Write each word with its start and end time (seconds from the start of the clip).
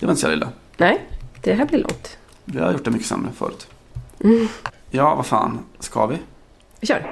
Det 0.00 0.06
var 0.06 0.12
inte 0.12 0.20
så 0.22 0.32
illa. 0.32 0.48
Nej, 0.76 1.06
det 1.42 1.52
här 1.52 1.64
blir 1.64 1.78
långt. 1.78 2.18
Vi 2.44 2.58
har 2.58 2.72
gjort 2.72 2.84
det 2.84 2.90
mycket 2.90 3.06
sämre 3.06 3.32
förut. 3.32 3.68
Mm. 4.24 4.48
Ja, 4.90 5.14
vad 5.14 5.26
fan. 5.26 5.58
Ska 5.78 6.06
vi? 6.06 6.18
Vi 6.80 6.86
kör. 6.86 7.06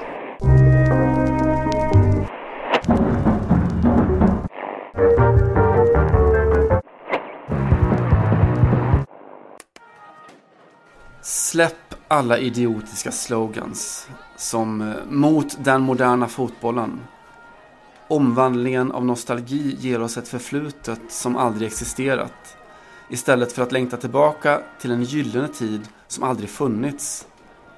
Släpp 11.23 11.95
alla 12.09 12.39
idiotiska 12.39 13.13
slogans 13.13 14.09
som 14.37 14.81
eh, 14.81 14.95
mot 15.11 15.65
den 15.65 15.83
moderna 15.83 16.29
fotbollen. 16.29 17.01
Omvandlingen 18.09 18.93
av 18.93 19.05
nostalgi 19.05 19.77
ger 19.81 20.03
oss 20.03 20.17
ett 20.17 20.29
förflutet 20.29 21.01
som 21.09 21.37
aldrig 21.37 21.67
existerat. 21.67 22.57
Istället 23.09 23.53
för 23.53 23.63
att 23.63 23.73
längta 23.73 23.97
tillbaka 23.97 24.61
till 24.79 24.91
en 24.91 25.03
gyllene 25.03 25.49
tid 25.49 25.89
som 26.09 26.25
aldrig 26.25 26.51
funnits 26.51 27.27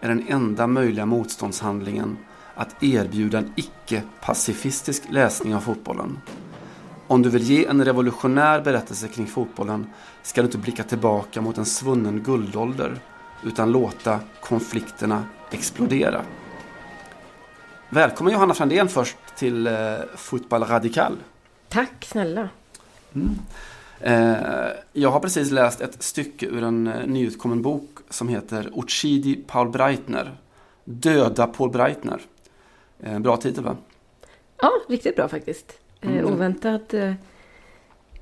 är 0.01 0.09
den 0.09 0.29
enda 0.29 0.67
möjliga 0.67 1.07
motståndshandlingen 1.07 2.19
att 2.55 2.83
erbjuda 2.83 3.39
en 3.39 3.53
icke-pacifistisk 3.57 5.03
läsning 5.11 5.55
av 5.55 5.61
fotbollen. 5.61 6.19
Om 7.07 7.23
du 7.23 7.31
vill 7.31 7.43
ge 7.43 7.67
en 7.67 7.85
revolutionär 7.85 8.61
berättelse 8.61 9.09
kring 9.09 9.27
fotbollen 9.27 9.87
ska 10.23 10.43
du 10.43 10.47
inte 10.47 10.59
blicka 10.59 10.83
tillbaka 10.83 11.41
mot 11.41 11.59
en 11.59 11.67
svunnen 11.67 12.23
guldålder 12.23 13.01
utan 13.45 13.73
låta 13.73 14.21
konflikterna 14.41 15.25
explodera. 15.51 16.23
Välkommen 17.89 18.33
Johanna 18.33 18.55
Frandén 18.55 18.89
först 18.89 19.17
till 19.37 19.67
eh, 19.67 19.73
Fotboll 20.17 20.65
Radikal. 20.65 21.17
Tack 21.69 22.05
snälla. 22.05 22.49
Eh, 23.15 23.21
jag 24.93 25.11
har 25.11 25.21
precis 25.21 25.51
läst 25.51 25.81
ett 25.81 26.03
stycke 26.03 26.47
ur 26.47 26.63
en 26.63 26.87
eh, 26.87 27.07
nyutkommen 27.07 27.63
bok 27.63 27.99
som 28.11 28.29
heter 28.29 28.71
Uccidi 28.77 29.37
Paul 29.47 29.69
Breitner. 29.71 30.37
Döda 30.85 31.47
Paul 31.47 31.71
Breitner. 31.71 32.21
Eh, 33.03 33.19
bra 33.19 33.37
titel 33.37 33.65
va? 33.65 33.77
Ja, 34.63 34.71
riktigt 34.89 35.17
bra 35.17 35.29
faktiskt. 35.29 35.73
Eh, 36.01 36.11
Mm. 36.11 36.55
Eh, 36.95 37.13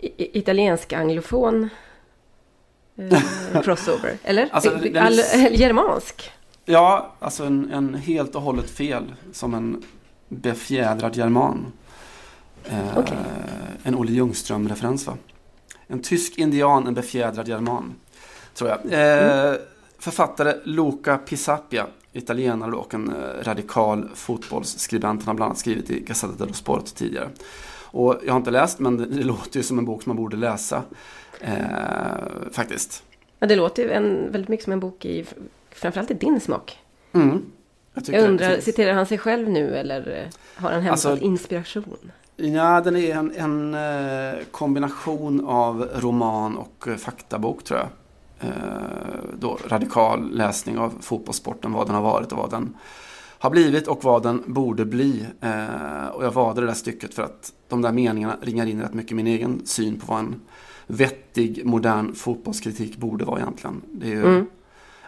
i- 0.01 0.39
italiensk 0.39 0.93
anglofon 0.93 1.69
eh, 2.97 3.21
crossover. 3.63 4.19
Eller? 4.25 4.49
Alltså, 4.53 4.71
är- 4.71 4.97
All, 5.01 5.15
germansk. 5.55 6.31
Ja, 6.65 7.13
alltså 7.19 7.45
en, 7.45 7.71
en 7.73 7.95
helt 7.95 8.35
och 8.35 8.43
hållet 8.43 8.71
fel. 8.71 9.15
Som 9.33 9.55
en 9.55 9.83
befjädrad 10.29 11.17
german. 11.17 11.73
Eh, 12.65 12.99
Okej. 12.99 13.17
En 13.83 13.95
Olle 13.95 14.13
Ljungström-referens 14.13 15.07
va? 15.07 15.17
En 15.87 16.03
tysk 16.03 16.39
indian, 16.39 16.87
en 16.87 16.95
befjädrad 16.95 17.49
german. 17.49 17.95
Tror 18.55 18.71
jag. 18.71 18.79
Eh, 18.93 19.55
Författare 19.99 20.55
Luca 20.65 21.19
Pisapia, 21.19 21.87
italienare 22.13 22.73
och 22.73 22.95
en 22.95 23.09
eh, 23.09 23.45
radikal 23.45 24.09
fotbollsskribent. 24.15 25.21
Han 25.21 25.27
har 25.27 25.35
bland 25.35 25.49
annat 25.49 25.59
skrivit 25.59 25.91
i 25.91 26.01
Gazzetta 26.01 26.35
dello 26.39 26.53
Sport 26.53 26.85
tidigare. 26.95 27.29
Och 27.85 28.21
jag 28.27 28.33
har 28.33 28.39
inte 28.39 28.51
läst, 28.51 28.79
men 28.79 28.97
det, 28.97 29.25
låter 29.25 29.57
ju 29.57 29.63
som 29.63 29.79
en 29.79 29.85
bok 29.85 30.03
som 30.03 30.11
man 30.11 30.17
borde 30.17 30.37
läsa. 30.37 30.83
Eh, 31.41 31.53
faktiskt. 32.53 33.03
Ja, 33.39 33.47
det 33.47 33.57
låter 33.57 33.83
ju 33.83 33.91
en, 33.91 34.33
väldigt 34.33 34.49
mycket 34.49 34.65
som 34.65 34.73
en 34.73 34.81
bok 34.81 35.05
i 35.05 35.25
framförallt 35.71 36.11
i 36.11 36.15
din 36.15 36.41
smak. 36.41 36.79
Mm. 37.13 37.43
Jag, 37.95 38.05
Jag 38.09 38.29
undrar, 38.29 38.61
citerar 38.61 38.93
han 38.93 39.07
sig 39.07 39.19
själv 39.19 39.51
nu 39.51 39.77
eller 39.77 40.23
eh, 40.23 40.63
har 40.63 40.71
han 40.71 40.83
hämtat 40.83 41.07
Alltså- 41.07 41.25
inspiration? 41.25 42.13
Ja, 42.37 42.81
den 42.81 42.97
är 42.97 43.15
en, 43.15 43.33
en 43.35 43.75
eh, 43.75 44.45
kombination 44.51 45.45
av 45.47 45.89
roman 45.95 46.57
och 46.57 46.89
eh, 46.89 46.97
faktabok 46.97 47.65
tror 47.65 47.81
jag. 47.81 47.89
Eh, 48.49 48.55
då, 49.39 49.59
radikal 49.69 50.31
läsning 50.37 50.79
av 50.79 50.93
fotbollssporten, 51.01 51.73
vad 51.73 51.87
den 51.87 51.95
har 51.95 52.03
varit 52.03 52.33
och 52.33 52.39
vad 52.39 52.51
den 52.51 52.77
har 53.39 53.51
blivit 53.51 53.89
och 53.89 54.05
vad 54.05 54.23
den 54.23 54.43
borde 54.47 54.85
bli. 54.85 55.27
Eh, 55.41 56.07
och 56.13 56.25
jag 56.25 56.31
valde 56.33 56.61
det 56.61 56.67
där 56.67 56.75
stycket 56.75 57.15
för 57.15 57.23
att 57.23 57.53
de 57.69 57.83
där 57.83 57.93
meningarna 57.93 58.37
ringar 58.43 58.67
in 58.67 58.81
rätt 58.83 58.95
mycket 58.95 59.17
min 59.17 59.27
egen 59.27 59.67
syn 59.67 60.01
på 60.01 60.07
vad 60.07 60.19
en 60.21 60.41
vettig, 60.87 61.65
modern 61.65 62.15
fotbollskritik 62.15 62.97
borde 62.97 63.25
vara 63.25 63.41
egentligen. 63.41 63.83
Det 63.93 64.07
är 64.07 64.11
ju, 64.11 64.27
Mm. 64.27 64.47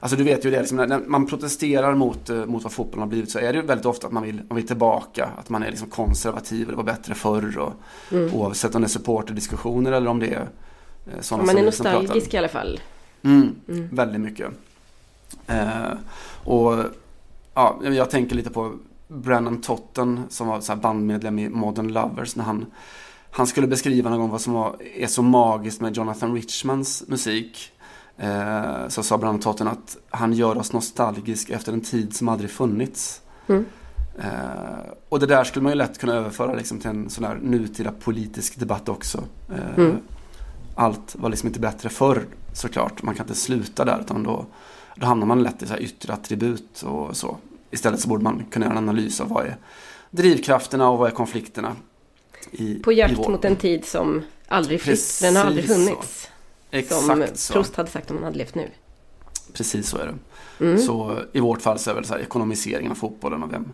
Alltså 0.00 0.16
du 0.16 0.24
vet 0.24 0.44
ju 0.46 0.50
det, 0.50 0.58
liksom, 0.60 0.76
när 0.76 0.98
man 1.06 1.26
protesterar 1.26 1.94
mot, 1.94 2.30
eh, 2.30 2.46
mot 2.46 2.62
vad 2.62 2.72
fotbollen 2.72 3.00
har 3.00 3.06
blivit 3.08 3.30
så 3.30 3.38
är 3.38 3.52
det 3.52 3.58
ju 3.58 3.66
väldigt 3.66 3.86
ofta 3.86 4.06
att 4.06 4.12
man 4.12 4.22
vill, 4.22 4.42
man 4.48 4.56
vill 4.56 4.66
tillbaka. 4.66 5.28
Att 5.38 5.48
man 5.48 5.62
är 5.62 5.70
liksom 5.70 5.88
konservativ 5.88 6.68
det 6.68 6.74
var 6.76 6.82
bättre 6.84 7.14
förr. 7.14 7.58
Och, 7.58 7.72
Mm. 8.12 8.34
Oavsett 8.34 8.74
om 8.74 8.80
det 8.82 8.86
är 8.86 8.88
supporterdiskussioner 8.88 9.92
eller 9.92 10.10
om 10.10 10.18
det 10.18 10.26
är 10.34 10.48
eh, 11.12 11.20
sådana 11.20 11.44
man 11.44 11.58
är 11.58 11.62
som 11.62 11.72
som 11.72 11.84
pratar. 11.84 12.00
nostalgisk 12.00 12.34
i 12.34 12.36
alla 12.38 12.48
fall. 12.48 12.80
Mm, 13.22 13.54
Mm. 13.68 13.88
väldigt 13.92 14.20
mycket. 14.20 14.50
Eh, 15.46 15.92
och 16.44 16.74
ja, 17.54 17.80
jag 17.82 18.10
tänker 18.10 18.36
lite 18.36 18.50
på 18.50 18.72
Brennan 19.08 19.60
Totten 19.60 20.22
som 20.28 20.46
var 20.46 20.60
så 20.60 20.76
bandmedlem 20.76 21.38
i 21.38 21.48
Modern 21.48 21.88
Lovers 21.92 22.36
när 22.36 22.44
han, 22.44 22.66
han 23.30 23.46
skulle 23.46 23.66
beskriva 23.66 24.10
någon 24.10 24.18
gång 24.20 24.30
vad 24.30 24.40
som 24.40 24.52
var, 24.52 24.76
är 24.96 25.06
så 25.06 25.22
magiskt 25.22 25.80
med 25.80 25.96
Jonathan 25.96 26.34
Richmans 26.34 27.04
musik. 27.08 27.72
Eh, 28.18 28.88
så 28.88 29.02
sa 29.02 29.18
Brennan 29.18 29.40
Totten 29.40 29.68
att 29.68 29.96
han 30.10 30.32
gör 30.32 30.58
oss 30.58 30.72
nostalgisk 30.72 31.50
efter 31.50 31.72
en 31.72 31.80
tid 31.80 32.16
som 32.16 32.28
aldrig 32.28 32.50
funnits. 32.50 33.22
Mm. 33.46 33.64
Eh, 34.18 34.92
och 35.08 35.20
det 35.20 35.26
där 35.26 35.44
skulle 35.44 35.62
man 35.62 35.72
ju 35.72 35.76
lätt 35.76 35.98
kunna 35.98 36.14
överföra 36.14 36.54
liksom 36.54 36.80
till 36.80 36.90
en 36.90 37.10
sån 37.10 37.24
här 37.24 37.38
nutida 37.42 37.92
politisk 37.92 38.58
debatt 38.58 38.88
också. 38.88 39.24
Eh, 39.50 39.78
Mm. 39.84 39.96
Allt 40.78 41.16
var 41.18 41.30
liksom 41.30 41.46
inte 41.46 41.60
bättre 41.60 41.88
förr 41.88 42.26
såklart. 42.52 43.02
Man 43.02 43.14
kan 43.14 43.24
inte 43.24 43.38
sluta 43.38 43.84
där 43.84 44.00
utan 44.00 44.22
då, 44.22 44.46
då 44.94 45.06
hamnar 45.06 45.26
man 45.26 45.42
lätt 45.42 45.62
i 45.62 45.66
så 45.66 45.72
här 45.72 45.80
yttre 45.80 46.12
attribut 46.12 46.82
och 46.82 47.16
så. 47.16 47.36
Istället 47.70 48.00
så 48.00 48.08
borde 48.08 48.24
man 48.24 48.44
kunna 48.50 48.66
göra 48.66 48.72
en 48.72 48.78
analys 48.78 49.20
av 49.20 49.28
vad 49.28 49.46
är 49.46 49.56
drivkrafterna 50.10 50.90
och 50.90 50.98
vad 50.98 51.10
är 51.10 51.14
konflikterna. 51.14 51.76
I, 52.50 52.74
På 52.74 52.92
jakt 52.92 53.28
mot 53.28 53.44
en 53.44 53.56
tid 53.56 53.84
som 53.84 54.22
aldrig 54.48 54.80
flytt. 54.80 55.18
Den 55.22 55.36
har 55.36 55.44
aldrig 55.44 55.66
Precis 55.66 56.30
funnits. 56.70 57.06
Som 57.06 57.22
Exakt 57.22 57.38
så. 57.38 57.52
Proust 57.52 57.76
hade 57.76 57.90
sagt 57.90 58.10
om 58.10 58.16
han 58.16 58.24
hade 58.24 58.38
levt 58.38 58.54
nu. 58.54 58.70
Precis 59.52 59.88
så 59.88 59.98
är 59.98 60.06
det. 60.06 60.14
Mm. 60.64 60.78
Så 60.78 61.18
i 61.32 61.40
vårt 61.40 61.62
fall 61.62 61.78
så 61.78 61.90
är 61.90 61.94
det 62.00 62.06
så 62.06 62.14
här 62.14 62.20
ekonomiseringen 62.20 62.90
av 62.92 62.96
fotbollen 62.96 63.42
och 63.42 63.52
vem, 63.52 63.72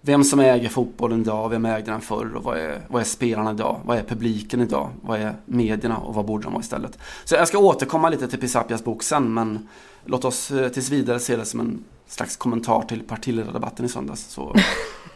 vem 0.00 0.24
som 0.24 0.40
äger 0.40 0.68
fotbollen 0.68 1.20
idag, 1.20 1.48
vem 1.48 1.64
ägde 1.64 1.90
den 1.90 2.00
förr 2.00 2.34
och 2.36 2.44
vad 2.44 2.58
är, 2.58 2.80
vad 2.88 3.00
är 3.00 3.06
spelarna 3.06 3.50
idag, 3.50 3.80
vad 3.84 3.98
är 3.98 4.02
publiken 4.02 4.60
idag, 4.60 4.90
vad 5.02 5.20
är 5.20 5.34
medierna 5.44 5.96
och 5.98 6.14
vad 6.14 6.24
borde 6.24 6.44
de 6.44 6.52
vara 6.52 6.62
istället. 6.62 6.98
Så 7.24 7.34
jag 7.34 7.48
ska 7.48 7.58
återkomma 7.58 8.08
lite 8.08 8.28
till 8.28 8.40
Pisapias 8.40 8.84
bok 8.84 9.02
sen 9.02 9.34
men 9.34 9.68
låt 10.04 10.24
oss 10.24 10.50
eh, 10.50 10.68
tills 10.68 10.90
vidare 10.90 11.20
se 11.20 11.36
det 11.36 11.44
som 11.44 11.60
en 11.60 11.84
slags 12.06 12.36
kommentar 12.36 12.82
till 12.82 13.02
partiledardebatten 13.02 13.86
i 13.86 13.88
söndags 13.88 14.24
så 14.24 14.56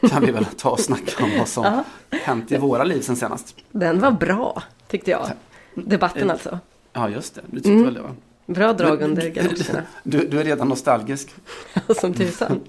kan 0.11 0.25
vi 0.25 0.33
väl 0.33 0.45
ta 0.45 0.71
och 0.71 0.81
snacka 0.81 1.25
om 1.25 1.31
vad 1.39 1.49
som 1.49 1.85
hänt 2.11 2.53
i 2.53 2.57
våra 2.57 2.85
liv 2.85 3.01
sen 3.01 3.17
senast. 3.17 3.57
Den 3.71 4.01
var 4.01 4.13
bra, 4.13 4.63
tyckte 4.89 5.11
jag. 5.11 5.31
Debatten 5.75 6.29
Eh, 6.29 6.33
alltså. 6.33 6.59
Ja 6.93 7.09
just 7.09 7.35
det, 7.35 7.41
du 7.47 7.57
tyckte 7.57 7.71
Mm. 7.71 7.85
väl 7.85 7.95
det 7.95 8.01
va? 8.03 8.15
Bra 8.47 8.73
drag 8.73 9.03
under 9.03 9.29
galoscherna. 9.29 9.83
Du, 10.05 10.27
du 10.29 10.41
är 10.41 10.45
redan 10.45 10.69
nostalgisk. 10.69 11.35
Som 12.01 12.15
tusan. 12.15 12.61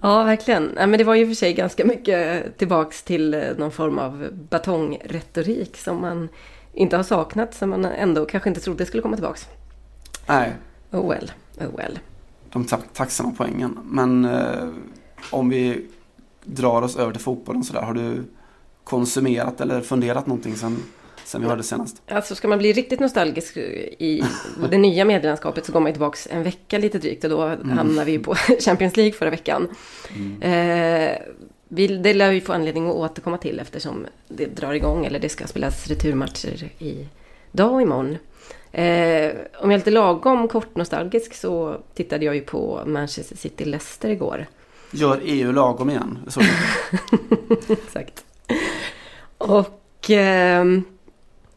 Ja, 0.00 0.22
verkligen. 0.22 0.72
Ja, 0.76 0.86
men 0.86 0.98
det 0.98 1.04
var 1.04 1.14
ju 1.14 1.26
för 1.26 1.34
sig 1.34 1.54
ganska 1.54 1.84
mycket 1.84 2.58
tillbaks 2.58 3.02
till 3.02 3.34
eh, 3.34 3.40
någon 3.58 3.70
form 3.70 3.98
av 3.98 4.28
batongretorik 4.50 5.76
som 5.76 6.00
man 6.00 6.28
inte 6.74 6.96
har 6.96 7.02
saknat, 7.04 7.54
som 7.54 7.70
man 7.70 7.84
ändå 7.84 8.26
kanske 8.26 8.48
inte 8.48 8.60
trodde 8.60 8.86
skulle 8.86 9.02
komma 9.02 9.16
tillbaks. 9.16 9.46
Nej, 10.26 10.52
Oh 10.90 11.08
well, 11.10 11.32
oh 11.60 11.76
well. 11.76 11.98
de 12.52 12.64
ta- 12.64 12.82
tacksamma 12.94 13.32
poängen. 13.36 13.78
Men 13.84 14.24
eh, 14.24 14.68
om 15.30 15.48
vi 15.48 15.86
drar 16.44 16.82
oss 16.82 16.96
över 16.96 17.12
till 17.12 17.20
fotbollen 17.22 17.64
sådär. 17.64 17.82
Har 17.82 17.94
du 17.94 18.24
konsumerat 18.84 19.60
eller 19.60 19.80
funderat 19.80 20.26
någonting 20.26 20.56
sen, 20.56 20.82
sen 21.30 21.40
vi 21.40 21.48
hörde 21.48 21.62
senast? 21.62 22.02
Alltså 22.08 22.34
ska 22.34 22.48
man 22.48 22.58
bli 22.58 22.72
riktigt 22.72 23.00
nostalgisk 23.00 23.56
i 23.56 24.22
det 24.70 24.78
nya 24.78 25.04
medielandskapet 25.04 25.66
så 25.66 25.72
går 25.72 25.80
man 25.80 25.92
tillbaks 25.92 26.28
en 26.30 26.42
vecka 26.42 26.78
lite 26.78 26.98
drygt 26.98 27.24
och 27.24 27.30
då 27.30 27.46
hamnar 27.74 28.04
vi 28.04 28.18
på 28.18 28.34
Champions 28.60 28.96
League 28.96 29.12
förra 29.12 29.30
veckan. 29.30 29.68
Eh, 30.40 31.18
vi, 31.68 31.86
det 31.86 32.14
lär 32.14 32.30
vi 32.30 32.40
få 32.40 32.52
anledning 32.52 32.88
att 32.88 32.94
återkomma 32.94 33.38
till 33.38 33.60
eftersom 33.60 34.06
det 34.28 34.46
drar 34.46 34.72
igång 34.72 35.06
eller 35.06 35.18
det 35.18 35.28
ska 35.28 35.46
spelas 35.46 35.86
returmatcher 35.86 36.68
i 36.78 37.06
dag 37.52 37.72
och 37.72 37.82
imorgon. 37.82 38.16
Eh, 38.72 39.32
om 39.58 39.70
jag 39.70 39.72
är 39.72 39.78
lite 39.78 39.90
lagom 39.90 40.48
kort 40.48 40.76
nostalgisk 40.76 41.34
så 41.34 41.80
tittade 41.94 42.24
jag 42.24 42.34
ju 42.34 42.40
på 42.40 42.82
Manchester 42.86 43.36
City-Leicester 43.36 44.08
igår. 44.08 44.46
Gör 44.92 45.20
EU 45.24 45.52
lagom 45.52 45.90
igen? 45.90 46.18
Exakt. 47.68 48.24
Och 49.38 50.10
ehm, 50.10 50.84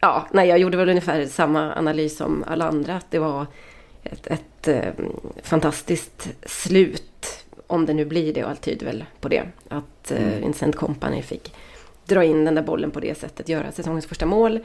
ja, 0.04 0.26
nej, 0.32 0.48
jag 0.48 0.58
gjorde 0.58 0.76
väl 0.76 0.88
ungefär 0.88 1.26
samma 1.26 1.74
analys 1.74 2.16
som 2.16 2.44
alla 2.46 2.68
andra. 2.68 2.96
Att 2.96 3.10
det 3.10 3.18
var 3.18 3.46
ett, 4.02 4.26
ett 4.26 4.68
ehm, 4.68 5.12
fantastiskt 5.42 6.28
slut. 6.46 7.44
Om 7.66 7.86
det 7.86 7.94
nu 7.94 8.04
blir 8.04 8.34
det 8.34 8.44
och 8.44 8.50
allt 8.50 8.60
tyder 8.62 8.86
väl 8.86 9.04
på 9.20 9.28
det. 9.28 9.42
Att 9.68 10.10
eh, 10.10 10.22
Mm. 10.22 10.40
Vincent 10.40 10.76
Kompany 10.76 11.22
fick 11.22 11.54
dra 12.06 12.24
in 12.24 12.44
den 12.44 12.54
där 12.54 12.62
bollen 12.62 12.90
på 12.90 13.00
det 13.00 13.18
sättet. 13.18 13.48
Göra 13.48 13.72
säsongens 13.72 14.06
första 14.06 14.26
mål. 14.26 14.60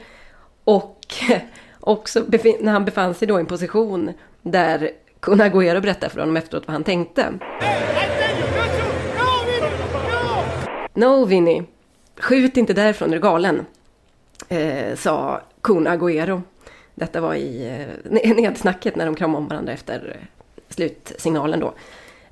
Och 0.64 1.06
Och 1.80 2.08
så 2.08 2.20
befin- 2.20 2.56
när 2.60 2.72
han 2.72 2.84
befann 2.84 3.14
sig 3.14 3.28
då 3.28 3.36
i 3.38 3.40
en 3.40 3.46
position 3.46 4.12
där 4.42 4.90
Kun 5.20 5.40
Agüero 5.40 5.80
berättade 5.80 6.12
för 6.12 6.20
honom 6.20 6.36
efteråt 6.36 6.66
vad 6.66 6.72
han 6.72 6.84
tänkte. 6.84 7.32
No, 10.94 11.24
Vinny. 11.24 11.62
Skjut 12.20 12.56
inte 12.56 12.72
därifrån, 12.72 13.08
är 13.10 13.14
du 13.14 13.20
galen? 13.20 13.66
Eh, 14.48 14.96
sa 14.96 15.40
Kun 15.60 15.86
Agüero. 15.86 16.42
Detta 16.94 17.20
var 17.20 17.34
i 17.34 17.66
eh, 18.12 18.34
nedsnacket 18.36 18.96
när 18.96 19.06
de 19.06 19.14
kramade 19.14 19.38
om 19.38 19.48
varandra 19.48 19.72
efter 19.72 20.16
eh, 20.20 20.26
slutsignalen 20.68 21.60
då. 21.60 21.74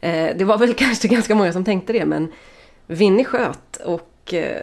Eh, 0.01 0.37
det 0.37 0.45
var 0.45 0.59
väl 0.59 0.75
kanske 0.79 1.09
ganska 1.09 1.35
många 1.35 1.53
som 1.53 1.65
tänkte 1.65 1.93
det, 1.93 2.05
men 2.05 2.33
Vinny 2.87 3.25
sköt 3.25 3.77
och 3.77 4.35
eh, 4.35 4.63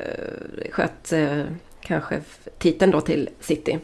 sköt 0.71 1.13
eh, 1.13 1.44
kanske 1.81 2.21
titeln 2.57 2.92
då 2.92 3.01
till 3.01 3.30
City 3.39 3.80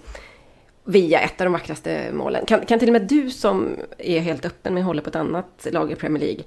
via 0.83 1.19
ett 1.19 1.41
av 1.41 1.45
de 1.45 1.53
vackraste 1.53 2.11
målen. 2.13 2.45
Kan, 2.45 2.65
kan 2.65 2.79
till 2.79 2.89
och 2.89 2.93
med 2.93 3.07
du 3.07 3.29
som 3.29 3.77
är 3.97 4.19
helt 4.19 4.45
öppen 4.45 4.73
med 4.73 4.81
att 4.81 4.87
hålla 4.87 5.01
på 5.01 5.09
ett 5.09 5.15
annat 5.15 5.67
lag 5.71 5.91
i 5.91 5.95
Premier 5.95 6.23
League 6.23 6.43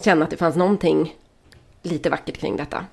känna 0.00 0.24
att 0.24 0.30
det 0.30 0.36
fanns 0.36 0.56
någonting 0.56 1.16
lite 1.82 2.10
vackert 2.10 2.38
kring 2.38 2.56
detta? 2.56 2.84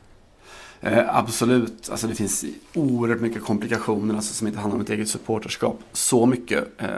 Eh, 0.85 1.17
absolut, 1.17 1.89
alltså 1.89 2.07
det 2.07 2.15
finns 2.15 2.45
oerhört 2.73 3.21
mycket 3.21 3.43
komplikationer 3.43 4.15
alltså, 4.15 4.33
som 4.33 4.47
inte 4.47 4.59
handlar 4.59 4.75
om 4.75 4.81
ett 4.81 4.89
eget 4.89 5.09
supporterskap. 5.09 5.79
Så 5.91 6.25
mycket 6.25 6.81
eh, 6.81 6.89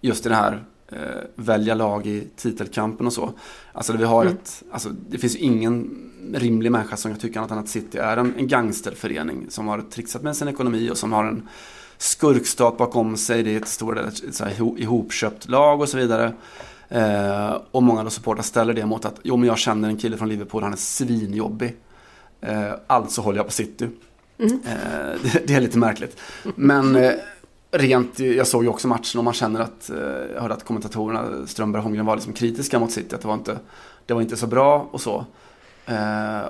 just 0.00 0.26
i 0.26 0.28
det 0.28 0.34
här 0.34 0.64
eh, 0.88 0.98
välja 1.34 1.74
lag 1.74 2.06
i 2.06 2.28
titelkampen 2.36 3.06
och 3.06 3.12
så. 3.12 3.32
Alltså 3.72 3.92
vi 3.92 4.04
har 4.04 4.22
mm. 4.22 4.34
ett, 4.34 4.62
alltså 4.72 4.88
det 5.08 5.18
finns 5.18 5.36
ingen 5.36 6.10
rimlig 6.34 6.72
människa 6.72 6.96
som 6.96 7.10
jag 7.10 7.20
tycker 7.20 7.38
annat 7.38 7.50
än 7.50 7.58
att 7.58 7.68
City 7.68 7.98
är 7.98 8.16
en, 8.16 8.34
en 8.36 8.48
gangsterförening 8.48 9.46
som 9.48 9.68
har 9.68 9.80
trixat 9.80 10.22
med 10.22 10.36
sin 10.36 10.48
ekonomi 10.48 10.90
och 10.90 10.98
som 10.98 11.12
har 11.12 11.24
en 11.24 11.48
skurkstat 11.98 12.78
bakom 12.78 13.16
sig. 13.16 13.42
Det 13.42 13.50
är 13.50 13.56
ett 13.56 13.68
stort 13.68 13.98
ett 13.98 14.58
ihopköpt 14.76 15.48
lag 15.48 15.80
och 15.80 15.88
så 15.88 15.96
vidare. 15.96 16.32
Eh, 16.88 17.56
och 17.70 17.82
många 17.82 18.10
supportrar 18.10 18.42
ställer 18.42 18.74
det 18.74 18.86
mot 18.86 19.04
att 19.04 19.20
jo 19.22 19.36
men 19.36 19.48
jag 19.48 19.58
känner 19.58 19.88
en 19.88 19.96
kille 19.96 20.16
från 20.16 20.28
Liverpool, 20.28 20.62
han 20.62 20.72
är 20.72 20.76
svinjobbig. 20.76 21.76
Eh, 22.40 22.72
alltså 22.86 23.20
håller 23.20 23.38
jag 23.38 23.46
på 23.46 23.52
City. 23.52 23.88
Mm. 24.38 24.60
Eh, 24.66 25.20
det, 25.22 25.46
det, 25.46 25.54
är 25.54 25.60
lite 25.60 25.78
märkligt. 25.78 26.20
Men 26.56 26.96
eh, 26.96 27.12
rent, 27.70 28.18
jag 28.18 28.46
såg 28.46 28.62
ju 28.64 28.68
också 28.68 28.88
matchen 28.88 29.18
och 29.18 29.24
man 29.24 29.34
känner 29.34 29.60
att, 29.60 29.90
jag 30.34 30.40
hörde 30.40 30.54
att 30.54 30.64
kommentatorerna, 30.64 31.46
Strömberg 31.46 31.78
och 31.80 31.82
Holmgren 31.82 32.06
var 32.06 32.16
liksom 32.16 32.32
kritiska 32.32 32.78
mot 32.78 32.92
City. 32.92 33.14
Att 33.14 33.20
det 33.20 33.28
var 33.28 33.34
inte, 33.34 33.58
det 34.06 34.14
var 34.14 34.22
inte 34.22 34.36
så 34.36 34.46
bra 34.46 34.88
och 34.90 35.00
så. 35.00 35.14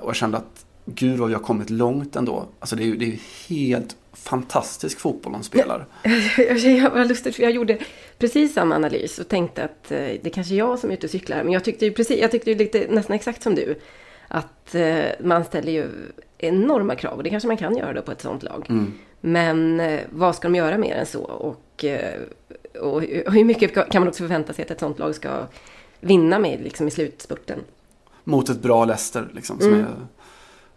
Och 0.01 0.09
jag 0.09 0.15
kände 0.15 0.37
att 0.37 0.65
gud 0.85 1.19
vad 1.19 1.27
vi 1.27 1.33
har 1.33 1.41
kommit 1.41 1.69
långt 1.69 2.15
ändå. 2.15 2.45
Alltså 2.59 2.75
det 2.75 2.83
är 2.83 2.85
ju 2.85 2.97
det 2.97 3.05
är 3.05 3.19
helt 3.49 3.95
fantastisk 4.13 4.99
fotboll 4.99 5.33
de 5.33 5.43
spelar. 5.43 5.85
Jag, 6.37 6.57
jag, 6.57 6.91
var 6.91 7.05
lustigt 7.05 7.35
för 7.35 7.43
jag 7.43 7.51
gjorde 7.51 7.77
precis 8.17 8.53
samma 8.53 8.75
analys 8.75 9.19
och 9.19 9.27
tänkte 9.27 9.63
att 9.63 9.89
det 9.89 10.31
kanske 10.33 10.53
är 10.53 10.57
jag 10.57 10.79
som 10.79 10.89
är 10.89 10.93
ute 10.93 11.07
och 11.07 11.11
cyklar. 11.11 11.43
Men 11.43 11.53
jag 11.53 11.63
tyckte 11.63 11.85
ju 11.85 11.91
precis, 11.91 12.19
jag 12.19 12.31
tyckte 12.31 12.51
ju 12.51 12.57
lite, 12.57 12.87
nästan 12.89 13.15
exakt 13.15 13.43
som 13.43 13.55
du. 13.55 13.75
Att 14.33 14.75
eh, 14.75 15.05
man 15.19 15.43
ställer 15.43 15.71
ju 15.71 15.87
enorma 16.37 16.95
krav 16.95 17.17
och 17.17 17.23
det 17.23 17.29
kanske 17.29 17.47
man 17.47 17.57
kan 17.57 17.77
göra 17.77 17.93
då 17.93 18.01
på 18.01 18.11
ett 18.11 18.21
sånt 18.21 18.43
lag. 18.43 18.65
Mm. 18.69 18.93
Men 19.21 19.79
eh, 19.79 19.99
vad 20.09 20.35
ska 20.35 20.47
de 20.47 20.55
göra 20.55 20.77
mer 20.77 20.95
än 20.95 21.05
så? 21.05 21.21
Och, 21.23 21.85
och 22.81 23.01
hur 23.01 23.43
mycket 23.43 23.73
kan 23.91 24.01
man 24.01 24.07
också 24.07 24.23
förvänta 24.23 24.53
sig 24.53 24.65
att 24.65 24.71
ett 24.71 24.79
sånt 24.79 24.99
lag 24.99 25.15
ska 25.15 25.29
vinna 25.99 26.39
med 26.39 26.61
liksom, 26.61 26.87
i 26.87 26.91
slutspurten? 26.91 27.59
Mot 28.23 28.49
ett 28.49 28.61
bra 28.61 28.85
Leicester 28.85 29.27
liksom. 29.33 29.59
Som 29.59 29.73
mm. 29.73 29.79
är 29.79 29.87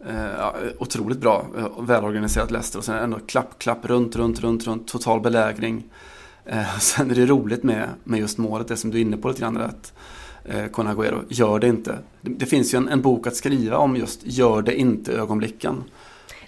Eh, 0.08 0.54
otroligt 0.78 1.18
bra, 1.18 1.46
eh, 1.58 1.82
välorganiserat 1.82 2.50
Leicester 2.50 2.78
och 2.78 2.84
sen 2.84 2.96
ändå 2.96 3.18
klapp, 3.26 3.58
klapp, 3.58 3.78
runt, 3.86 4.16
runt, 4.16 4.40
runt, 4.40 4.66
runt, 4.66 4.88
total 4.88 5.20
belägring. 5.20 5.84
Eh, 6.44 6.78
sen 6.78 7.10
är 7.10 7.14
det 7.14 7.26
roligt 7.26 7.62
med, 7.62 7.88
med 8.04 8.20
just 8.20 8.38
målet, 8.38 8.68
det 8.68 8.76
som 8.76 8.90
du 8.90 8.98
är 8.98 9.02
inne 9.02 9.16
på 9.16 9.28
lite 9.28 9.40
grann, 9.40 9.56
att 9.56 9.92
eh, 10.44 10.66
Con 10.66 10.88
Agüero 10.88 11.24
gör 11.28 11.58
det 11.58 11.68
inte. 11.68 11.98
Det, 12.20 12.30
det, 12.30 12.46
finns 12.46 12.74
ju 12.74 12.78
en, 12.78 12.88
en 12.88 13.02
bok 13.02 13.26
att 13.26 13.36
skriva 13.36 13.76
om 13.76 13.96
just 13.96 14.20
gör 14.24 14.62
det 14.62 14.80
inte 14.80 15.12
ögonblicken. 15.12 15.84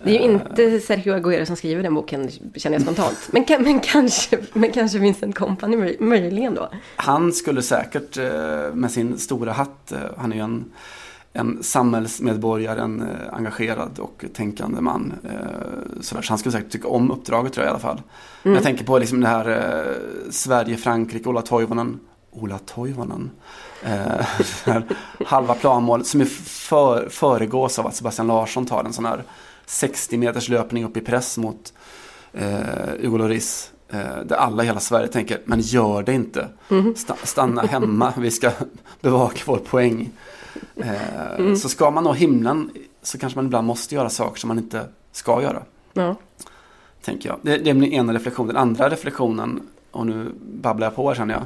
Det 0.04 0.10
är 0.10 0.12
ju 0.14 0.32
inte 0.32 0.80
Sergio 0.80 1.14
Agüero 1.14 1.44
som 1.44 1.56
skriver 1.56 1.82
den 1.82 1.94
boken, 1.94 2.30
känner 2.54 2.74
jag 2.74 2.82
spontant. 2.82 3.28
Men, 3.32 3.44
men, 3.62 3.80
kanske, 3.80 4.38
men 4.52 4.72
kanske 4.72 4.98
Vincent 4.98 5.34
Company 5.34 5.96
möjligen 6.00 6.54
då? 6.54 6.68
Han 6.96 7.32
skulle 7.32 7.62
säkert 7.62 8.16
eh, 8.16 8.74
med 8.74 8.90
sin 8.90 9.18
stora 9.18 9.52
hatt, 9.52 9.92
han 10.16 10.32
är 10.32 10.36
ju 10.36 10.42
en 10.42 10.72
en 11.36 11.62
samhällsmedborgare, 11.62 12.80
en 12.80 13.00
eh, 13.00 13.06
engagerad 13.32 13.98
och 13.98 14.24
tänkande 14.32 14.80
man. 14.80 15.12
Eh, 15.24 16.00
så 16.00 16.16
han 16.28 16.38
skulle 16.38 16.52
säkert 16.52 16.72
tycka 16.72 16.88
om 16.88 17.10
uppdraget 17.10 17.52
tror 17.52 17.66
jag 17.66 17.70
i 17.70 17.72
alla 17.72 17.78
fall. 17.78 18.02
Mm. 18.42 18.54
Jag 18.54 18.64
tänker 18.64 18.84
på 18.84 18.98
liksom 18.98 19.20
det 19.20 19.26
här 19.26 19.50
eh, 19.50 20.30
Sverige-Frankrike, 20.30 21.28
Ola 21.28 21.42
Toivonen. 21.42 22.00
Ola 22.40 22.58
Toivonen. 22.58 23.30
halva 25.26 25.54
planmål 25.54 26.04
som 26.04 26.20
är 26.20 26.24
för, 26.24 27.08
föregås 27.08 27.78
av 27.78 27.86
att 27.86 27.96
Sebastian 27.96 28.26
Larsson 28.26 28.66
tar 28.66 28.84
en 28.84 28.92
sån 28.92 29.04
här 29.04 29.22
60 29.66 30.16
meters 30.16 30.48
löpning 30.48 30.84
upp 30.84 30.96
i 30.96 31.00
press 31.00 31.38
mot 31.38 31.72
eh, 32.32 32.46
Hugo 33.00 33.18
Lloris. 33.18 33.70
Eh, 33.88 34.18
där 34.24 34.36
alla 34.36 34.62
i 34.62 34.66
hela 34.66 34.80
Sverige 34.80 35.08
tänker, 35.08 35.40
men 35.44 35.60
gör 35.60 36.02
det 36.02 36.12
inte. 36.12 36.48
Mm. 36.68 36.94
Stanna 37.22 37.62
hemma, 37.62 38.12
vi 38.16 38.30
ska 38.30 38.50
bevaka 39.00 39.38
vår 39.46 39.58
poäng. 39.58 40.10
Eh, 40.76 41.34
mm. 41.38 41.56
Så 41.56 41.68
ska 41.68 41.90
man 41.90 42.04
nå 42.04 42.12
himlen 42.12 42.70
så 43.02 43.18
kanske 43.18 43.38
man 43.38 43.46
ibland 43.46 43.66
måste 43.66 43.94
göra 43.94 44.10
saker 44.10 44.40
som 44.40 44.48
man 44.48 44.58
inte 44.58 44.88
ska 45.12 45.42
göra. 45.42 45.62
Ja. 45.92 46.16
Tänker 47.04 47.28
jag. 47.28 47.38
Det, 47.42 47.58
det 47.58 47.70
är 47.70 47.74
min 47.74 47.92
ena 47.92 48.12
reflektion. 48.12 48.46
Den 48.46 48.56
andra 48.56 48.90
reflektionen, 48.90 49.68
och 49.90 50.06
nu 50.06 50.32
babblar 50.40 50.86
jag 50.86 50.94
på 50.96 51.08
här 51.08 51.14
känner 51.14 51.34
jag. 51.34 51.44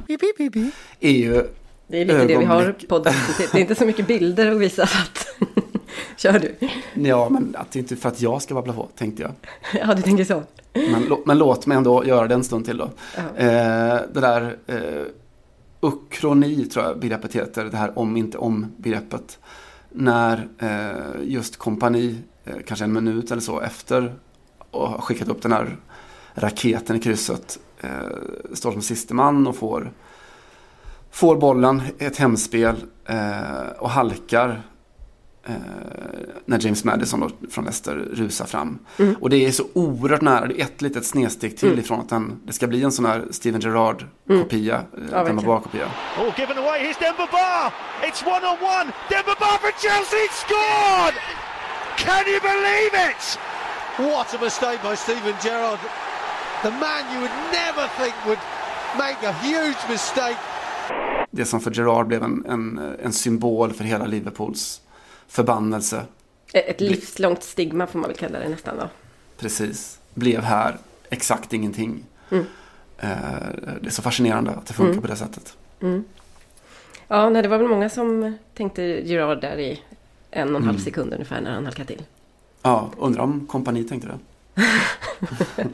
Är 1.00 1.10
ju 1.10 1.46
Det 1.86 2.00
är 2.00 2.04
lite 2.04 2.14
ögonblick. 2.14 2.36
det 2.36 2.38
vi 2.38 2.44
har 2.44 2.74
podden. 2.88 3.14
Det 3.52 3.58
är 3.58 3.60
inte 3.60 3.74
så 3.74 3.84
mycket 3.84 4.06
bilder 4.06 4.52
att 4.52 4.60
visa. 4.60 4.82
Att 4.82 5.26
Kör 6.16 6.38
du. 6.38 6.68
Ja, 7.08 7.28
men 7.28 7.56
att 7.58 7.72
det 7.72 7.78
inte 7.78 7.96
för 7.96 8.08
att 8.08 8.20
jag 8.20 8.42
ska 8.42 8.54
babbla 8.54 8.72
på, 8.72 8.88
tänkte 8.96 9.22
jag. 9.22 9.32
Ja, 9.80 9.94
du 9.94 10.02
tänker 10.02 10.24
så. 10.24 10.42
Men, 10.72 11.16
men 11.26 11.38
låt 11.38 11.66
mig 11.66 11.76
ändå 11.76 12.04
göra 12.04 12.28
det 12.28 12.34
en 12.34 12.44
stund 12.44 12.64
till 12.64 12.76
då. 12.76 12.84
Uh 12.84 12.90
-huh. 13.36 13.96
eh, 13.96 14.00
det 14.12 14.20
där 14.20 14.56
eh, 14.66 15.04
ukroni 15.80 16.64
tror 16.64 16.84
jag 16.84 16.98
begreppet 16.98 17.36
heter, 17.36 17.64
det 17.64 17.76
här 17.76 17.98
om 17.98 18.16
inte 18.16 18.38
om 18.38 18.66
begreppet. 18.76 19.38
När 19.88 20.48
eh, 20.58 21.22
just 21.22 21.56
kompani, 21.56 22.18
eh, 22.44 22.54
kanske 22.66 22.84
en 22.84 22.92
minut 22.92 23.30
eller 23.30 23.42
så 23.42 23.60
efter 23.60 24.14
och 24.70 24.88
har 24.88 24.98
skickat 24.98 25.28
upp 25.28 25.42
den 25.42 25.52
här 25.52 25.76
raketen 26.34 26.96
i 26.96 27.00
krysset, 27.00 27.58
eh, 27.82 27.90
står 28.54 28.72
som 28.72 28.82
siste 28.82 29.14
man 29.14 29.46
och 29.46 29.56
får, 29.56 29.92
får 31.10 31.36
bollen, 31.36 31.82
ett 31.98 32.16
hemspel 32.16 32.76
eh, 33.06 33.68
och 33.78 33.90
halkar 33.90 34.62
eh, 35.44 35.54
när 36.44 36.64
James 36.64 36.84
Madison 36.84 37.20
då, 37.20 37.30
från 37.50 37.64
Leicester 37.64 37.94
rusar 37.94 38.46
fram. 38.46 38.78
Mm. 38.98 39.14
Och 39.20 39.30
det 39.30 39.46
är 39.46 39.52
så 39.52 39.64
oerhört 39.72 40.20
nära, 40.20 40.46
det 40.46 40.60
är 40.60 40.64
ett 40.64 40.82
litet 40.82 41.06
snedsteg 41.06 41.56
till 41.56 41.68
mm. 41.68 41.80
ifrån 41.80 42.00
att 42.00 42.08
den, 42.08 42.40
det 42.44 42.52
ska 42.52 42.66
bli 42.66 42.82
en 42.82 42.92
sån 42.92 43.04
här 43.04 43.26
Steven 43.30 43.60
Gerrard-kopia, 43.60 44.76
mm. 44.96 45.08
ja, 45.12 45.24
Demba 45.24 45.42
Ba-kopia. 45.42 45.86
Oh, 46.18 46.38
given 46.38 46.58
away, 46.58 46.78
here's 46.80 47.00
Demba 47.00 47.26
Ba! 47.32 47.72
It's 48.02 48.26
one 48.26 48.46
on 48.46 48.58
one! 48.62 48.92
Demba 49.10 49.34
Ba 49.40 49.58
for 49.60 49.72
Chelsea 49.82 50.28
scored! 50.32 51.14
Can 51.96 52.24
you 52.26 52.40
believe 52.40 52.94
it? 53.10 53.38
What 53.98 54.34
a 54.34 54.38
mistake 54.44 54.82
by 54.82 54.94
Steven 54.96 55.34
Gerrard. 55.42 55.78
The 56.62 56.70
man 56.70 57.14
you 57.14 57.20
would 57.20 57.36
never 57.52 57.88
think 57.98 58.14
would 58.26 58.38
make 58.96 59.28
a 59.28 59.32
huge 59.32 59.78
mistake. 59.88 60.36
Det 61.30 61.44
som 61.44 61.60
för 61.60 61.70
Gerrard 61.70 62.06
blev 62.06 62.22
en, 62.22 62.44
en, 62.46 62.78
en 63.02 63.12
symbol 63.12 63.72
för 63.72 63.84
hela 63.84 64.06
Liverpools 64.06 64.80
förbannelse. 65.28 66.04
Ett 66.52 66.80
livslångt 66.80 67.42
stigma 67.42 67.86
får 67.86 67.98
man 67.98 68.08
väl 68.08 68.18
kalla 68.18 68.38
det 68.38 68.48
nästan 68.48 68.76
då. 68.76 68.88
Precis. 69.38 69.98
Blev 70.14 70.40
här 70.40 70.78
exakt 71.10 71.52
ingenting. 71.52 72.04
Mm. 72.30 72.44
Eh, 72.98 73.08
det 73.80 73.86
är 73.86 73.90
så 73.90 74.02
fascinerande 74.02 74.50
att 74.50 74.66
det 74.66 74.74
funkar 74.74 74.92
mm. 74.92 75.02
på 75.02 75.08
det 75.08 75.16
sättet. 75.16 75.56
Mm. 75.82 76.04
Ja, 77.08 77.28
nej, 77.28 77.42
det 77.42 77.48
var 77.48 77.58
väl 77.58 77.68
många 77.68 77.88
som 77.88 78.38
tänkte 78.54 78.82
Gerard 78.82 79.40
där 79.40 79.58
i 79.58 79.82
en 80.30 80.48
och 80.50 80.56
en 80.56 80.66
halv 80.66 80.76
mm. 80.76 80.84
sekund 80.84 81.12
ungefär 81.12 81.40
när 81.40 81.54
han 81.54 81.64
halkade 81.64 81.86
till. 81.86 82.02
Ja, 82.62 82.90
undrar 82.98 83.22
om 83.22 83.46
kompani 83.46 83.84
tänkte 83.84 84.08
det. 84.08 84.18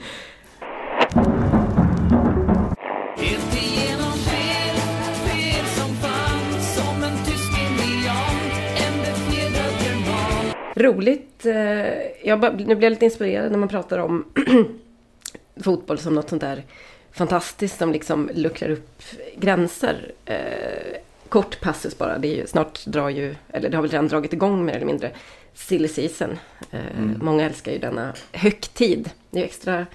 Roligt. 10.77 11.47
Eh, 11.47 11.55
jag 12.25 12.41
bara, 12.41 12.53
nu 12.53 12.75
blir 12.75 12.83
jag 12.83 12.91
lite 12.91 13.05
inspirerad 13.05 13.51
när 13.51 13.59
man 13.59 13.69
pratar 13.69 13.99
om 13.99 14.25
fotboll 15.65 15.99
som 15.99 16.15
något 16.15 16.29
sånt 16.29 16.43
där 16.43 16.65
fantastiskt 17.13 17.79
som 17.79 17.93
liksom 17.93 18.31
luckrar 18.35 18.71
upp 18.71 19.03
gränser. 19.37 20.13
Eh, 20.25 20.97
kort 21.29 21.61
passus 21.61 21.99
bara. 21.99 22.19
Det 22.19 22.29
är 22.29 22.37
ju, 22.37 22.47
snart 22.47 22.87
drar 22.87 23.09
ju, 23.09 23.35
eller 23.53 23.69
det 23.69 23.77
har 23.77 23.83
väl 23.83 23.91
redan 23.91 24.09
dragit 24.09 24.33
igång 24.33 24.65
mer 24.65 24.75
eller 24.75 24.87
mindre, 24.87 25.11
silly 25.55 25.89
season. 25.89 26.39
Eh, 26.71 26.99
mm. 26.99 27.19
Många 27.23 27.47
älskar 27.47 27.73
ju 27.73 27.79
denna 27.79 28.15
högtid. 28.33 29.11
Det 29.31 29.39
är 29.39 29.43
ju 29.43 29.47
extra, 29.47 29.87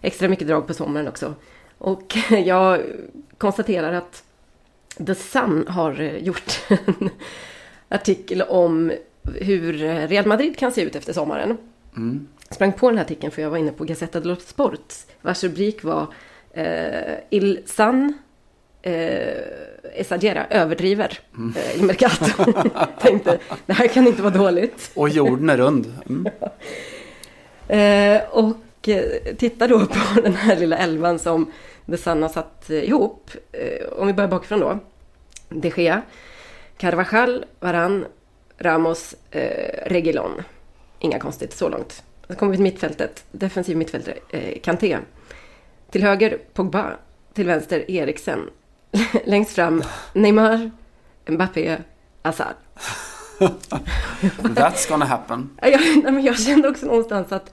extra 0.00 0.28
mycket 0.28 0.48
drag 0.48 0.66
på 0.66 0.74
sommaren 0.74 1.08
också. 1.08 1.34
Och 1.78 2.16
jag 2.30 2.80
konstaterar 3.38 3.92
att 3.92 4.22
The 5.06 5.14
Sun 5.14 5.64
har 5.68 5.94
gjort 6.02 6.60
en 6.68 7.10
artikel 7.88 8.42
om 8.42 8.92
hur 9.34 9.72
Real 10.08 10.26
Madrid 10.26 10.58
kan 10.58 10.72
se 10.72 10.82
ut 10.82 10.96
efter 10.96 11.12
sommaren. 11.12 11.58
Mm. 11.96 12.26
Sprang 12.50 12.72
på 12.72 12.88
den 12.88 12.98
här 12.98 13.04
artikeln 13.04 13.32
för 13.32 13.42
jag 13.42 13.50
var 13.50 13.58
inne 13.58 13.72
på 13.72 13.84
Gazzetta 13.84 14.20
dello 14.20 14.36
Sport 14.36 14.94
vars 15.22 15.44
rubrik 15.44 15.84
var 15.84 16.06
eh, 16.52 17.14
Il 17.30 17.62
Sun 17.66 18.18
eh, 18.82 19.42
esagera, 19.94 20.46
överdriver 20.46 21.18
eh, 21.56 21.80
i 21.80 21.82
Mercato. 21.82 22.52
Tänkte, 23.00 23.38
det 23.66 23.72
här 23.72 23.88
kan 23.88 24.06
inte 24.06 24.22
vara 24.22 24.34
dåligt. 24.34 24.90
Och 24.94 25.08
jorden 25.08 25.50
är 25.50 25.56
rund. 25.56 25.94
Mm. 26.08 26.26
Eh, 27.68 28.22
och 28.30 28.56
eh, 28.88 29.34
titta 29.36 29.66
då 29.66 29.86
på 29.86 30.20
den 30.22 30.34
här 30.34 30.56
lilla 30.56 30.76
elvan 30.78 31.18
som 31.18 31.52
The 31.86 31.96
Sun 31.96 32.22
har 32.22 32.28
satt 32.28 32.70
eh, 32.70 32.84
ihop. 32.84 33.30
Eh, 33.52 33.88
om 33.92 34.06
vi 34.06 34.12
börjar 34.12 34.30
bakifrån 34.30 34.60
då. 34.60 34.78
De 35.48 35.72
Gea, 35.76 36.02
Carvajal, 36.78 37.44
Varan, 37.60 38.06
Ramos, 38.58 39.14
eh, 39.30 39.88
Reguilon. 39.90 40.42
Inga 40.98 41.18
konstigt 41.18 41.52
så 41.52 41.68
långt. 41.68 42.02
Sen 42.26 42.36
kommer 42.36 42.52
vi 42.52 42.56
till 42.56 42.62
mittfältet. 42.62 43.24
Defensiv 43.32 43.76
mittfältare, 43.76 44.14
eh, 44.30 44.60
Kanté. 44.62 44.98
Till 45.90 46.02
höger 46.02 46.38
Pogba. 46.52 46.96
Till 47.34 47.46
vänster 47.46 47.90
Eriksen. 47.90 48.50
Längst 49.24 49.54
fram 49.54 49.84
Neymar, 50.12 50.70
Mbappé, 51.26 51.76
Hazard. 52.22 52.54
That's 54.38 54.88
gonna 54.88 55.04
happen. 55.04 55.50
Jag, 55.62 55.80
nej, 55.80 56.12
men 56.12 56.22
jag 56.22 56.38
kände 56.38 56.68
också 56.68 56.86
någonstans 56.86 57.32
att 57.32 57.52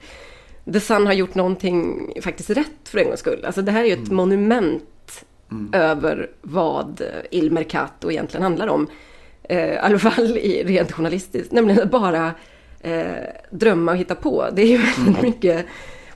The 0.72 0.80
Sun 0.80 1.06
har 1.06 1.12
gjort 1.12 1.34
någonting 1.34 2.08
faktiskt 2.22 2.50
rätt 2.50 2.88
för 2.88 2.98
en 2.98 3.04
gångs 3.06 3.20
skull. 3.20 3.44
Alltså 3.44 3.62
det 3.62 3.72
här 3.72 3.80
är 3.82 3.86
ju 3.86 3.92
ett 3.92 3.98
Mm. 3.98 4.16
monument 4.16 5.24
över 5.72 6.30
vad 6.42 7.02
Il 7.30 7.52
Mercato 7.52 8.10
egentligen 8.10 8.42
handlar 8.42 8.66
om. 8.66 8.86
Eh, 9.42 9.58
I 9.74 9.76
alla 9.78 9.98
fall 9.98 10.36
i 10.38 10.64
rent 10.64 10.92
journalistiskt. 10.92 11.52
Nämligen 11.52 11.82
att 11.82 11.90
bara 11.90 12.32
eh, 12.80 13.04
drömma 13.50 13.92
och 13.92 13.98
hitta 13.98 14.14
på. 14.14 14.46
Det 14.52 14.62
är 14.62 14.66
ju 14.66 14.76
väldigt 14.96 15.22
mycket. 15.22 15.66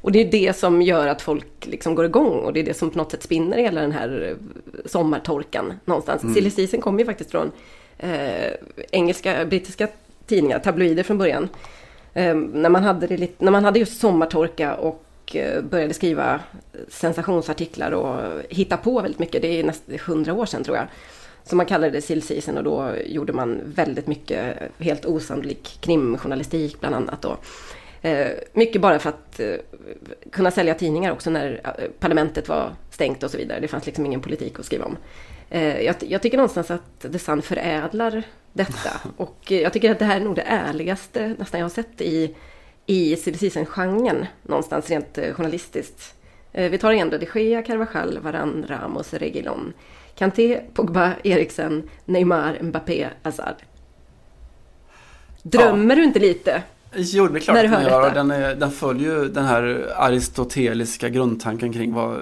Och 0.01 0.13
det 0.13 0.19
är 0.19 0.31
det 0.31 0.57
som 0.57 0.83
gör 0.83 1.07
att 1.07 1.23
folk 1.23 1.47
liksom 1.67 1.95
går 1.95 2.05
igång. 2.05 2.39
Och 2.39 2.53
det 2.53 2.61
är 2.61 2.65
det 2.65 2.75
som 2.75 2.91
på 2.91 2.99
något 2.99 3.11
sätt 3.11 3.23
spinner 3.23 3.57
hela 3.59 3.81
den 3.81 3.93
här 3.93 4.29
eh, 4.31 4.37
sommartorkan 4.89 5.73
någonstans. 5.85 6.23
Mm. 6.23 6.35
Silly 6.35 6.51
season 6.51 6.81
kommer 6.81 6.99
ju 6.99 7.05
faktiskt 7.05 7.31
från 7.31 7.53
eh, 7.99 8.53
engelska, 8.91 9.45
brittiska 9.45 9.89
tidningar, 10.27 10.59
tabloider 10.59 11.03
från 11.03 11.19
början. 11.19 11.49
Ehm, 12.19 12.45
när, 12.45 12.69
man 12.69 12.85
hade 12.85 13.07
det 13.07 13.17
lite, 13.17 13.45
när 13.45 13.53
man 13.53 13.65
hade 13.65 13.79
just 13.79 14.01
sommartorka 14.01 14.75
och 14.75 15.37
eh, 15.37 15.63
började 15.63 15.95
skriva 15.95 16.41
sensationsartiklar 16.89 17.93
och 17.93 18.43
hitta 18.51 18.77
på 18.77 19.01
väldigt 19.01 19.19
mycket. 19.19 19.43
Det 19.43 19.61
är 19.61 19.65
nästan 19.65 19.99
hundra 20.07 20.35
år 20.35 20.47
sedan 20.47 20.65
tror 20.65 20.77
jag. 20.77 20.87
Så 21.45 21.57
man 21.57 21.67
kallade 21.67 21.93
det 21.93 22.03
sill 22.03 22.23
season 22.23 22.59
och 22.59 22.65
då 22.65 22.93
gjorde 23.07 23.33
man 23.33 23.61
väldigt 23.65 24.07
mycket 24.07 24.57
helt 24.79 25.07
osannolik 25.07 25.79
krimjournalistik 25.81 26.81
bland 26.81 26.95
annat. 26.95 27.23
Då. 27.23 27.37
Ehm, 28.03 28.29
mycket 28.53 28.81
bara 28.81 28.99
för 28.99 29.09
att 29.09 29.41
eh, 29.41 29.55
kunna 30.33 30.51
sälja 30.51 30.75
tidningar 30.75 31.13
också 31.13 31.31
när 31.31 31.61
eh, 31.65 31.85
parlamentet 31.99 32.49
var 32.49 32.73
stängt 32.91 33.23
och 33.23 33.31
så 33.31 33.37
vidare. 33.37 33.61
Det 33.61 33.69
fanns 33.69 33.87
liksom 33.87 34.07
ingen 34.07 34.21
politik 34.21 34.59
att 34.59 34.67
skriva 34.67 34.85
om. 34.85 34.97
Eh, 35.51 35.81
jag, 35.81 35.97
jag, 36.01 36.23
tycker 36.23 36.37
någonstans 36.37 36.71
att 36.71 37.01
The 37.01 37.19
Sun 37.19 37.43
förädlar 37.43 38.23
detta. 38.53 38.91
Och 39.17 39.51
jag 39.51 39.73
tycker 39.73 39.91
att 39.91 39.99
det 39.99 40.05
här 40.05 40.21
är 40.21 40.25
nog 40.25 40.37
det 40.37 40.43
ärligaste 40.43 41.35
nästan 41.39 41.61
jag 41.61 41.65
har 41.65 41.71
sett 41.71 42.01
i, 42.01 42.35
i 42.87 43.17
genren 43.67 44.27
någonstans 44.43 44.91
rent 44.91 45.19
eh, 45.19 45.33
journalistiskt. 45.33 46.15
Eh, 46.53 46.71
vi 46.71 46.79
tar 46.79 46.93
igen 46.93 47.11
de 47.11 47.27
Gea, 47.35 47.63
Carvajal, 47.63 48.19
Varan, 48.19 48.65
Ramos, 48.69 49.15
Reguilon. 49.15 49.73
Kanté, 50.15 50.61
Pogba, 50.75 51.13
Eriksen, 51.25 51.89
Neymar, 52.05 52.59
Mbappé, 52.63 53.09
Hazard. 53.23 53.57
Drömmer 55.43 55.97
ja. 55.97 56.01
du 56.01 56.05
inte 56.05 56.19
lite? 56.19 56.63
Jo, 56.95 57.29
det 57.29 57.39
är 57.39 57.41
klart 57.41 57.65
att 57.65 57.71
man 57.71 57.83
gör. 57.83 58.15
Den, 58.15 58.31
är, 58.31 58.55
den 58.55 58.71
följer 58.71 59.13
ju 59.13 59.29
den 59.29 59.45
här 59.45 59.93
aristoteliska 59.97 61.09
grundtanken 61.09 61.73
kring 61.73 61.95
vad, 61.95 62.21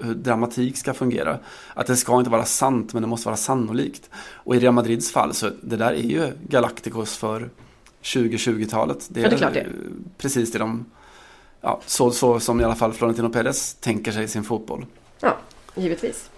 hur 0.00 0.14
dramatik 0.14 0.76
ska 0.76 0.94
fungera. 0.94 1.38
Att 1.74 1.86
det 1.86 1.96
ska 1.96 2.18
inte 2.18 2.30
vara 2.30 2.44
sant, 2.44 2.92
men 2.92 3.02
det 3.02 3.08
måste 3.08 3.28
vara 3.28 3.36
sannolikt. 3.36 4.10
Och 4.16 4.56
i 4.56 4.58
Real 4.58 4.74
Madrids 4.74 5.12
fall, 5.12 5.34
så 5.34 5.50
det 5.60 5.76
där 5.76 5.92
är 5.92 5.96
ju 5.96 6.32
Galacticos 6.48 7.16
för 7.16 7.50
2020-talet. 8.02 9.06
Det 9.08 9.20
är, 9.20 9.24
ja, 9.24 9.30
det 9.38 9.60
är 9.60 9.64
det. 9.64 9.66
precis 10.18 10.52
det 10.52 10.58
de, 10.58 10.86
ja, 11.60 11.80
så, 11.86 12.10
så 12.10 12.40
som 12.40 12.60
i 12.60 12.64
alla 12.64 12.74
fall 12.74 12.92
Florentino 12.92 13.28
Perez 13.28 13.74
tänker 13.74 14.12
sig 14.12 14.28
sin 14.28 14.44
fotboll. 14.44 14.86
Ja, 15.20 15.36
givetvis. 15.74 16.30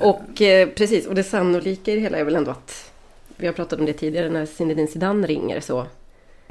Och 0.00 0.42
eh, 0.42 0.68
precis, 0.68 1.06
och 1.06 1.14
det 1.14 1.24
sannolika 1.24 1.92
i 1.92 1.94
det 1.94 2.00
hela 2.00 2.18
är 2.18 2.24
väl 2.24 2.36
ändå 2.36 2.50
att 2.50 2.92
vi 3.36 3.46
har 3.46 3.54
pratat 3.54 3.78
om 3.78 3.86
det 3.86 3.92
tidigare 3.92 4.30
när 4.30 4.46
Zinedine 4.46 4.86
Zidane 4.86 5.26
ringer 5.26 5.60
så 5.60 5.86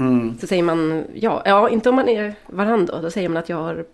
Mm. 0.01 0.37
Så 0.37 0.47
säger 0.47 0.63
man 0.63 1.03
ja, 1.13 1.41
ja 1.45 1.69
inte 1.69 1.89
om 1.89 1.95
man 1.95 2.09
är 2.09 2.35
varandra 2.47 3.01
då 3.01 3.11
säger 3.11 3.29
man 3.29 3.37
att 3.37 3.49
jag 3.49 3.57
har, 3.57 3.85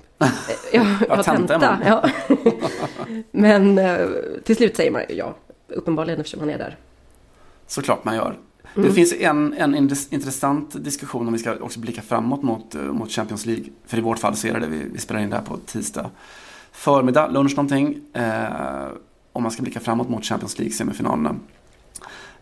jag, 0.74 0.86
jag 1.10 1.16
har 1.16 1.24
tenta. 1.24 1.80
Ja. 1.86 2.10
Men 3.32 3.78
eh, 3.78 4.08
till 4.44 4.56
slut 4.56 4.76
säger 4.76 4.92
man 4.92 5.02
ja, 5.10 5.36
uppenbarligen 5.68 6.20
eftersom 6.20 6.40
man 6.40 6.50
är 6.50 6.58
där. 6.58 6.76
Såklart 7.68 8.06
man 8.06 8.16
gör. 8.16 8.38
Mm. 8.76 8.90
Det 8.90 8.96
finns 8.96 9.14
en, 9.14 9.54
en 9.54 9.76
intressant 10.10 10.84
diskussion 10.84 11.28
om 11.28 11.34
vi 11.34 11.40
ska 11.40 11.56
också 11.56 11.80
blicka 11.80 12.02
framåt 12.02 12.44
mot, 12.44 12.74
mot 12.74 13.12
Champions 13.12 13.46
League. 13.46 13.66
För 13.86 13.98
i 13.98 14.02
vårt 14.02 14.20
fall 14.20 14.36
så 14.36 14.48
är 14.48 14.54
det 14.54 14.60
det 14.60 14.68
vi, 14.68 14.84
vi 14.94 15.00
spelar 15.00 15.22
in 15.22 15.30
det 15.30 15.36
här 15.36 15.44
på 15.44 15.58
tisdag 15.58 16.10
förmiddag, 16.78 17.28
lunch 17.28 17.56
någonting. 17.56 18.02
Eh, 18.14 18.88
om 19.34 19.44
man 19.44 19.52
ska 19.52 19.62
blicka 19.62 19.80
framåt 19.80 20.10
mot 20.10 20.26
Champions 20.26 20.60
League-semifinalerna. 20.60 21.36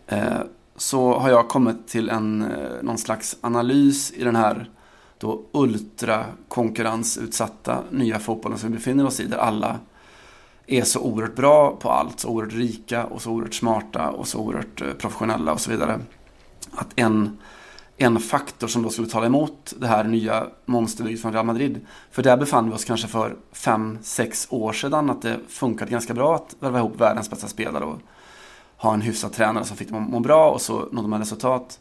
Eh, 0.06 0.40
så 0.76 1.18
har 1.18 1.30
jag 1.30 1.48
kommit 1.48 1.88
till 1.88 2.08
en, 2.08 2.42
eh, 2.42 2.82
någon 2.82 2.98
slags 2.98 3.36
analys 3.40 4.10
i 4.10 4.24
den 4.24 4.36
här 4.36 4.70
då 5.18 5.42
ultrakonkurrensutsatta 5.52 7.82
nya 7.90 8.18
fotbollen 8.18 8.58
som 8.58 8.70
vi 8.70 8.76
befinner 8.76 9.06
oss 9.06 9.20
i. 9.20 9.26
Där 9.26 9.38
alla 9.38 9.78
är 10.66 10.82
så 10.82 11.00
oerhört 11.00 11.34
bra 11.34 11.76
på 11.76 11.90
allt, 11.90 12.20
så 12.20 12.28
oerhört 12.28 12.54
rika 12.54 13.04
och 13.04 13.22
så 13.22 13.30
oerhört 13.30 13.54
smarta 13.54 14.10
och 14.10 14.28
så 14.28 14.38
oerhört 14.38 14.82
eh, 14.82 14.92
professionella 14.92 15.52
och 15.52 15.60
så 15.60 15.70
vidare. 15.70 16.00
Att 16.72 16.88
en, 16.96 17.38
en 17.96 18.18
faktor 18.18 18.66
som 18.66 18.82
då 18.82 18.90
skulle 18.90 19.08
tala 19.08 19.26
emot 19.26 19.74
det 19.78 19.86
här 19.86 20.04
nya 20.04 20.46
monsterbygget 20.64 21.22
från 21.22 21.32
Real 21.32 21.46
Madrid. 21.46 21.80
För 22.10 22.22
där 22.22 22.36
befann 22.36 22.68
vi 22.68 22.74
oss 22.74 22.84
kanske 22.84 23.08
för 23.08 23.36
fem 23.52 23.98
sex 24.02 24.46
år 24.50 24.72
sedan 24.72 25.10
att 25.10 25.22
det 25.22 25.40
funkade 25.48 25.90
ganska 25.90 26.14
bra 26.14 26.34
att 26.34 26.56
värva 26.60 26.78
ihop 26.78 27.00
världens 27.00 27.30
bästa 27.30 27.48
spelare 27.48 27.84
och 27.84 27.98
ha 28.76 28.94
en 28.94 29.00
hyfsad 29.00 29.32
tränare 29.32 29.64
som 29.64 29.76
fick 29.76 29.88
dem 29.88 30.04
att 30.04 30.10
må 30.10 30.20
bra 30.20 30.50
och 30.50 30.60
så 30.60 30.88
nådde 30.92 31.08
man 31.08 31.20
resultat. 31.20 31.80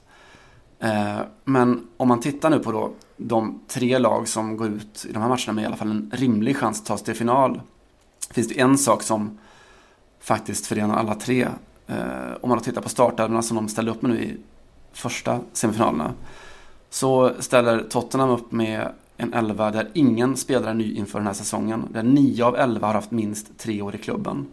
Eh, 0.80 1.20
men 1.44 1.88
om 1.98 2.08
man 2.08 2.20
tittar 2.20 2.50
nu 2.50 2.60
på 2.60 2.72
då 2.72 2.92
de 3.18 3.60
tre 3.68 3.98
lag 3.98 4.28
som 4.28 4.58
går 4.58 4.68
ut 4.68 5.06
i 5.10 5.14
de 5.14 5.22
här 5.22 5.30
matcherna 5.30 5.54
med 5.54 5.64
i 5.64 5.66
alla 5.66 5.76
fall 5.76 5.92
en 5.92 6.12
rimlig 6.14 6.58
chans 6.58 6.80
att 6.80 6.86
ta 6.86 6.98
sig 6.98 7.06
till 7.06 7.16
final. 7.16 7.62
Finns 8.32 8.48
det 8.48 8.60
en 8.60 8.78
sak 8.78 9.04
som 9.04 9.38
faktiskt 10.20 10.68
förenar 10.68 10.98
alla 10.98 11.16
tre. 11.16 11.48
Eh, 11.88 11.98
om 12.42 12.50
man 12.50 12.60
tittar 12.60 12.82
på 12.82 12.90
startelvorna 12.90 13.42
som 13.42 13.56
de 13.56 13.68
ställde 13.68 13.92
upp 13.92 14.02
med 14.02 14.12
nu 14.12 14.24
i 14.24 14.38
första 14.94 15.40
semifinalerna. 15.54 16.14
Så 16.90 17.32
ställer 17.40 17.84
Tottenham 17.90 18.30
upp 18.30 18.52
med 18.52 18.92
en 19.18 19.34
elva 19.34 19.72
där 19.72 19.90
ingen 19.94 20.38
spelare 20.38 20.70
är 20.70 20.74
ny 20.74 20.96
inför 20.96 21.20
den 21.20 21.28
här 21.28 21.34
säsongen. 21.34 21.88
Där 21.94 22.04
nio 22.04 22.46
av 22.46 22.56
elva 22.56 22.88
har 22.88 22.94
haft 22.94 23.12
minst 23.12 23.58
tre 23.58 23.82
år 23.82 23.96
i 23.96 23.98
klubben. 23.98 24.48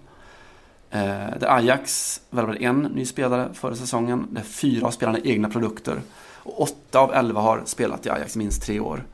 Eh, 0.94 1.38
där 1.40 1.56
Ajax 1.56 2.20
värvade 2.30 2.58
en 2.58 2.78
ny 2.82 3.04
spelare 3.04 3.48
förra 3.54 3.74
säsongen. 3.74 4.26
Där 4.30 4.42
fyra 4.42 4.86
av 4.86 4.90
spelarna 4.90 5.18
egna 5.24 5.48
produkter. 5.48 6.00
Och 6.44 6.60
åtta 6.60 6.98
av 6.98 7.14
elva 7.14 7.40
har 7.40 7.62
spelat 7.64 8.06
i 8.06 8.10
Ajax 8.10 8.36
minst 8.36 8.62
tre 8.62 8.80
år. 8.80 9.04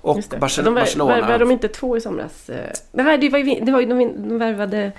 Och 0.00 0.24
Barcelona... 0.40 0.84
De. 0.96 1.08
Värvade 1.08 1.38
de 1.38 1.50
inte 1.50 1.68
två 1.68 1.96
i 1.96 2.00
somras? 2.00 2.50
Det, 2.92 3.02
här, 3.02 3.18
det 3.18 3.28
var 3.28 3.38
ju, 3.38 3.64
det 3.64 3.72
var 3.72 3.80
ju 3.80 3.86
de, 3.86 4.28
de 4.28 4.38
värvade 4.38 4.92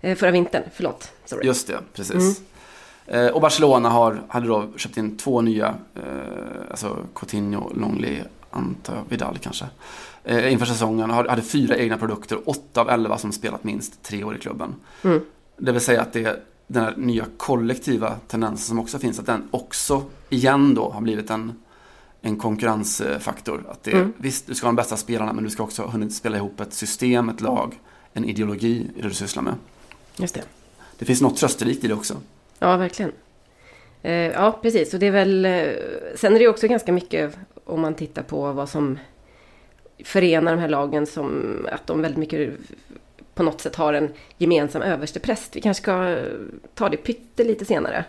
förra 0.00 0.30
vintern. 0.30 0.62
Förlåt. 0.74 1.12
Sorry. 1.24 1.46
Just 1.46 1.66
det, 1.66 1.78
precis. 1.92 2.40
Mm. 3.06 3.34
Och 3.34 3.40
Barcelona 3.40 3.88
har, 3.88 4.22
hade 4.28 4.46
då 4.46 4.68
köpt 4.76 4.96
in 4.96 5.16
två 5.16 5.40
nya. 5.40 5.74
Alltså 6.70 6.96
Coutinho, 7.14 7.72
Longley, 7.74 8.20
antar 8.50 8.94
jag, 8.94 9.02
Vidal 9.08 9.38
kanske. 9.38 9.64
Inför 10.48 10.66
säsongen 10.66 11.10
hade 11.10 11.42
fyra 11.42 11.76
egna 11.76 11.98
produkter. 11.98 12.38
Åtta 12.46 12.80
av 12.80 12.90
elva 12.90 13.18
som 13.18 13.32
spelat 13.32 13.64
minst 13.64 14.02
tre 14.02 14.24
år 14.24 14.36
i 14.36 14.38
klubben. 14.38 14.74
Mm. 15.04 15.20
Det 15.56 15.72
vill 15.72 15.80
säga 15.80 16.02
att 16.02 16.12
det 16.12 16.24
är 16.24 16.40
den 16.66 16.84
här 16.84 16.94
nya 16.96 17.26
kollektiva 17.36 18.16
tendensen 18.28 18.68
som 18.68 18.78
också 18.78 18.98
finns, 18.98 19.18
att 19.18 19.26
den 19.26 19.48
också 19.50 20.02
igen 20.28 20.74
då 20.74 20.90
har 20.90 21.00
blivit 21.00 21.30
en, 21.30 21.52
en 22.20 22.36
konkurrensfaktor. 22.36 23.64
Att 23.68 23.82
det, 23.82 23.92
mm. 23.92 24.12
Visst, 24.16 24.46
du 24.46 24.54
ska 24.54 24.66
ha 24.66 24.68
de 24.68 24.76
bästa 24.76 24.96
spelarna, 24.96 25.32
men 25.32 25.44
du 25.44 25.50
ska 25.50 25.62
också 25.62 25.82
ha 25.82 25.90
hunnit 25.90 26.14
spela 26.14 26.36
ihop 26.36 26.60
ett 26.60 26.72
system, 26.72 27.28
ett 27.28 27.40
lag, 27.40 27.80
en 28.12 28.24
ideologi 28.24 28.90
i 28.96 29.02
det 29.02 29.08
du 29.08 29.14
sysslar 29.14 29.42
med. 29.42 29.54
Just 30.16 30.34
det. 30.34 30.42
Det 30.98 31.04
finns 31.04 31.20
något 31.20 31.36
trösterikt 31.36 31.84
i 31.84 31.88
det 31.88 31.94
också. 31.94 32.14
Ja, 32.58 32.76
verkligen. 32.76 33.12
Eh, 34.02 34.12
ja, 34.12 34.58
precis. 34.62 34.94
Och 34.94 35.00
det 35.00 35.06
är 35.06 35.10
väl... 35.10 35.44
Eh, 35.44 35.68
sen 36.14 36.34
är 36.34 36.38
det 36.38 36.48
också 36.48 36.68
ganska 36.68 36.92
mycket 36.92 37.38
om 37.64 37.80
man 37.80 37.94
tittar 37.94 38.22
på 38.22 38.52
vad 38.52 38.68
som 38.68 38.98
förenar 40.04 40.52
de 40.52 40.60
här 40.60 40.68
lagen 40.68 41.06
som 41.06 41.56
att 41.72 41.86
de 41.86 42.02
väldigt 42.02 42.18
mycket 42.18 42.54
på 43.36 43.42
något 43.42 43.60
sätt 43.60 43.76
har 43.76 43.92
en 43.92 44.12
gemensam 44.38 44.82
överstepräst. 44.82 45.56
Vi 45.56 45.60
kanske 45.60 45.82
ska 45.82 46.18
ta 46.74 46.88
det 46.88 46.96
pyttelite 46.96 47.64
senare. 47.64 48.04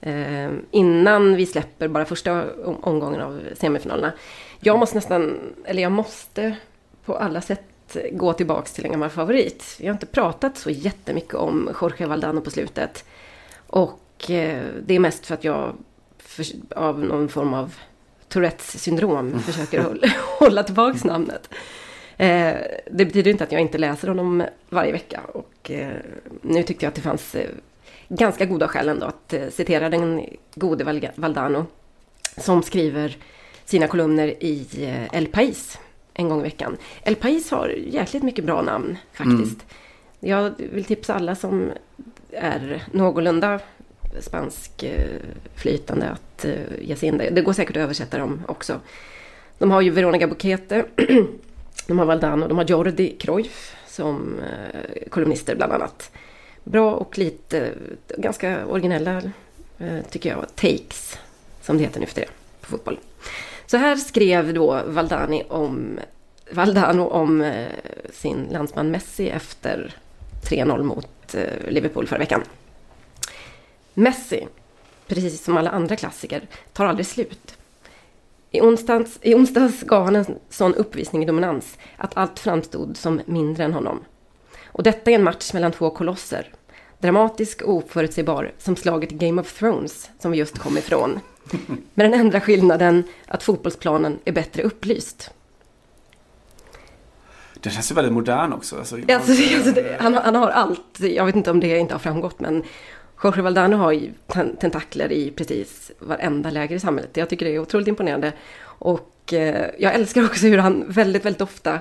Eh, 0.00 0.50
innan 0.70 1.36
vi 1.36 1.46
släpper 1.46 1.88
bara 1.88 2.04
första 2.04 2.44
omgången 2.64 3.20
av 3.20 3.40
semifinalerna. 3.54 4.12
Jag 4.60 4.78
måste 4.78 4.96
nästan, 4.96 5.38
eller 5.64 5.82
jag 5.82 5.92
måste 5.92 6.56
på 7.04 7.16
alla 7.16 7.40
sätt 7.40 7.96
gå 8.12 8.32
tillbaks 8.32 8.72
till 8.72 8.84
en 8.84 8.90
gammal 8.90 9.10
favorit. 9.10 9.76
Vi 9.80 9.86
har 9.86 9.94
inte 9.94 10.06
pratat 10.06 10.58
så 10.58 10.70
jättemycket 10.70 11.34
om 11.34 11.70
Jorge 11.80 12.06
Valdano 12.06 12.40
på 12.40 12.50
slutet. 12.50 13.04
Och 13.66 14.30
eh, 14.30 14.64
det 14.86 14.94
är 14.94 15.00
mest 15.00 15.26
för 15.26 15.34
att 15.34 15.44
jag 15.44 15.76
för, 16.18 16.46
av 16.76 17.00
någon 17.00 17.28
form 17.28 17.54
av 17.54 17.74
Tourettes 18.28 18.82
syndrom 18.82 19.38
försöker 19.46 19.98
hålla 20.38 20.62
tillbaks 20.62 21.04
namnet. 21.04 21.48
Eh, 22.16 22.54
det 22.90 23.04
betyder 23.04 23.30
inte 23.30 23.44
att 23.44 23.52
jag 23.52 23.60
inte 23.60 23.78
läser 23.78 24.08
honom 24.08 24.44
varje 24.68 24.92
vecka. 24.92 25.20
Och 25.32 25.70
eh, 25.70 25.92
nu 26.42 26.62
tyckte 26.62 26.84
jag 26.84 26.88
att 26.88 26.94
det 26.94 27.00
fanns 27.00 27.34
eh, 27.34 27.50
ganska 28.08 28.44
goda 28.44 28.68
skäl 28.68 28.88
ändå 28.88 29.06
att 29.06 29.32
eh, 29.32 29.48
citera 29.48 29.88
den 29.88 30.26
gode 30.54 31.10
Valdano. 31.14 31.66
Som 32.36 32.62
skriver 32.62 33.16
sina 33.64 33.86
kolumner 33.86 34.28
i 34.44 34.66
eh, 34.78 35.18
El 35.18 35.26
País 35.26 35.78
en 36.14 36.28
gång 36.28 36.40
i 36.40 36.42
veckan. 36.42 36.76
El 37.02 37.14
País 37.16 37.50
har 37.50 37.68
jäkligt 37.68 38.22
mycket 38.22 38.44
bra 38.44 38.62
namn 38.62 38.98
faktiskt. 39.12 39.64
Mm. 39.64 40.30
Jag 40.30 40.52
vill 40.58 40.84
tipsa 40.84 41.14
alla 41.14 41.34
som 41.34 41.70
är 42.30 42.82
någorlunda 42.92 43.60
spanskflytande 44.20 46.08
att 46.10 46.46
ge 46.80 46.96
sig 46.96 47.08
in 47.08 47.18
det. 47.18 47.30
Det 47.30 47.42
går 47.42 47.52
säkert 47.52 47.76
att 47.76 47.82
översätta 47.82 48.18
dem 48.18 48.42
också. 48.48 48.80
De 49.58 49.70
har 49.70 49.80
ju 49.80 49.90
Veronica 49.90 50.26
Bukete 50.26 50.84
De 51.86 51.98
har 51.98 52.06
Valdano, 52.06 52.48
de 52.48 52.58
har 52.58 52.64
Jordi 52.64 53.16
Cruyff 53.18 53.76
som 53.86 54.38
eh, 54.38 55.08
kolumnister 55.10 55.54
bland 55.54 55.72
annat. 55.72 56.10
Bra 56.64 56.94
och 56.94 57.18
lite, 57.18 57.72
ganska 58.16 58.66
originella, 58.66 59.22
eh, 59.78 59.98
tycker 60.10 60.30
jag, 60.30 60.46
takes, 60.54 61.18
som 61.62 61.76
det 61.76 61.82
heter 61.84 62.00
nu 62.00 62.06
för 62.06 62.20
det, 62.20 62.28
på 62.60 62.66
fotboll. 62.66 62.98
Så 63.66 63.76
här 63.76 63.96
skrev 63.96 64.54
då 64.54 64.82
Valdani 64.86 65.44
om, 65.48 65.98
Valdano 66.50 67.08
om 67.08 67.40
eh, 67.40 67.66
sin 68.12 68.48
landsman 68.50 68.90
Messi 68.90 69.28
efter 69.28 69.94
3-0 70.42 70.82
mot 70.82 71.34
eh, 71.34 71.68
Liverpool 71.68 72.06
förra 72.06 72.18
veckan. 72.18 72.42
Messi, 73.94 74.46
precis 75.06 75.44
som 75.44 75.56
alla 75.56 75.70
andra 75.70 75.96
klassiker, 75.96 76.42
tar 76.72 76.86
aldrig 76.86 77.06
slut. 77.06 77.56
I 78.54 78.60
onsdags, 78.60 79.18
I 79.22 79.34
onsdags 79.34 79.82
gav 79.82 80.04
han 80.04 80.16
en 80.16 80.38
sån 80.48 80.74
uppvisning 80.74 81.22
i 81.22 81.26
dominans 81.26 81.78
att 81.96 82.16
allt 82.16 82.38
framstod 82.38 82.96
som 82.96 83.20
mindre 83.26 83.64
än 83.64 83.72
honom. 83.72 84.04
Och 84.66 84.82
detta 84.82 85.10
är 85.10 85.14
en 85.14 85.24
match 85.24 85.52
mellan 85.52 85.72
två 85.72 85.90
kolosser. 85.90 86.52
Dramatisk 86.98 87.62
och 87.62 87.74
oförutsägbar 87.74 88.52
som 88.58 88.76
slaget 88.76 89.10
Game 89.10 89.40
of 89.40 89.58
Thrones 89.58 90.10
som 90.18 90.30
vi 90.30 90.38
just 90.38 90.58
kom 90.58 90.78
ifrån. 90.78 91.20
Med 91.94 92.10
den 92.10 92.20
enda 92.20 92.40
skillnaden 92.40 93.04
att 93.26 93.42
fotbollsplanen 93.42 94.18
är 94.24 94.32
bättre 94.32 94.62
upplyst. 94.62 95.30
Det 97.54 97.70
känns 97.70 97.90
ju 97.90 97.94
väldigt 97.94 98.12
modern 98.12 98.52
också. 98.52 98.76
Alltså, 98.78 98.96
alltså, 98.96 99.32
alltså 99.56 99.82
han, 99.98 100.14
han, 100.14 100.34
har 100.34 100.48
allt. 100.48 101.00
Jag 101.00 101.26
vet 101.26 101.36
inte 101.36 101.50
om 101.50 101.60
det 101.60 101.78
inte 101.78 101.94
har 101.94 101.98
framgått 101.98 102.40
men 102.40 102.62
Jorge 103.24 103.42
Valdano 103.42 103.76
har 103.76 103.92
ju 103.92 104.12
tentakler 104.60 105.12
i 105.12 105.30
precis 105.30 105.92
varenda 105.98 106.50
läger 106.50 106.76
i 106.76 106.80
samhället. 106.80 107.16
Jag 107.16 107.28
tycker 107.28 107.46
det 107.46 107.54
är 107.54 107.58
otroligt 107.58 107.88
imponerande. 107.88 108.32
Och 108.62 109.32
eh, 109.32 109.70
jag 109.78 109.94
älskar 109.94 110.24
också 110.24 110.46
hur 110.46 110.58
han 110.58 110.84
väldigt, 110.88 111.24
väldigt 111.24 111.42
ofta 111.42 111.78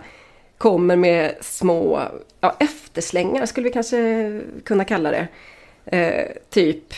kommer 0.58 0.96
med 0.96 1.36
små 1.42 2.02
ja, 2.40 2.56
efterslängar, 2.60 3.46
skulle 3.46 3.64
vi 3.68 3.74
kanske 3.74 4.42
kunna 4.64 4.86
kalla 4.86 5.12
det. 5.12 5.28
Eh, 5.86 6.32
typ 6.50 6.94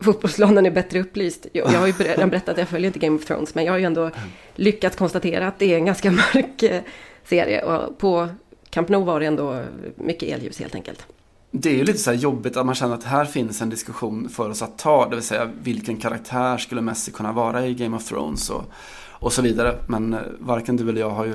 fotbollsplanen 0.00 0.66
är 0.66 0.70
bättre 0.70 1.00
upplyst. 1.00 1.46
Jag, 1.52 1.72
jag 1.72 1.78
har 1.78 1.86
ju 1.86 1.92
redan 1.92 2.30
berättat 2.30 2.48
att 2.48 2.58
jag 2.58 2.68
följer 2.68 2.86
inte 2.86 2.98
Game 2.98 3.16
of 3.16 3.24
Thrones, 3.24 3.54
men 3.54 3.64
jag 3.64 3.72
har 3.72 3.78
ju 3.78 3.84
ändå 3.84 4.10
lyckats 4.54 4.96
konstatera 4.96 5.48
att 5.48 5.58
det 5.58 5.72
är 5.72 5.76
en 5.76 5.86
ganska 5.86 6.10
mörk 6.34 6.62
eh, 6.62 6.80
serie. 7.24 7.62
Och 7.62 7.98
på 7.98 8.28
Camp 8.70 8.88
Nou 8.88 9.04
var 9.04 9.20
det 9.20 9.26
ändå 9.26 9.62
mycket 9.94 10.28
elljus 10.28 10.60
helt 10.60 10.74
enkelt 10.74 11.06
det 11.50 11.70
är 11.70 11.74
ju 11.74 11.84
lite 11.84 11.98
så 11.98 12.12
jobbigt 12.12 12.56
att 12.56 12.66
man 12.66 12.74
känner 12.74 12.94
att 12.94 13.04
här 13.04 13.24
finns 13.24 13.62
en 13.62 13.70
diskussion 13.70 14.28
för 14.28 14.50
oss 14.50 14.62
att 14.62 14.78
ta. 14.78 15.08
Det 15.08 15.16
vill 15.16 15.24
säga 15.24 15.50
vilken 15.62 15.96
karaktär 15.96 16.58
skulle 16.58 16.80
Messi 16.80 17.10
kunna 17.10 17.32
vara 17.32 17.66
i 17.66 17.74
Game 17.74 17.96
of 17.96 18.04
Thrones 18.04 18.50
och, 18.50 18.64
och 19.10 19.32
så 19.32 19.42
vidare. 19.42 19.78
Men 19.86 20.14
eh, 20.14 20.20
varken 20.38 20.76
du 20.76 20.88
eller 20.88 21.00
jag 21.00 21.10
har 21.10 21.24
ju 21.24 21.34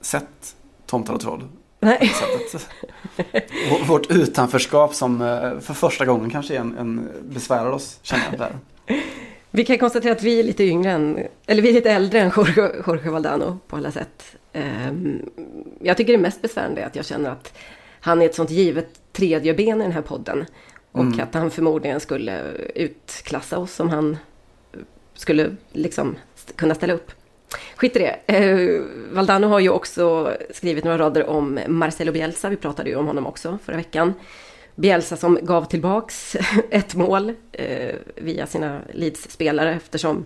sett 0.00 0.56
Tomtar 0.86 1.14
och 1.14 1.20
troll. 1.20 1.44
Nej. 1.80 2.12
vårt 3.88 4.10
utanförskap 4.10 4.94
som 4.94 5.22
eh, 5.22 5.60
för 5.60 5.74
första 5.74 6.04
gången 6.04 6.30
kanske 6.30 6.56
en, 6.56 6.78
en 6.78 7.08
besvärar 7.22 7.70
oss, 7.70 7.98
känner 8.02 8.24
jag 8.30 8.38
där. 8.38 8.58
Vi 9.50 9.64
kan 9.64 9.78
konstatera 9.78 10.12
att 10.12 10.22
vi 10.22 10.40
är 10.40 10.44
lite 10.44 10.64
yngre 10.64 10.90
än, 10.90 11.18
eller 11.46 11.62
vi 11.62 11.68
är 11.68 11.72
lite 11.72 11.90
äldre 11.90 12.20
än 12.20 12.32
Jorge, 12.36 12.72
Jorge 12.86 13.10
Valdano 13.10 13.58
på 13.68 13.76
alla 13.76 13.90
sätt. 13.90 14.36
Ehm, 14.52 15.22
jag 15.80 15.96
tycker 15.96 16.12
det 16.12 16.18
mest 16.18 16.42
besvärande 16.42 16.80
är 16.80 16.86
att 16.86 16.96
jag 16.96 17.04
känner 17.04 17.30
att 17.30 17.52
han 18.04 18.22
är 18.22 18.26
ett 18.26 18.34
sånt 18.34 18.50
givet 18.50 19.00
tredje 19.12 19.54
ben 19.54 19.80
i 19.80 19.84
den 19.84 19.92
här 19.92 20.02
podden. 20.02 20.44
Och 20.92 21.00
mm. 21.00 21.20
att 21.20 21.34
han 21.34 21.50
förmodligen 21.50 22.00
skulle 22.00 22.42
utklassa 22.74 23.58
oss 23.58 23.80
om 23.80 23.88
han 23.88 24.16
skulle 25.14 25.56
liksom 25.72 26.16
kunna 26.56 26.74
ställa 26.74 26.92
upp. 26.92 27.12
Skit 27.76 27.96
i 27.96 27.98
det. 27.98 28.34
Eh, 28.34 28.82
Valdano 29.12 29.46
har 29.46 29.60
ju 29.60 29.68
också 29.68 30.32
skrivit 30.50 30.84
några 30.84 30.98
rader 30.98 31.26
om 31.26 31.60
Marcelo 31.68 32.12
Bielsa. 32.12 32.48
Vi 32.48 32.56
pratade 32.56 32.90
ju 32.90 32.96
om 32.96 33.06
honom 33.06 33.26
också 33.26 33.58
förra 33.64 33.76
veckan. 33.76 34.14
Bielsa 34.74 35.16
som 35.16 35.38
gav 35.42 35.64
tillbaks 35.64 36.36
ett 36.70 36.94
mål 36.94 37.32
eh, 37.52 37.94
via 38.16 38.46
sina 38.46 38.80
Leeds-spelare 38.92 39.74
eftersom 39.74 40.24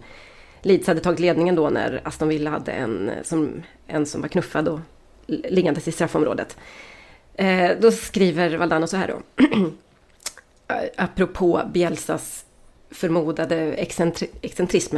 Leeds 0.63 0.87
hade 0.87 1.01
tagit 1.01 1.21
ledningen 1.21 1.55
då 1.55 1.71
när 1.71 2.01
Aston 2.05 2.29
Villa 2.29 2.51
hade 2.51 2.73
en 2.73 3.11
som, 3.23 3.63
en 3.87 4.07
som 4.07 4.21
var 4.21 4.29
knuffad 4.29 4.69
och 4.69 4.81
liggandes 5.27 5.89
i 5.89 5.93
straffområdet. 5.93 6.57
Eh, 7.39 7.79
då 7.81 7.93
skriver 7.93 8.57
Valdano 8.57 8.87
så 8.87 8.97
här 8.97 9.09
då. 9.09 9.23
Apropå 10.97 11.63
Bielsas 11.73 12.45
förmodade 12.91 13.57
excentri 13.57 14.31
excentrism. 14.41 14.97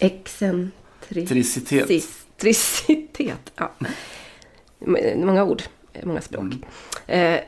Excentricitet. 0.00 1.90
Excentricitet. 1.90 3.52
Ja. 3.56 3.72
Många 5.16 5.44
ord, 5.44 5.62
många 6.02 6.20
språk. 6.20 6.42
Mm. 6.42 6.62
Eh, 7.06 7.40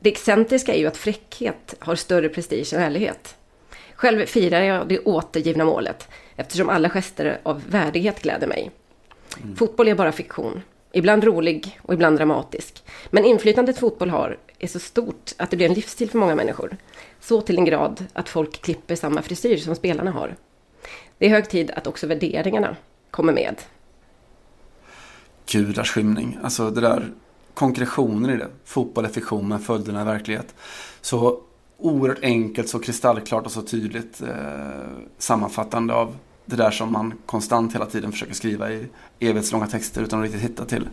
det 0.00 0.10
excentriska 0.10 0.74
är 0.74 0.78
ju 0.78 0.86
att 0.86 0.96
fräckhet 0.96 1.74
har 1.78 1.94
större 1.94 2.28
prestige 2.28 2.72
än 2.74 2.82
ärlighet. 2.82 3.36
Själv 3.94 4.26
firar 4.26 4.62
jag 4.62 4.88
det 4.88 4.98
återgivna 4.98 5.64
målet 5.64 6.08
eftersom 6.36 6.68
alla 6.68 6.90
gester 6.90 7.40
av 7.42 7.62
värdighet 7.68 8.22
gläder 8.22 8.46
mig. 8.46 8.70
Mm. 9.42 9.56
Fotboll 9.56 9.88
är 9.88 9.94
bara 9.94 10.12
fiktion. 10.12 10.62
Ibland 10.98 11.24
rolig 11.24 11.80
och 11.82 11.94
ibland 11.94 12.16
dramatisk. 12.16 12.82
Men 13.10 13.24
inflytandet 13.24 13.78
fotboll 13.78 14.10
har 14.10 14.38
är 14.58 14.66
så 14.66 14.78
stort 14.78 15.32
att 15.36 15.50
det 15.50 15.56
blir 15.56 15.66
en 15.68 15.74
livsstil 15.74 16.10
för 16.10 16.18
många 16.18 16.34
människor. 16.34 16.76
Så 17.20 17.40
till 17.40 17.58
en 17.58 17.64
grad 17.64 18.04
att 18.12 18.28
folk 18.28 18.62
klipper 18.62 18.94
samma 18.94 19.22
frisyr 19.22 19.56
som 19.56 19.74
spelarna 19.74 20.10
har. 20.10 20.36
Det 21.18 21.26
är 21.26 21.30
hög 21.30 21.48
tid 21.48 21.70
att 21.70 21.86
också 21.86 22.06
värderingarna 22.06 22.76
kommer 23.10 23.32
med. 23.32 23.54
Gudars 25.52 25.90
skymning. 25.90 26.38
Alltså 26.42 26.70
det 26.70 26.80
där 26.80 27.12
konkretionen 27.54 28.30
i 28.30 28.36
det. 28.36 28.48
Fotboll 28.64 29.04
är 29.04 29.08
fiktion 29.08 29.48
men 29.48 29.58
följderna 29.58 30.00
är 30.00 30.04
verklighet. 30.04 30.54
Så 31.00 31.40
oerhört 31.76 32.22
enkelt, 32.22 32.68
så 32.68 32.78
kristallklart 32.78 33.46
och 33.46 33.52
så 33.52 33.62
tydligt 33.62 34.22
eh, 34.22 34.28
sammanfattande 35.18 35.94
av 35.94 36.16
det 36.48 36.56
där 36.56 36.70
som 36.70 36.92
man 36.92 37.14
konstant 37.26 37.74
hela 37.74 37.86
tiden 37.86 38.12
försöker 38.12 38.34
skriva 38.34 38.70
i 38.70 38.86
evighetslånga 39.20 39.66
texter 39.66 40.02
utan 40.02 40.18
att 40.18 40.24
riktigt 40.24 40.42
hitta 40.42 40.64
till. 40.64 40.88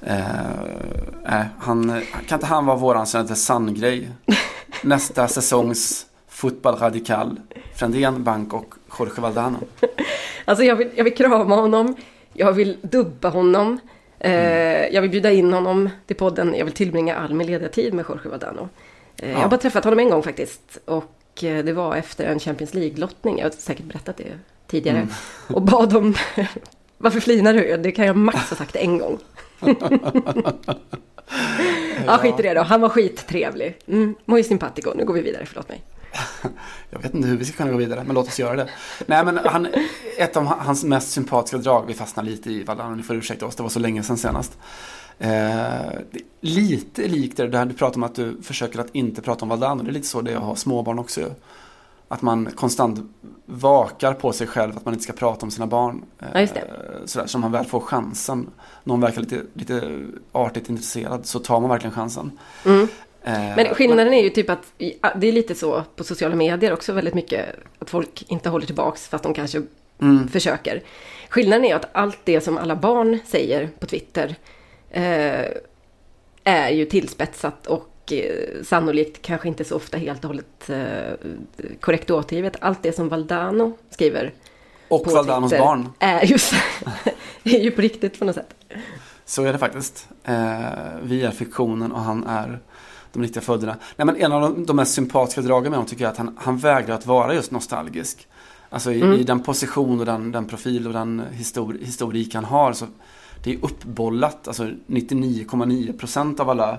Eh, 0.00 1.44
han, 1.58 2.02
kan 2.28 2.36
inte 2.36 2.46
han 2.46 2.66
vara 2.66 2.76
våran 2.76 3.06
Senator 3.06 3.34
Sun-grej? 3.34 4.10
Nästa 4.82 5.28
säsongs 5.28 6.06
Fotboll 6.28 6.76
Radikal, 6.76 7.40
Frändén, 7.74 8.24
Bank 8.24 8.52
och 8.52 8.74
Jorge 8.98 9.20
Valdano. 9.20 9.58
Alltså 10.44 10.64
jag 10.64 10.76
vill, 10.76 10.90
jag 10.94 11.04
vill 11.04 11.14
krama 11.14 11.54
honom, 11.54 11.96
jag 12.32 12.52
vill 12.52 12.78
dubba 12.82 13.28
honom, 13.28 13.78
eh, 14.18 14.32
mm. 14.32 14.94
jag 14.94 15.02
vill 15.02 15.10
bjuda 15.10 15.30
in 15.30 15.52
honom 15.52 15.90
till 16.06 16.16
podden, 16.16 16.54
jag 16.54 16.64
vill 16.64 16.74
tillbringa 16.74 17.16
all 17.16 17.34
min 17.34 17.46
lediga 17.46 17.68
tid 17.68 17.94
med 17.94 18.04
Jorge 18.08 18.30
Valdano. 18.30 18.68
Eh, 19.16 19.30
ja. 19.30 19.34
Jag 19.34 19.42
har 19.42 19.48
bara 19.48 19.60
träffat 19.60 19.84
honom 19.84 19.98
en 19.98 20.10
gång 20.10 20.22
faktiskt 20.22 20.78
och 20.84 21.44
eh, 21.44 21.64
det 21.64 21.72
var 21.72 21.96
efter 21.96 22.24
en 22.26 22.38
Champions 22.38 22.74
League-lottning, 22.74 23.38
jag 23.38 23.44
har 23.44 23.50
säkert 23.50 23.84
berättat 23.84 24.16
det 24.16 24.38
tidigare. 24.66 24.96
Mm. 24.96 25.08
Och 25.48 25.62
bad 25.62 25.96
om, 25.96 26.14
varför 26.98 27.20
flinar 27.20 27.54
du? 27.54 27.76
Det 27.76 27.92
kan 27.92 28.06
jag 28.06 28.16
max 28.16 28.50
ha 28.50 28.56
sagt 28.56 28.76
en 28.76 28.98
gång. 28.98 29.18
ja, 32.06 32.18
skit 32.18 32.34
i 32.38 32.42
det 32.42 32.54
då. 32.54 32.62
Han 32.62 32.80
var 32.80 32.88
skittrevlig. 32.88 33.78
Mm, 33.86 34.14
muy 34.24 34.42
simpatico. 34.42 34.92
Nu 34.94 35.04
går 35.04 35.14
vi 35.14 35.20
vidare, 35.20 35.46
förlåt 35.46 35.68
mig. 35.68 35.84
Jag 36.90 37.02
vet 37.02 37.14
inte 37.14 37.28
hur 37.28 37.36
vi 37.36 37.44
ska 37.44 37.56
kunna 37.56 37.70
gå 37.70 37.76
vidare, 37.76 38.02
men 38.06 38.14
låt 38.14 38.28
oss 38.28 38.38
göra 38.38 38.56
det. 38.56 38.68
Nej, 39.06 39.24
men 39.24 39.38
han, 39.44 39.68
ett 40.18 40.36
av 40.36 40.44
hans 40.44 40.84
mest 40.84 41.10
sympatiska 41.10 41.58
drag, 41.58 41.86
vi 41.86 41.94
fastnar 41.94 42.24
lite 42.24 42.50
i 42.50 42.62
Vallan, 42.62 42.96
ni 42.96 43.02
får 43.02 43.16
ursäkta 43.16 43.46
oss, 43.46 43.56
det 43.56 43.62
var 43.62 43.70
så 43.70 43.78
länge 43.78 44.02
sedan 44.02 44.18
senast. 44.18 44.58
Eh, 45.18 46.00
lite 46.40 47.08
likt 47.08 47.36
det 47.36 47.58
här 47.58 47.66
du 47.66 47.74
pratar 47.74 47.96
om 47.96 48.02
att 48.02 48.14
du 48.14 48.42
försöker 48.42 48.78
att 48.78 48.94
inte 48.94 49.22
prata 49.22 49.42
om 49.44 49.48
Valdano. 49.48 49.82
Det 49.82 49.90
är 49.90 49.92
lite 49.92 50.06
så 50.06 50.20
det 50.20 50.32
är 50.32 50.36
att 50.36 50.42
ha 50.42 50.56
småbarn 50.56 50.98
också. 50.98 51.30
Att 52.08 52.22
man 52.22 52.46
konstant 52.54 53.00
vakar 53.46 54.14
på 54.14 54.32
sig 54.32 54.46
själv 54.46 54.76
att 54.76 54.84
man 54.84 54.94
inte 54.94 55.04
ska 55.04 55.12
prata 55.12 55.46
om 55.46 55.50
sina 55.50 55.66
barn. 55.66 56.04
Ja, 56.32 56.40
just 56.40 56.54
det. 56.54 56.60
Eh, 56.60 57.04
sådär, 57.04 57.26
så 57.26 57.38
man 57.38 57.52
väl 57.52 57.64
får 57.64 57.80
chansen. 57.80 58.50
Någon 58.84 59.00
verkar 59.00 59.20
lite, 59.20 59.42
lite 59.52 60.00
artigt 60.32 60.70
intresserad 60.70 61.26
så 61.26 61.38
tar 61.38 61.60
man 61.60 61.70
verkligen 61.70 61.94
chansen. 61.94 62.38
Mm. 62.64 62.88
Men 63.56 63.74
skillnaden 63.74 64.14
är 64.14 64.22
ju 64.22 64.30
typ 64.30 64.50
att 64.50 64.72
det 65.16 65.26
är 65.26 65.32
lite 65.32 65.54
så 65.54 65.82
på 65.96 66.04
sociala 66.04 66.34
medier 66.34 66.72
också 66.72 66.92
väldigt 66.92 67.14
mycket 67.14 67.46
att 67.78 67.90
folk 67.90 68.24
inte 68.28 68.48
håller 68.48 68.66
tillbaks 68.66 69.08
fast 69.08 69.24
de 69.24 69.34
kanske 69.34 69.62
mm. 70.00 70.28
försöker. 70.28 70.82
Skillnaden 71.28 71.64
är 71.64 71.74
att 71.74 71.88
allt 71.92 72.18
det 72.24 72.40
som 72.40 72.58
alla 72.58 72.76
barn 72.76 73.18
säger 73.26 73.70
på 73.78 73.86
Twitter 73.86 74.36
eh, 74.90 75.46
är 76.44 76.70
ju 76.70 76.84
tillspetsat 76.84 77.66
och 77.66 77.95
eh, 78.12 78.62
sannolikt 78.62 79.22
kanske 79.22 79.48
inte 79.48 79.64
så 79.64 79.76
ofta 79.76 79.98
helt 79.98 80.24
och 80.24 80.28
hållet 80.28 80.70
eh, 80.70 81.70
korrekt 81.80 82.10
återgivet. 82.10 82.56
Allt 82.60 82.82
det 82.82 82.92
som 82.92 83.08
Valdano 83.08 83.72
skriver 83.90 84.32
och 84.88 85.06
Valdanos 85.06 85.50
Twitter 85.50 85.64
barn. 85.64 85.88
Är 85.98 86.26
ju, 86.26 86.38
är 87.56 87.60
ju 87.60 87.70
på 87.70 87.80
riktigt 87.80 88.18
på 88.18 88.24
något 88.24 88.34
sätt. 88.34 88.54
Så 89.24 89.44
är 89.44 89.52
det 89.52 89.58
faktiskt. 89.58 90.08
Eh, 90.24 90.34
vi 91.02 91.22
är 91.22 91.30
fiktionen 91.30 91.92
och 91.92 92.00
han 92.00 92.26
är 92.26 92.60
de 93.12 93.22
riktiga 93.22 93.42
följderna. 93.42 93.76
Nej, 93.96 94.06
men 94.06 94.16
en 94.16 94.32
av 94.32 94.40
de, 94.40 94.66
de 94.66 94.76
mest 94.76 94.94
sympatiska 94.94 95.40
dragen 95.40 95.70
med 95.70 95.78
honom 95.78 95.88
tycker 95.88 96.04
jag 96.04 96.08
är 96.08 96.12
att 96.12 96.18
han, 96.18 96.38
han 96.40 96.58
vägrar 96.58 96.94
att 96.94 97.06
vara 97.06 97.34
just 97.34 97.50
nostalgisk. 97.50 98.28
Alltså 98.70 98.92
i, 98.92 99.00
mm. 99.00 99.20
i 99.20 99.22
den 99.22 99.42
position 99.42 100.00
och 100.00 100.06
den, 100.06 100.32
den 100.32 100.46
profil 100.46 100.86
och 100.86 100.92
den 100.92 101.22
histori 101.32 101.84
historik 101.84 102.34
han 102.34 102.44
har 102.44 102.72
så 102.72 102.86
det 103.44 103.52
är 103.52 103.64
uppbollat. 103.64 104.48
Alltså 104.48 104.64
99,9% 104.86 106.40
av 106.40 106.50
alla 106.50 106.78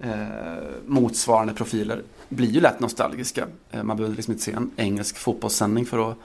Eh, 0.00 0.12
motsvarande 0.86 1.54
profiler 1.54 2.02
blir 2.28 2.50
ju 2.50 2.60
lätt 2.60 2.80
nostalgiska. 2.80 3.46
Eh, 3.70 3.82
man 3.82 3.96
behöver 3.96 4.16
liksom 4.16 4.32
inte 4.32 4.44
se 4.44 4.52
en 4.52 4.70
engelsk 4.76 5.16
fotbollssändning 5.16 5.86
för 5.86 6.10
att, 6.10 6.16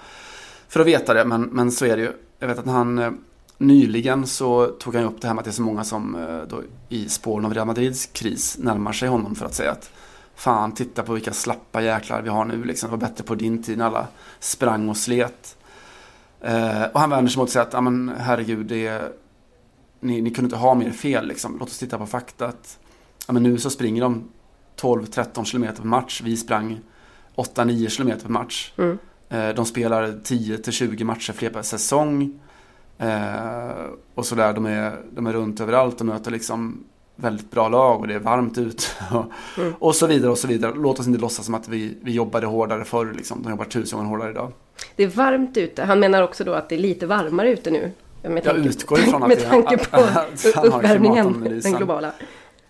för 0.67 0.79
att 0.79 0.87
veta 0.87 1.13
det, 1.13 1.25
men, 1.25 1.41
men 1.41 1.71
så 1.71 1.85
är 1.85 1.97
det 1.97 2.03
ju. 2.03 2.11
Jag 2.39 2.47
vet 2.47 2.59
att 2.59 2.65
han 2.65 2.99
eh, 2.99 3.11
nyligen 3.57 4.27
så 4.27 4.67
tog 4.67 4.95
han 4.95 5.03
upp 5.03 5.21
det 5.21 5.27
här 5.27 5.33
med 5.33 5.39
att 5.39 5.45
det 5.45 5.51
är 5.51 5.53
så 5.53 5.61
många 5.61 5.83
som 5.83 6.17
då, 6.49 6.61
i 6.89 7.09
spåren 7.09 7.45
av 7.45 7.53
Real 7.53 7.67
Madrids 7.67 8.05
kris 8.05 8.57
närmar 8.59 8.93
sig 8.93 9.09
honom 9.09 9.35
för 9.35 9.45
att 9.45 9.53
säga 9.53 9.71
att 9.71 9.91
Fan, 10.39 10.71
titta 10.71 11.03
på 11.03 11.13
vilka 11.13 11.33
slappa 11.33 11.81
jäklar 11.81 12.21
vi 12.21 12.29
har 12.29 12.45
nu 12.45 12.63
liksom. 12.63 12.89
Det 12.89 12.97
var 12.97 13.09
bättre 13.09 13.23
på 13.23 13.35
din 13.35 13.63
tid 13.63 13.77
när 13.77 13.85
alla 13.85 14.07
sprang 14.39 14.89
och 14.89 14.97
slet. 14.97 15.57
Eh, 16.41 16.83
och 16.83 16.99
han 16.99 17.09
vänder 17.09 17.31
sig 17.31 17.37
mot 17.37 17.47
att 17.47 17.51
säga 17.51 17.63
att, 17.63 17.73
ja 17.73 17.81
men 17.81 18.11
herregud, 18.19 18.65
det 18.65 18.87
är, 18.87 19.11
ni, 19.99 20.21
ni 20.21 20.31
kunde 20.31 20.45
inte 20.45 20.57
ha 20.57 20.75
mer 20.75 20.91
fel 20.91 21.27
liksom. 21.27 21.57
Låt 21.59 21.69
oss 21.69 21.79
titta 21.79 21.97
på 21.97 22.05
faktat. 22.05 22.78
Ja 23.29 23.33
men 23.33 23.43
nu 23.43 23.57
så 23.57 23.69
springer 23.69 24.01
de 24.01 24.23
12-13 24.81 25.51
km 25.51 25.75
per 25.75 25.83
match. 25.83 26.21
Vi 26.21 26.37
sprang 26.37 26.79
8-9 27.35 27.97
km 27.97 28.19
per 28.19 28.29
match. 28.29 28.71
Mm. 28.77 28.97
Eh, 29.29 29.49
de 29.49 29.65
spelar 29.65 30.07
10-20 30.07 31.03
matcher 31.03 31.33
fler 31.33 31.49
per 31.49 31.61
säsong. 31.61 32.39
Eh, 32.97 33.69
och 34.15 34.25
sådär, 34.25 34.53
de 34.53 34.65
är, 34.65 35.01
de 35.11 35.27
är 35.27 35.33
runt 35.33 35.61
överallt 35.61 35.99
och 35.99 36.05
möter 36.05 36.31
liksom 36.31 36.83
väldigt 37.15 37.51
bra 37.51 37.69
lag 37.69 37.99
och 37.99 38.07
det 38.07 38.13
är 38.13 38.19
varmt 38.19 38.57
ut. 38.57 38.95
mm. 39.57 39.73
Och 39.79 39.95
så 39.95 40.07
vidare 40.07 40.31
och 40.31 40.37
så 40.37 40.47
vidare. 40.47 40.73
Låt 40.75 40.99
oss 40.99 41.07
inte 41.07 41.21
låtsas 41.21 41.45
som 41.45 41.55
att 41.55 41.67
vi, 41.67 41.97
vi 42.01 42.11
jobbade 42.11 42.47
hårdare 42.47 42.85
förr. 42.85 43.13
Liksom. 43.13 43.43
De 43.43 43.49
jobbar 43.49 43.65
tusen 43.65 43.97
gånger 43.97 44.09
hårdare 44.09 44.31
idag. 44.31 44.51
Det 44.95 45.03
är 45.03 45.07
varmt 45.07 45.57
ute. 45.57 45.83
Han 45.83 45.99
menar 45.99 46.23
också 46.23 46.43
då 46.43 46.53
att 46.53 46.69
det 46.69 46.75
är 46.75 46.79
lite 46.79 47.05
varmare 47.05 47.51
ute 47.51 47.71
nu. 47.71 47.91
Med 48.21 48.45
jag 48.45 48.57
utgår 48.57 48.99
ifrån 48.99 49.23
att 49.23 49.29
med 49.29 49.49
tanke 49.49 49.77
på 49.77 49.97
uppvärmningen, 50.67 51.59
den 51.63 51.73
globala. 51.73 52.11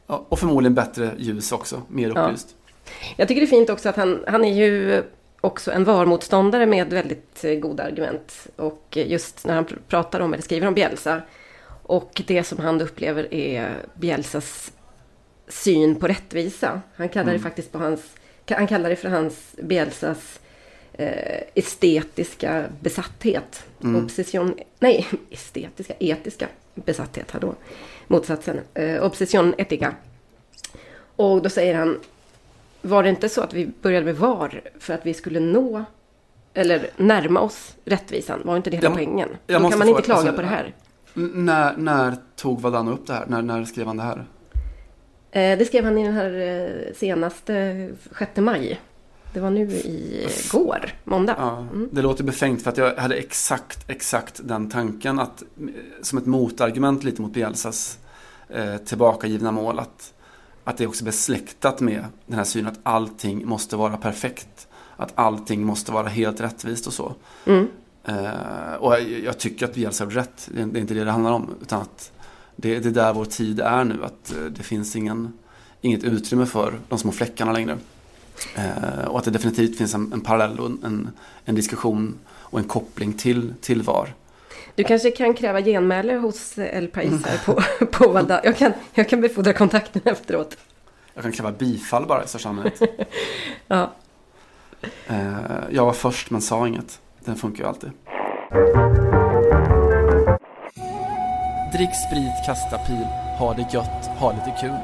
Ja, 0.10 0.26
och 0.30 0.39
förmodligen 0.39 0.74
bättre 0.74 1.12
ljus 1.17 1.52
också, 1.52 1.82
mer 1.88 2.10
upplyst. 2.17 2.56
Ja. 2.56 2.91
Jag 3.17 3.28
tycker 3.28 3.41
det 3.41 3.48
är 3.48 3.50
fint 3.50 3.69
också 3.69 3.89
att 3.89 3.95
han, 3.95 4.24
han 4.28 4.45
är 4.45 4.54
ju 4.54 5.04
också 5.41 5.72
en 5.72 5.84
VAR-motståndare 5.84 6.65
med 6.65 6.89
väldigt 6.89 7.45
goda 7.62 7.84
argument. 7.84 8.48
Och 8.56 8.98
just 9.06 9.45
när 9.45 9.56
han 9.56 9.65
pratar 9.88 10.19
om 10.19 10.34
eller 10.34 10.43
skriver 10.43 10.67
om 10.67 10.74
Bielsa 10.74 11.22
och 11.84 12.22
det 12.28 12.43
som 12.43 12.60
han 12.60 12.82
upplever 12.82 13.34
är 13.34 13.86
Bielsas 13.93 14.72
syn 15.48 15.95
på 15.95 16.08
rättvisa. 16.08 16.82
Han 16.95 17.10
kallar 17.10 17.24
mm. 17.24 17.38
det 17.38 17.43
faktiskt 17.43 17.72
på 17.72 17.78
hans, 17.78 18.02
han 18.50 18.67
kallar 18.67 18.89
det 18.89 18.95
för 18.95 19.10
hans 19.10 19.56
Bielsas 19.62 20.39
eh, 20.93 21.41
estetiska 21.56 22.65
besatthet. 22.80 23.63
Mm. 23.84 24.04
Obsession, 24.04 24.56
nej, 24.80 25.08
estetiska, 25.32 25.93
etiska 26.00 26.48
besatthet, 26.76 27.32
hallå, 27.32 27.56
motsatsen. 28.10 28.60
Eh, 28.74 29.04
obsession 29.04 29.54
etica. 29.58 29.93
Och 31.15 31.41
då 31.41 31.50
säger 31.50 31.76
han, 31.76 32.00
var 32.82 33.04
det 33.04 33.10
inte 33.10 33.30
så 33.30 33.41
att 33.41 33.54
vi 33.54 33.72
började 33.82 34.06
med 34.06 34.15
VAR 34.15 34.62
för 34.80 34.93
att 34.93 35.06
vi 35.06 35.13
skulle 35.13 35.39
nå 35.39 35.86
eller 36.54 36.89
närma 36.98 37.39
oss 37.39 37.76
rättvisan? 37.86 38.41
Var 38.43 38.58
inte 38.58 38.69
det 38.69 38.78
hela 38.78 38.89
jag, 38.89 38.95
poängen? 38.95 39.30
Då 39.45 39.69
kan 39.69 39.80
man 39.80 39.88
inte 39.88 40.02
klaga 40.02 40.19
alltså, 40.19 40.36
på 40.36 40.41
det 40.41 40.48
här. 40.48 40.74
När, 41.13 41.78
när 41.78 42.15
tog 42.36 42.62
Vadano 42.62 42.91
upp 42.91 43.08
det 43.08 43.13
här? 43.13 43.26
När, 43.28 43.41
när 43.41 43.65
skrev 43.65 43.88
han 43.88 43.98
det 43.98 44.04
här? 44.04 44.26
Eh, 45.32 45.58
det 45.58 45.65
skrev 45.65 45.84
han 45.84 45.98
i 45.98 46.04
den 46.04 46.13
här 46.13 46.39
eh, 46.39 46.93
senaste 46.95 47.89
6 48.19 48.38
maj. 48.38 48.80
Det 49.34 49.39
var 49.39 49.50
nu 49.50 49.72
i 49.72 50.28
går, 50.52 50.94
måndag. 51.04 51.36
Ja, 51.38 51.58
mm. 51.58 51.89
Det 51.92 52.02
låter 52.02 52.24
befängt 52.24 52.62
för 52.62 52.72
att 52.72 52.78
jag 52.78 52.96
hade 52.96 53.15
exakt, 53.15 53.89
exakt 53.89 54.39
den 54.44 54.70
tanken 54.70 55.20
att 55.20 55.44
som 56.02 56.18
ett 56.18 56.26
motargument 56.26 57.04
lite 57.04 57.22
mot 57.22 57.34
Bielsas 57.34 58.00
eh, 58.50 58.78
tillbakagivna 58.78 59.52
mål 59.52 59.80
att, 59.80 60.13
att 60.63 60.78
det 60.78 60.84
är 60.84 60.88
också 60.88 61.04
besläktat 61.06 61.80
med 61.80 62.06
den 62.26 62.38
här 62.38 62.44
synen 62.44 62.72
att 62.72 62.80
allting 62.84 63.48
måste 63.48 63.76
vara 63.76 63.98
perfekt. 63.98 64.68
Att 64.98 65.12
allting 65.15 65.65
måste 65.65 65.92
vara 65.92 66.08
helt 66.08 66.42
rättvist 66.42 66.88
och 66.88 66.94
så. 66.94 67.15
Mm. 67.46 67.68
Uh, 68.10 68.74
och 68.80 68.94
jag, 68.94 69.02
jag, 69.10 69.38
tycker 69.38 69.65
att 69.65 69.74
Bielsa 69.74 70.04
har 70.04 70.12
rätt. 70.12 70.50
Det 70.54 70.62
är, 70.62 70.65
det 70.65 70.80
är 70.80 70.82
inte 70.82 70.94
det 70.94 71.04
det 71.04 71.12
handlar 71.12 71.32
om. 71.32 71.56
Utan 71.62 71.82
att 71.82 72.12
det, 72.56 72.80
det 72.80 72.89
är 72.89 72.94
där 72.94 73.13
vår 73.13 73.26
tid 73.26 73.60
är 73.60 73.84
nu. 73.84 74.04
Att 74.04 74.34
uh, 74.38 74.46
det 74.46 74.63
finns 74.63 74.96
ingen, 74.96 75.34
inget 75.82 76.04
utrymme 76.04 76.46
för 76.46 76.80
de 76.89 77.00
små 77.00 77.12
fläckarna 77.12 77.52
längre. 77.52 77.78
Uh, 78.58 79.08
och 79.08 79.19
att 79.19 79.25
det 79.25 79.32
definitivt 79.32 79.78
finns 79.78 79.93
en, 79.93 80.13
en 80.13 80.21
parallell 80.21 80.60
och 80.60 80.65
en, 80.65 81.12
en, 81.45 81.56
diskussion 81.56 82.19
och 82.28 82.60
en 82.60 82.65
koppling 82.65 83.13
till, 83.13 83.54
till 83.62 83.82
VAR. 83.82 84.13
Du 84.75 84.84
kanske 84.84 85.12
kan 85.12 85.34
kräva 85.34 85.62
genmäle 85.62 86.13
hos 86.13 86.58
El 86.58 86.88
Paisar 86.88 87.45
på, 87.45 87.62
på 87.86 88.10
Valda. 88.12 88.41
Jag 88.43 88.58
kan, 88.58 88.71
jag 88.93 89.10
kan 89.10 89.21
befordra 89.21 89.54
kontakten 89.54 90.02
efteråt. 90.06 90.58
Jag 91.13 91.23
kan 91.23 91.32
kräva 91.32 91.52
bifall 91.52 92.06
bara 92.06 92.23
i 92.23 92.28
största 92.28 92.49
allmänhet. 92.49 92.82
ja. 93.67 93.93
jag 95.71 95.86
var 95.86 95.93
först 95.93 96.30
men 96.30 96.41
sa 96.41 96.67
inget. 96.67 96.99
Den 97.25 97.36
funkar 97.36 97.63
ju 97.63 97.69
alltid. 97.69 97.91
Drick 101.73 101.95
sprit, 102.08 102.45
kasta 102.45 102.78
pil, 102.78 103.06
ha 103.39 103.54
det 103.54 103.73
gött, 103.73 104.06
ha 104.06 104.32
lite 104.32 104.58
kul. 104.62 104.78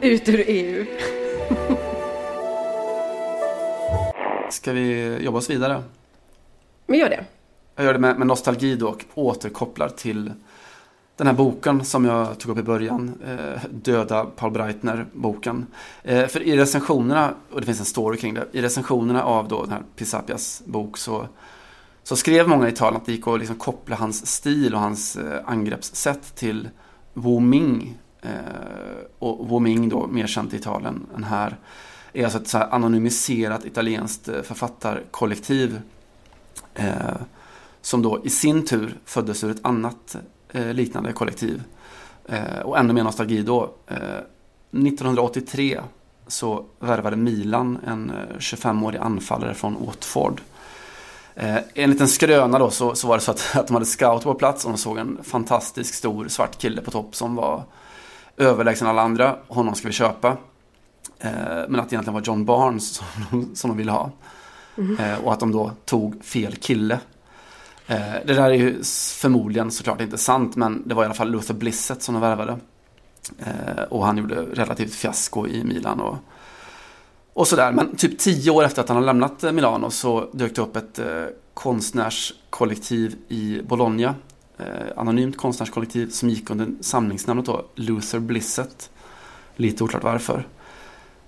Ut 0.00 0.28
ur 0.28 0.44
EU. 0.46 0.86
Ska 4.52 4.72
vi 4.72 5.16
jobba 5.22 5.38
oss 5.38 5.50
vidare? 5.50 5.82
Vi 6.86 6.98
gör 6.98 7.08
det. 7.08 7.24
Jag 7.76 7.84
gör 7.84 7.92
det 7.92 7.98
med, 7.98 8.18
med 8.18 8.26
nostalgi 8.26 8.76
då 8.76 8.88
och 8.88 9.04
återkopplar 9.14 9.88
till 9.88 10.32
den 11.16 11.26
här 11.26 11.34
boken 11.34 11.84
som 11.84 12.04
jag 12.04 12.38
tog 12.38 12.52
upp 12.52 12.58
i 12.58 12.62
början, 12.62 13.12
eh, 13.26 13.60
Döda 13.70 14.24
Paul 14.24 14.52
Breitner-boken. 14.52 15.66
Eh, 16.02 16.26
för 16.26 16.42
i 16.42 16.56
recensionerna, 16.56 17.34
och 17.50 17.60
det 17.60 17.66
finns 17.66 17.80
en 17.80 17.86
story 17.86 18.16
kring 18.16 18.34
det, 18.34 18.46
i 18.52 18.62
recensionerna 18.62 19.24
av 19.24 19.48
då 19.48 19.62
den 19.62 19.70
här 19.70 19.82
Pisapias 19.96 20.62
bok 20.64 20.98
så, 20.98 21.26
så 22.02 22.16
skrev 22.16 22.48
många 22.48 22.68
i 22.68 22.72
Italien 22.72 23.00
att 23.00 23.06
det 23.06 23.12
gick 23.12 23.26
att 23.26 23.38
liksom 23.38 23.56
koppla 23.56 23.96
hans 23.96 24.26
stil 24.26 24.74
och 24.74 24.80
hans 24.80 25.16
eh, 25.16 25.40
angreppssätt 25.44 26.34
till 26.34 26.68
Wu 27.14 27.40
Ming. 27.40 27.98
Och 29.18 29.50
Wu 29.50 29.60
Ming 29.60 29.88
då, 29.88 30.06
mer 30.06 30.26
känt 30.26 30.54
i 30.54 30.56
Italien 30.56 31.06
än 31.16 31.24
här, 31.24 31.56
är 32.12 32.24
alltså 32.24 32.38
ett 32.38 32.48
så 32.48 32.58
anonymiserat 32.58 33.64
italienskt 33.64 34.28
eh, 34.28 34.42
författarkollektiv 34.42 35.80
eh, 36.74 37.16
som 37.80 38.02
då 38.02 38.20
i 38.24 38.30
sin 38.30 38.66
tur 38.66 38.98
föddes 39.04 39.44
ur 39.44 39.50
ett 39.50 39.64
annat 39.64 40.16
eh, 40.50 40.72
liknande 40.72 41.12
kollektiv. 41.12 41.62
Eh, 42.26 42.58
och 42.58 42.78
ännu 42.78 42.92
mer 42.92 43.04
nostalgi 43.04 43.42
då. 43.42 43.74
Eh, 43.86 43.96
1983 43.96 45.80
så 46.26 46.64
värvade 46.78 47.16
Milan 47.16 47.78
en 47.86 48.10
eh, 48.10 48.36
25-årig 48.38 48.98
anfallare 48.98 49.54
från 49.54 49.86
Watford. 49.86 50.40
Eh, 51.34 51.56
en 51.74 52.08
skröna 52.08 52.58
då 52.58 52.70
så, 52.70 52.94
så 52.94 53.08
var 53.08 53.16
det 53.16 53.22
så 53.22 53.30
att, 53.30 53.50
att 53.56 53.66
de 53.66 53.74
hade 53.74 53.86
scout 53.86 54.22
på 54.22 54.34
plats 54.34 54.64
och 54.64 54.70
de 54.70 54.78
såg 54.78 54.98
en 54.98 55.18
fantastisk 55.22 55.94
stor 55.94 56.28
svart 56.28 56.58
kille 56.58 56.82
på 56.82 56.90
topp 56.90 57.16
som 57.16 57.34
var 57.34 57.62
överlägsen 58.36 58.88
alla 58.88 59.02
andra. 59.02 59.36
Honom 59.48 59.74
ska 59.74 59.88
vi 59.88 59.94
köpa. 59.94 60.36
Eh, 61.22 61.30
men 61.68 61.80
att 61.80 61.88
det 61.90 61.94
egentligen 61.94 62.14
var 62.14 62.22
John 62.22 62.44
Barnes 62.44 62.94
som, 62.94 63.50
som 63.54 63.70
de 63.70 63.76
ville 63.76 63.92
ha. 63.92 64.10
Mm. 64.78 64.96
Eh, 64.98 65.24
och 65.24 65.32
att 65.32 65.40
de 65.40 65.52
då 65.52 65.70
tog 65.84 66.24
fel 66.24 66.56
kille. 66.56 67.00
Eh, 67.86 68.14
det 68.26 68.34
där 68.34 68.50
är 68.50 68.54
ju 68.54 68.82
förmodligen 69.20 69.70
såklart 69.70 70.00
inte 70.00 70.18
sant 70.18 70.56
men 70.56 70.82
det 70.88 70.94
var 70.94 71.02
i 71.02 71.06
alla 71.06 71.14
fall 71.14 71.30
Luther 71.30 71.54
Blissett 71.54 72.02
som 72.02 72.14
de 72.14 72.20
värvade. 72.20 72.58
Eh, 73.38 73.82
och 73.90 74.06
han 74.06 74.18
gjorde 74.18 74.34
relativt 74.34 74.94
fiasko 74.94 75.46
i 75.46 75.64
Milan. 75.64 76.00
Och, 76.00 76.16
och 77.32 77.48
sådär. 77.48 77.72
Men 77.72 77.96
typ 77.96 78.18
tio 78.18 78.50
år 78.50 78.64
efter 78.64 78.82
att 78.82 78.88
han 78.88 78.96
har 78.96 79.04
lämnat 79.04 79.44
eh, 79.44 79.52
Milano 79.52 79.90
så 79.90 80.28
dök 80.32 80.54
det 80.54 80.62
upp 80.62 80.76
ett 80.76 80.98
eh, 80.98 81.24
konstnärskollektiv 81.54 83.16
i 83.28 83.60
Bologna. 83.62 84.14
Eh, 84.58 84.66
anonymt 84.96 85.36
konstnärskollektiv 85.36 86.10
som 86.10 86.28
gick 86.28 86.50
under 86.50 86.68
samlingsnamnet 86.80 87.46
då, 87.46 87.64
Luther 87.74 88.18
Blissett. 88.18 88.90
Lite 89.56 89.84
oklart 89.84 90.04
varför. 90.04 90.46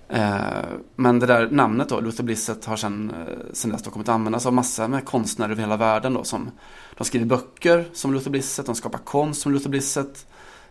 Eh, 0.09 0.65
men 0.95 1.19
det 1.19 1.25
där 1.25 1.49
namnet 1.49 1.89
då, 1.89 1.99
Luther 1.99 2.23
Blissett, 2.23 2.65
har 2.65 2.75
sen, 2.75 3.11
eh, 3.11 3.37
sen 3.53 3.71
dess 3.71 3.83
då 3.83 3.91
kommit 3.91 4.09
att 4.09 4.15
användas 4.15 4.45
av 4.45 4.53
massor 4.53 4.87
med 4.87 5.05
konstnärer 5.05 5.51
över 5.51 5.61
hela 5.61 5.77
världen 5.77 6.13
då. 6.13 6.23
Som, 6.23 6.51
de 6.97 7.03
skriver 7.03 7.25
böcker 7.25 7.85
som 7.93 8.13
Luther 8.13 8.31
Blissett, 8.31 8.65
de 8.65 8.75
skapar 8.75 8.99
konst 8.99 9.41
som 9.41 9.51
Luther 9.51 9.69
Blissett. 9.69 10.25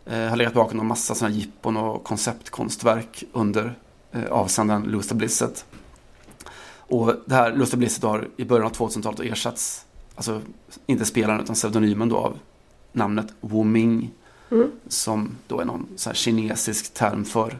Eh, 0.06 0.28
har 0.28 0.36
legat 0.36 0.54
bakom 0.54 0.80
en 0.80 0.86
massa 0.86 1.14
sådana 1.14 1.34
jippon 1.34 1.76
och 1.76 2.04
konceptkonstverk 2.04 3.24
under 3.32 3.78
eh, 4.12 4.24
avsändaren 4.30 4.82
Luther 4.82 5.14
Blissett. 5.14 5.64
Och 6.76 7.14
det 7.26 7.34
här 7.34 7.52
Luther 7.52 7.76
Blissett 7.76 8.02
har 8.02 8.28
i 8.36 8.44
början 8.44 8.66
av 8.66 8.72
2000-talet 8.72 9.20
ersatts, 9.20 9.86
alltså 10.14 10.40
inte 10.86 11.04
spelaren 11.04 11.40
utan 11.40 11.54
pseudonymen 11.54 12.08
då 12.08 12.16
av 12.16 12.38
namnet 12.92 13.26
Wu 13.40 13.64
Ming. 13.64 14.10
Mm. 14.50 14.70
Som 14.88 15.36
då 15.46 15.60
är 15.60 15.64
någon 15.64 15.86
kinesisk 15.96 16.94
term 16.94 17.24
för 17.24 17.58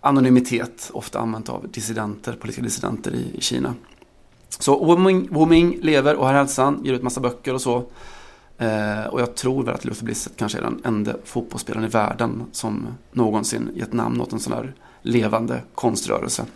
anonymitet, 0.00 0.90
ofta 0.94 1.18
använt 1.18 1.48
av 1.48 1.68
dissidenter, 1.70 2.32
politiska 2.32 2.62
dissidenter 2.62 3.14
i, 3.14 3.36
i 3.36 3.40
Kina. 3.40 3.74
Så 4.48 4.96
Wu 5.30 5.46
Ming, 5.46 5.78
lever 5.82 6.16
och 6.16 6.26
har 6.26 6.34
hälsan, 6.34 6.80
ger 6.84 6.92
ut 6.92 7.02
massa 7.02 7.20
böcker 7.20 7.54
och 7.54 7.60
så. 7.60 7.84
Eh, 8.58 9.04
och 9.04 9.20
jag 9.20 9.34
tror 9.34 9.62
väl 9.62 9.74
att 9.74 9.84
Luther 9.84 10.04
Blissett 10.04 10.36
kanske 10.36 10.58
är 10.58 10.62
den 10.62 10.80
enda 10.84 11.14
fotbollsspelaren 11.24 11.84
i 11.84 11.88
världen 11.88 12.42
som 12.52 12.86
någonsin 13.12 13.70
gett 13.74 13.92
namn 13.92 14.20
åt 14.20 14.32
en 14.32 14.40
sån 14.40 14.52
här 14.52 14.74
levande 15.02 15.62
konströrelse. 15.74 16.46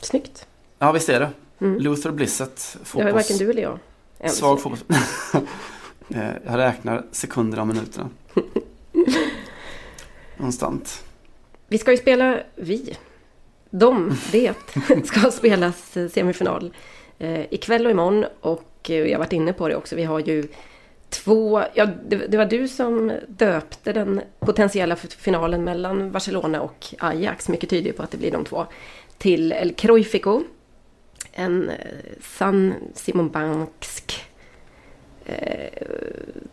Snyggt. 0.00 0.46
Ja, 0.78 0.92
visst 0.92 1.08
är 1.08 1.20
det. 1.20 1.30
Mm. 1.58 1.78
Luther 1.78 2.10
Blissett. 2.10 2.76
Fotbolls... 2.82 3.08
Ja, 3.08 3.14
varken 3.14 3.38
du 3.38 3.50
eller 3.50 3.62
jag. 3.62 3.78
Svag 4.30 4.60
fotbolls... 4.60 4.84
Eh, 6.08 6.30
jag 6.44 6.58
räknar 6.58 7.04
sekunderna 7.12 7.62
och 7.62 7.68
minuterna. 7.68 8.08
Konstant. 10.38 11.04
Vi 11.72 11.78
ska 11.78 11.90
ju 11.90 11.96
spela, 11.96 12.40
vi, 12.54 12.96
de, 13.70 14.16
det, 14.32 14.54
ska 15.04 15.30
spelas 15.30 15.96
semifinal 16.10 16.74
eh, 17.18 17.52
ikväll 17.52 17.86
och 17.86 17.90
imorgon. 17.90 18.24
Och 18.40 18.90
eh, 18.90 18.96
jag 18.96 19.12
har 19.12 19.18
varit 19.18 19.32
inne 19.32 19.52
på 19.52 19.68
det 19.68 19.76
också. 19.76 19.96
Vi 19.96 20.04
har 20.04 20.20
ju 20.20 20.48
två, 21.08 21.62
ja 21.74 21.88
det, 22.08 22.16
det, 22.16 22.36
var 22.36 22.44
du 22.44 22.68
som 22.68 23.12
döpte 23.28 23.92
den 23.92 24.20
potentiella 24.40 24.96
finalen 24.96 25.64
mellan 25.64 26.10
Barcelona 26.10 26.60
och 26.60 26.86
Ajax. 26.98 27.48
Mycket 27.48 27.70
tyder 27.70 27.92
på 27.92 28.02
att 28.02 28.10
det 28.10 28.18
blir 28.18 28.30
de 28.30 28.44
två. 28.44 28.66
Till 29.18 29.52
El 29.52 29.74
Cruyfico. 29.74 30.42
En 31.32 31.68
eh, 31.68 31.76
San 32.20 32.74
Simon 32.94 33.30
Banksk 33.30 34.24
eh, 35.24 35.86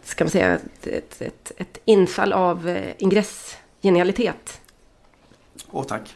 ska 0.04 0.24
man 0.24 0.32
säga, 0.32 0.60
ett, 0.84 1.22
ett, 1.22 1.52
ett 1.58 1.78
infall 1.86 2.34
av 2.34 2.70
eh, 2.70 2.94
ingressgenialitet. 2.98 4.62
Åh, 5.72 5.84
tack. 5.84 6.16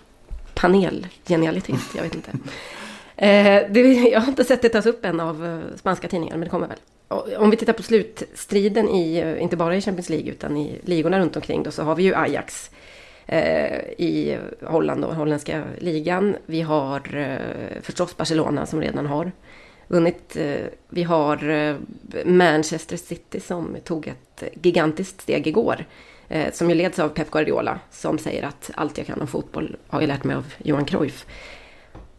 Panelgenialitet, 0.54 1.82
jag 1.96 2.04
vet 2.04 2.16
inte. 2.16 2.32
Eh, 3.16 3.64
det, 3.70 3.82
jag 3.82 4.20
har 4.20 4.28
inte 4.28 4.44
sett 4.44 4.62
det 4.62 4.70
tas 4.70 4.86
upp 4.86 5.06
än 5.06 5.20
av 5.20 5.46
eh, 5.46 5.78
spanska 5.78 6.08
tidningar, 6.08 6.38
men 6.38 6.44
det 6.44 6.50
kommer 6.50 6.68
väl. 6.68 6.78
Om 7.38 7.50
vi 7.50 7.58
tittar 7.58 7.74
på 7.74 7.84
slutstriden 7.84 8.90
i, 8.90 9.18
eh, 9.18 9.44
inte 9.44 9.58
bara 9.58 9.76
i 9.76 9.82
Champions 9.82 10.10
League, 10.10 10.32
utan 10.32 10.58
i 10.58 10.80
ligorna 10.84 11.20
runt 11.20 11.36
omkring 11.36 11.64
då, 11.64 11.72
så 11.72 11.84
har 11.84 11.96
vi 11.96 12.04
ju 12.04 12.16
Ajax 12.16 12.72
eh, 13.26 13.78
i 13.98 14.38
Holland 14.62 15.06
och 15.06 15.16
holländska 15.16 15.64
ligan. 15.80 16.36
Vi 16.46 16.62
har 16.62 17.16
eh, 17.16 17.82
förstås 17.82 18.18
Barcelona 18.18 18.66
som 18.66 18.82
redan 18.82 19.06
har 19.06 19.32
vunnit. 19.88 20.36
Eh, 20.36 20.66
vi 20.90 21.04
har 21.04 21.50
eh, 21.50 21.76
Manchester 22.26 22.98
City 22.98 23.40
som 23.40 23.78
tog 23.84 24.08
ett 24.08 24.44
gigantiskt 24.62 25.22
steg 25.22 25.48
igår. 25.48 25.86
Eh, 26.34 26.52
som 26.54 26.70
ju 26.70 26.76
leds 26.76 27.00
av 27.00 27.10
Pep 27.10 27.32
Guardiola 27.32 27.80
som 27.92 28.18
säger 28.18 28.44
att 28.44 28.72
allt 28.76 28.98
jag 28.98 29.08
kan 29.08 29.22
om 29.22 29.28
fotboll 29.28 29.76
har 29.88 30.02
jag 30.02 30.08
lärt 30.08 30.24
mig 30.24 30.36
av 30.36 30.54
Johan 30.58 30.86
Cruyff. 30.86 31.26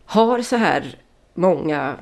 Har 0.05 0.43
så 0.43 0.57
här 0.57 0.99
många 1.35 1.97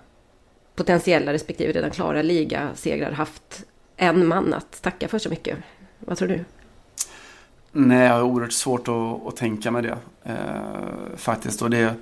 potentiella 0.75 1.33
respektive 1.33 1.73
redan 1.73 1.91
klara 1.91 2.23
ligasegrar 2.23 3.13
haft 3.13 3.65
en 3.97 4.27
man 4.27 4.55
att 4.55 4.83
tacka 4.83 5.09
för 5.09 5.19
så 5.19 5.29
mycket? 5.29 5.59
Vad 5.99 6.19
tror 6.19 6.29
du? 6.29 6.45
Nej, 7.73 8.07
jag 8.07 8.15
har 8.15 8.23
oerhört 8.23 8.53
svårt 8.53 8.89
att, 8.89 9.27
att 9.27 9.37
tänka 9.37 9.71
mig 9.71 9.83
det. 9.83 9.99
Eh, 10.23 11.17
faktiskt. 11.17 11.63
Och 11.63 11.71
det 11.71 11.95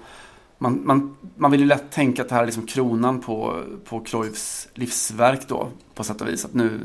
man, 0.59 0.81
man, 0.87 1.17
man 1.37 1.51
vill 1.51 1.61
ju 1.61 1.67
lätt 1.67 1.91
tänka 1.91 2.23
att 2.23 2.29
det 2.29 2.35
här 2.35 2.43
är 2.43 2.47
liksom 2.47 2.67
kronan 2.67 3.21
på, 3.21 3.63
på 3.85 4.01
Cruyffs 4.01 4.69
livsverk 4.75 5.49
då. 5.49 5.69
På 5.95 6.05
sätt 6.05 6.21
och 6.21 6.29
vis. 6.29 6.45
Att 6.45 6.55
nu, 6.55 6.81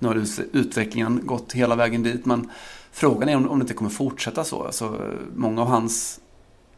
nu 0.00 0.08
har 0.08 0.26
utvecklingen 0.52 1.20
gått 1.24 1.52
hela 1.52 1.76
vägen 1.76 2.02
dit. 2.02 2.26
Men 2.26 2.50
frågan 2.92 3.28
är 3.28 3.36
om, 3.36 3.48
om 3.48 3.58
det 3.58 3.62
inte 3.62 3.74
kommer 3.74 3.90
fortsätta 3.90 4.44
så. 4.44 4.64
Alltså, 4.64 5.00
många 5.34 5.62
av 5.62 5.68
hans 5.68 6.20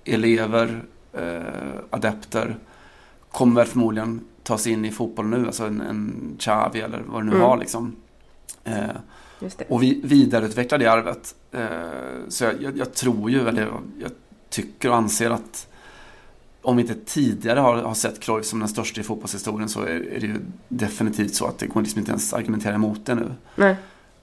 elever, 0.04 0.84
eh, 1.12 1.42
adepter 1.90 2.58
kommer 3.30 3.54
väl 3.54 3.66
förmodligen 3.66 4.20
ta 4.42 4.58
sig 4.58 4.72
in 4.72 4.84
i 4.84 4.90
fotboll 4.90 5.26
nu. 5.26 5.46
Alltså 5.46 5.64
en, 5.64 5.80
en 5.80 6.36
Xavi 6.38 6.80
eller 6.80 7.02
vad 7.06 7.20
det 7.20 7.26
nu 7.26 7.32
mm. 7.32 7.42
har 7.42 7.56
liksom. 7.56 7.96
Eh, 8.64 8.86
och 9.68 9.82
vi 9.82 10.00
vidareutveckla 10.04 10.78
det 10.78 10.86
arvet. 10.86 11.34
Eh, 11.52 11.68
så 12.28 12.44
jag, 12.44 12.62
jag, 12.62 12.76
jag, 12.76 12.94
tror 12.94 13.30
ju, 13.30 13.48
eller 13.48 13.62
jag, 13.62 13.82
jag 13.98 14.10
tycker 14.50 14.90
och 14.90 14.96
anser 14.96 15.30
att 15.30 15.71
om 16.62 16.76
vi 16.76 16.82
inte 16.82 16.94
tidigare 16.94 17.60
har, 17.60 17.76
har 17.76 17.94
sett 17.94 18.20
Cruyff 18.20 18.46
som 18.46 18.58
den 18.58 18.68
största 18.68 19.00
i 19.00 19.04
fotbollshistorien 19.04 19.68
så 19.68 19.82
är, 19.82 19.86
är, 19.86 20.20
det 20.20 20.26
ju 20.26 20.36
definitivt 20.68 21.34
så 21.34 21.46
att 21.46 21.58
det 21.58 21.66
går 21.66 21.82
liksom 21.82 21.98
inte 21.98 22.10
ens 22.10 22.32
argumentera 22.32 22.74
emot 22.74 23.06
det 23.06 23.14
nu. 23.14 23.32
Nej. 23.54 23.76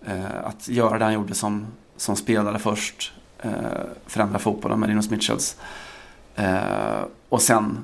Eh, 0.05 0.45
att 0.45 0.67
göra 0.67 0.97
det 0.97 1.05
han 1.05 1.13
gjorde 1.13 1.33
som, 1.33 1.67
som 1.97 2.15
spelare 2.15 2.59
först, 2.59 3.13
eh, 3.41 3.51
förändra 4.05 4.39
fotbollen 4.39 4.79
med 4.79 4.89
Linus 4.89 5.09
Mitchells 5.09 5.57
eh, 6.35 7.05
och 7.29 7.41
sen 7.41 7.83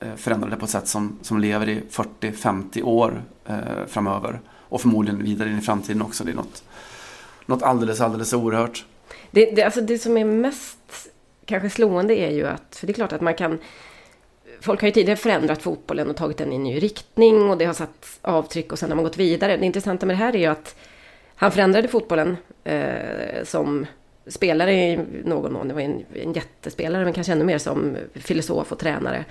eh, 0.00 0.14
förändra 0.16 0.48
det 0.48 0.56
på 0.56 0.64
ett 0.64 0.70
sätt 0.70 0.88
som, 0.88 1.18
som 1.22 1.38
lever 1.38 1.68
i 1.68 1.82
40-50 1.90 2.82
år 2.82 3.22
eh, 3.46 3.56
framöver 3.88 4.40
och 4.50 4.80
förmodligen 4.80 5.22
vidare 5.22 5.50
in 5.50 5.58
i 5.58 5.62
framtiden 5.62 6.02
också. 6.02 6.24
Det 6.24 6.30
är 6.30 6.36
något, 6.36 6.64
något 7.46 7.62
alldeles, 7.62 8.00
alldeles 8.00 8.32
oerhört. 8.32 8.84
Det, 9.30 9.50
det, 9.56 9.62
alltså 9.62 9.80
det 9.80 9.98
som 9.98 10.16
är 10.16 10.24
mest 10.24 10.78
kanske 11.44 11.70
slående 11.70 12.14
är 12.14 12.30
ju 12.30 12.46
att, 12.46 12.76
för 12.76 12.86
det 12.86 12.90
är 12.90 12.94
klart 12.94 13.12
att 13.12 13.20
man 13.20 13.34
kan 13.34 13.58
Folk 14.60 14.80
har 14.80 14.88
ju 14.88 14.92
tidigare 14.92 15.16
förändrat 15.16 15.62
fotbollen 15.62 16.10
och 16.10 16.16
tagit 16.16 16.36
den 16.36 16.52
i 16.52 16.56
en 16.56 16.62
ny 16.62 16.78
riktning 16.78 17.50
och 17.50 17.58
det 17.58 17.64
har 17.64 17.72
satt 17.72 18.18
avtryck 18.22 18.72
och 18.72 18.78
sen 18.78 18.90
har 18.90 18.96
man 18.96 19.04
gått 19.04 19.16
vidare. 19.16 19.56
Det 19.56 19.66
intressanta 19.66 20.06
med 20.06 20.16
det 20.16 20.18
här 20.18 20.34
är 20.36 20.38
ju 20.38 20.46
att 20.46 20.76
han 21.34 21.52
förändrade 21.52 21.88
fotbollen 21.88 22.36
eh, 22.64 23.44
som 23.44 23.86
spelare 24.26 24.74
i 24.74 25.00
någon 25.24 25.52
mån. 25.52 25.68
Det 25.68 25.74
var 25.74 25.80
en, 25.80 26.04
en 26.14 26.32
jättespelare 26.32 27.04
men 27.04 27.12
kanske 27.12 27.32
ännu 27.32 27.44
mer 27.44 27.58
som 27.58 27.96
filosof 28.14 28.72
och 28.72 28.78
tränare. 28.78 29.24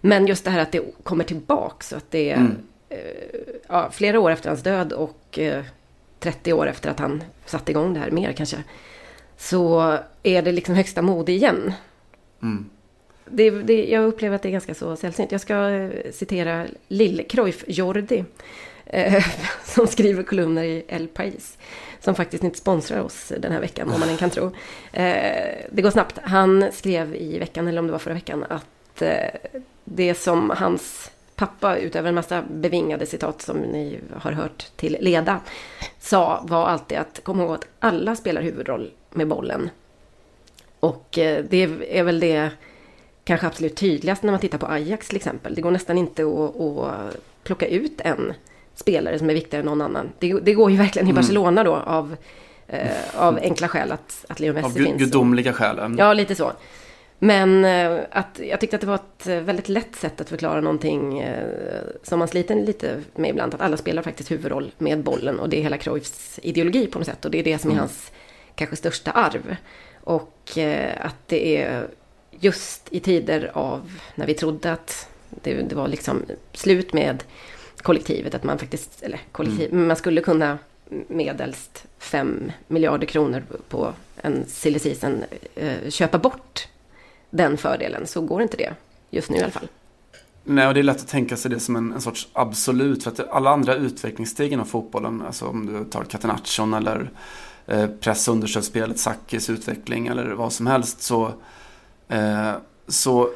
Men 0.00 0.26
just 0.26 0.44
det 0.44 0.50
här 0.50 0.60
att 0.60 0.72
det 0.72 0.82
kommer 1.02 1.24
tillbaks. 1.24 1.88
Så 1.88 1.96
att 1.96 2.10
det 2.10 2.30
är 2.30 2.36
mm. 2.36 2.56
eh, 2.88 2.98
ja, 3.68 3.90
flera 3.92 4.20
år 4.20 4.30
efter 4.30 4.48
hans 4.48 4.62
död 4.62 4.92
och 4.92 5.38
eh, 5.38 5.64
30 6.20 6.52
år 6.52 6.68
efter 6.68 6.90
att 6.90 6.98
han 6.98 7.24
satte 7.44 7.72
igång 7.72 7.94
det 7.94 8.00
här, 8.00 8.10
mer 8.10 8.32
kanske 8.32 8.56
så 9.40 9.98
är 10.22 10.42
det 10.42 10.52
liksom 10.52 10.74
högsta 10.74 11.02
mode 11.02 11.32
igen. 11.32 11.72
Mm. 12.42 12.70
Det, 13.24 13.50
det, 13.50 13.84
jag 13.84 14.04
upplever 14.04 14.36
att 14.36 14.42
det 14.42 14.48
är 14.48 14.52
ganska 14.52 14.74
så 14.74 14.96
sällsynt. 14.96 15.32
Jag 15.32 15.40
ska 15.40 15.70
eh, 15.70 16.12
citera 16.12 16.66
Lill-Cruyff 16.88 17.64
Jordi. 17.66 18.24
Eh, 18.86 19.24
som 19.64 19.86
skriver 19.86 20.22
kolumner 20.22 20.64
i 20.64 20.84
El 20.88 21.08
País. 21.08 21.58
Som 22.00 22.14
faktiskt 22.14 22.44
inte 22.44 22.58
sponsrar 22.58 23.00
oss 23.00 23.32
den 23.38 23.52
här 23.52 23.60
veckan, 23.60 23.90
om 23.90 24.00
man 24.00 24.08
än 24.08 24.16
kan 24.16 24.30
tro. 24.30 24.44
Eh, 24.92 25.56
det 25.70 25.82
går 25.82 25.90
snabbt. 25.90 26.18
Han 26.22 26.72
skrev 26.72 27.14
i 27.14 27.38
veckan, 27.38 27.68
eller 27.68 27.78
om 27.78 27.86
det 27.86 27.92
var 27.92 27.98
förra 27.98 28.14
veckan, 28.14 28.44
att 28.48 29.02
eh, 29.02 29.60
det 29.84 30.14
som 30.14 30.50
hans 30.50 31.10
pappa, 31.36 31.76
utöver 31.76 32.08
en 32.08 32.14
massa 32.14 32.42
bevingade 32.50 33.06
citat 33.06 33.42
som 33.42 33.56
ni 33.56 34.00
har 34.16 34.32
hört 34.32 34.66
till 34.76 34.96
leda, 35.00 35.40
sa 35.98 36.44
var 36.48 36.66
alltid 36.66 36.98
att 36.98 37.20
kom 37.22 37.40
ihåg 37.40 37.50
att 37.50 37.66
alla 37.78 38.16
spelar 38.16 38.42
huvudroll 38.42 38.90
med 39.10 39.28
bollen. 39.28 39.70
Och 40.80 41.18
eh, 41.18 41.44
det 41.50 41.62
är 41.88 42.02
väl 42.02 42.20
det 42.20 42.50
kanske 43.24 43.46
absolut 43.46 43.76
tydligast 43.76 44.22
när 44.22 44.30
man 44.30 44.40
tittar 44.40 44.58
på 44.58 44.66
Ajax 44.66 45.08
till 45.08 45.16
exempel. 45.16 45.54
Det 45.54 45.60
går 45.60 45.70
nästan 45.70 45.98
inte 45.98 46.22
att, 46.22 46.60
att 46.60 47.16
plocka 47.42 47.66
ut 47.66 48.00
en 48.00 48.32
spelare 48.74 49.18
som 49.18 49.30
är 49.30 49.34
viktigare 49.34 49.60
än 49.60 49.66
någon 49.66 49.80
annan. 49.80 50.12
Det, 50.18 50.32
det 50.32 50.54
går 50.54 50.70
ju 50.70 50.76
verkligen 50.76 51.08
i 51.08 51.10
mm. 51.10 51.22
Barcelona 51.22 51.64
då 51.64 51.76
av, 51.76 52.16
eh, 52.68 52.88
av 53.14 53.38
enkla 53.42 53.68
skäl 53.68 53.92
att, 53.92 54.24
att 54.28 54.40
Leo 54.40 54.52
Messi 54.52 54.66
av 54.66 54.70
finns. 54.70 54.88
Av 54.88 54.98
gudomliga 54.98 55.52
skäl. 55.52 55.94
Ja, 55.98 56.12
lite 56.12 56.34
så. 56.34 56.52
Men 57.18 57.64
eh, 57.64 58.00
att, 58.10 58.40
jag 58.42 58.60
tyckte 58.60 58.76
att 58.76 58.80
det 58.80 58.86
var 58.86 58.94
ett 58.94 59.26
eh, 59.26 59.36
väldigt 59.36 59.68
lätt 59.68 59.96
sätt 59.96 60.20
att 60.20 60.28
förklara 60.28 60.60
någonting 60.60 61.24
som 62.02 62.18
man 62.18 62.28
sliter 62.28 62.54
lite 62.54 63.02
med 63.14 63.30
ibland. 63.30 63.54
Att 63.54 63.60
alla 63.60 63.76
spelar 63.76 64.02
faktiskt 64.02 64.30
huvudroll 64.30 64.72
med 64.78 65.02
bollen 65.02 65.40
och 65.40 65.48
det 65.48 65.58
är 65.58 65.62
hela 65.62 65.78
Cruyffs 65.78 66.40
ideologi 66.42 66.86
på 66.86 66.98
något 66.98 67.06
sätt. 67.06 67.24
Och 67.24 67.30
det 67.30 67.38
är 67.38 67.44
det 67.44 67.58
som 67.58 67.70
är 67.70 67.74
mm. 67.74 67.80
hans 67.80 68.12
kanske 68.60 68.76
största 68.76 69.10
arv. 69.10 69.56
Och 70.00 70.58
eh, 70.58 71.06
att 71.06 71.16
det 71.26 71.56
är 71.56 71.88
just 72.30 72.88
i 72.90 73.00
tider 73.00 73.50
av 73.54 73.98
när 74.14 74.26
vi 74.26 74.34
trodde 74.34 74.72
att 74.72 75.08
det, 75.42 75.54
det 75.54 75.74
var 75.74 75.88
liksom 75.88 76.22
slut 76.52 76.92
med 76.92 77.24
kollektivet, 77.82 78.34
att 78.34 78.44
man 78.44 78.58
faktiskt, 78.58 79.02
eller 79.02 79.20
kollektiv, 79.32 79.72
mm. 79.72 79.86
man 79.86 79.96
skulle 79.96 80.20
kunna 80.20 80.58
medelst 81.08 81.84
5 81.98 82.52
miljarder 82.68 83.06
kronor 83.06 83.42
på 83.68 83.92
en 84.16 84.44
silly 84.46 84.94
eh, 85.54 85.90
köpa 85.90 86.18
bort 86.18 86.68
den 87.30 87.56
fördelen 87.56 88.06
så 88.06 88.20
går 88.20 88.42
inte 88.42 88.56
det 88.56 88.74
just 89.10 89.30
nu 89.30 89.36
i 89.36 89.42
alla 89.42 89.52
fall. 89.52 89.68
Nej, 90.44 90.68
och 90.68 90.74
det 90.74 90.80
är 90.80 90.84
lätt 90.84 91.00
att 91.00 91.08
tänka 91.08 91.36
sig 91.36 91.50
det 91.50 91.60
som 91.60 91.76
en, 91.76 91.92
en 91.92 92.00
sorts 92.00 92.28
absolut. 92.32 93.04
För 93.04 93.10
att 93.10 93.28
alla 93.28 93.50
andra 93.50 93.74
utvecklingssteg 93.74 94.52
inom 94.52 94.66
fotbollen, 94.66 95.22
alltså 95.22 95.46
om 95.46 95.66
du 95.66 95.84
tar 95.84 96.04
Catenaccion 96.04 96.74
eller 96.74 97.10
eh, 97.66 97.86
press 97.86 98.28
och 98.28 98.34
understödsspelet, 98.34 98.98
Sakis 98.98 99.50
utveckling 99.50 100.06
eller 100.06 100.30
vad 100.30 100.52
som 100.52 100.66
helst, 100.66 101.02
så, 101.02 101.32
eh, 102.08 102.52
så 102.88 103.30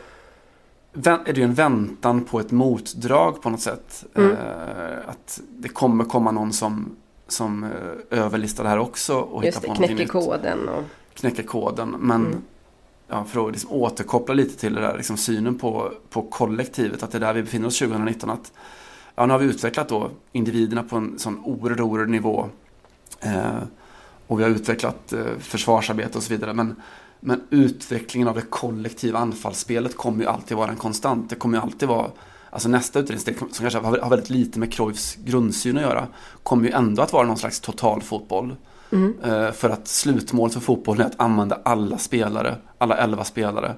är 1.04 1.32
det 1.32 1.36
ju 1.36 1.42
en 1.42 1.54
väntan 1.54 2.24
på 2.24 2.40
ett 2.40 2.50
motdrag 2.50 3.42
på 3.42 3.50
något 3.50 3.60
sätt. 3.60 4.04
Mm. 4.14 4.30
Eh, 4.30 4.98
att 5.06 5.40
det 5.48 5.68
kommer 5.68 6.04
komma 6.04 6.30
någon 6.30 6.52
som, 6.52 6.96
som 7.28 7.66
överlistar 8.10 8.64
det 8.64 8.70
här 8.70 8.78
också 8.78 9.16
och 9.16 9.44
Just 9.44 9.58
hittar 9.58 9.74
på 9.74 9.80
det, 9.80 9.86
knäcker 9.86 10.06
koden. 10.06 10.68
Och... 10.68 10.84
Knäcker 11.14 11.42
koden. 11.42 11.96
Men 11.98 12.26
mm 12.26 12.42
ja, 13.08 13.24
för 13.24 13.46
att 13.46 13.52
liksom 13.52 13.72
återkoppla 13.72 14.34
lite 14.34 14.58
till 14.58 14.74
det 14.74 14.80
där, 14.80 14.96
liksom 14.96 15.16
synen 15.16 15.58
på, 15.58 15.92
på 16.10 16.22
kollektivet, 16.22 17.02
att 17.02 17.10
det 17.10 17.18
är 17.18 17.20
där 17.20 17.34
vi 17.34 17.42
befinner 17.42 17.66
oss 17.66 17.78
2019. 17.78 18.30
Att, 18.30 18.52
ja, 19.14 19.26
nu 19.26 19.32
har 19.32 19.40
vi 19.40 19.46
utvecklat 19.46 19.88
då 19.88 20.10
individerna 20.32 20.82
på 20.82 20.96
en 20.96 21.18
sån 21.18 21.44
oerhörd 21.44 22.08
nivå. 22.08 22.48
Eh, 23.20 23.58
och 24.26 24.38
vi 24.38 24.42
har 24.42 24.50
utvecklat 24.50 25.12
eh, 25.12 25.24
försvarsarbete 25.40 26.18
och 26.18 26.24
så 26.24 26.32
vidare. 26.32 26.52
Men, 26.52 26.76
men 27.20 27.40
utvecklingen 27.50 28.28
av 28.28 28.34
det 28.34 28.42
kollektiva 28.50 29.18
anfallsspelet 29.18 29.96
kommer 29.96 30.22
ju 30.22 30.28
alltid 30.28 30.56
vara 30.56 30.70
en 30.70 30.76
konstant. 30.76 31.30
Det 31.30 31.36
kommer 31.36 31.58
ju 31.58 31.62
alltid 31.62 31.88
vara 31.88 32.10
Alltså 32.54 32.68
nästa 32.68 32.98
utredningssteg 32.98 33.38
som 33.38 33.48
kanske 33.48 33.78
har 33.78 34.10
väldigt 34.10 34.30
lite 34.30 34.58
med 34.58 34.72
Cruyffs 34.72 35.16
grundsyn 35.24 35.76
att 35.76 35.82
göra 35.82 36.06
kommer 36.42 36.64
ju 36.64 36.70
ändå 36.70 37.02
att 37.02 37.12
vara 37.12 37.26
någon 37.26 37.36
slags 37.36 37.60
totalfotboll. 37.60 38.56
Mm. 38.90 39.14
Eh, 39.24 39.52
för 39.52 39.70
att 39.70 39.88
slutmålet 39.88 40.54
för 40.54 40.60
fotbollen 40.60 41.02
är 41.02 41.06
att 41.06 41.20
använda 41.20 41.60
alla 41.64 41.98
spelare, 41.98 42.56
alla 42.78 42.96
elva 42.96 43.24
spelare, 43.24 43.74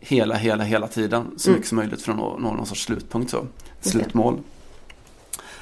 hela, 0.00 0.34
hela, 0.34 0.64
hela 0.64 0.88
tiden. 0.88 1.26
Så 1.36 1.48
mm. 1.48 1.56
mycket 1.56 1.68
som 1.68 1.76
möjligt 1.76 2.02
för 2.02 2.12
att 2.12 2.18
nå, 2.18 2.38
nå 2.38 2.54
någon 2.54 2.66
sorts 2.66 2.84
slutpunkt. 2.84 3.30
Så. 3.30 3.46
Slutmål. 3.80 4.38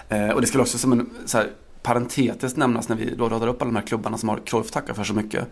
Eh, 0.09 0.29
och 0.29 0.41
det 0.41 0.47
ska 0.47 0.61
också 0.61 0.79
som 0.79 0.93
en 0.93 1.11
så 1.27 1.39
här, 1.39 1.51
parentetiskt 1.87 2.57
nämnas 2.57 2.89
när 2.89 2.97
vi 2.97 3.15
då 3.15 3.29
radar 3.29 3.49
upp 3.49 3.63
alla 3.63 3.71
de 3.71 3.77
här 3.77 3.87
klubbarna 3.87 4.19
som 4.19 4.29
har 4.29 4.39
Cruyff 4.39 4.71
tacka 4.71 4.95
för 4.95 5.05
så 5.05 5.15
mycket. 5.15 5.49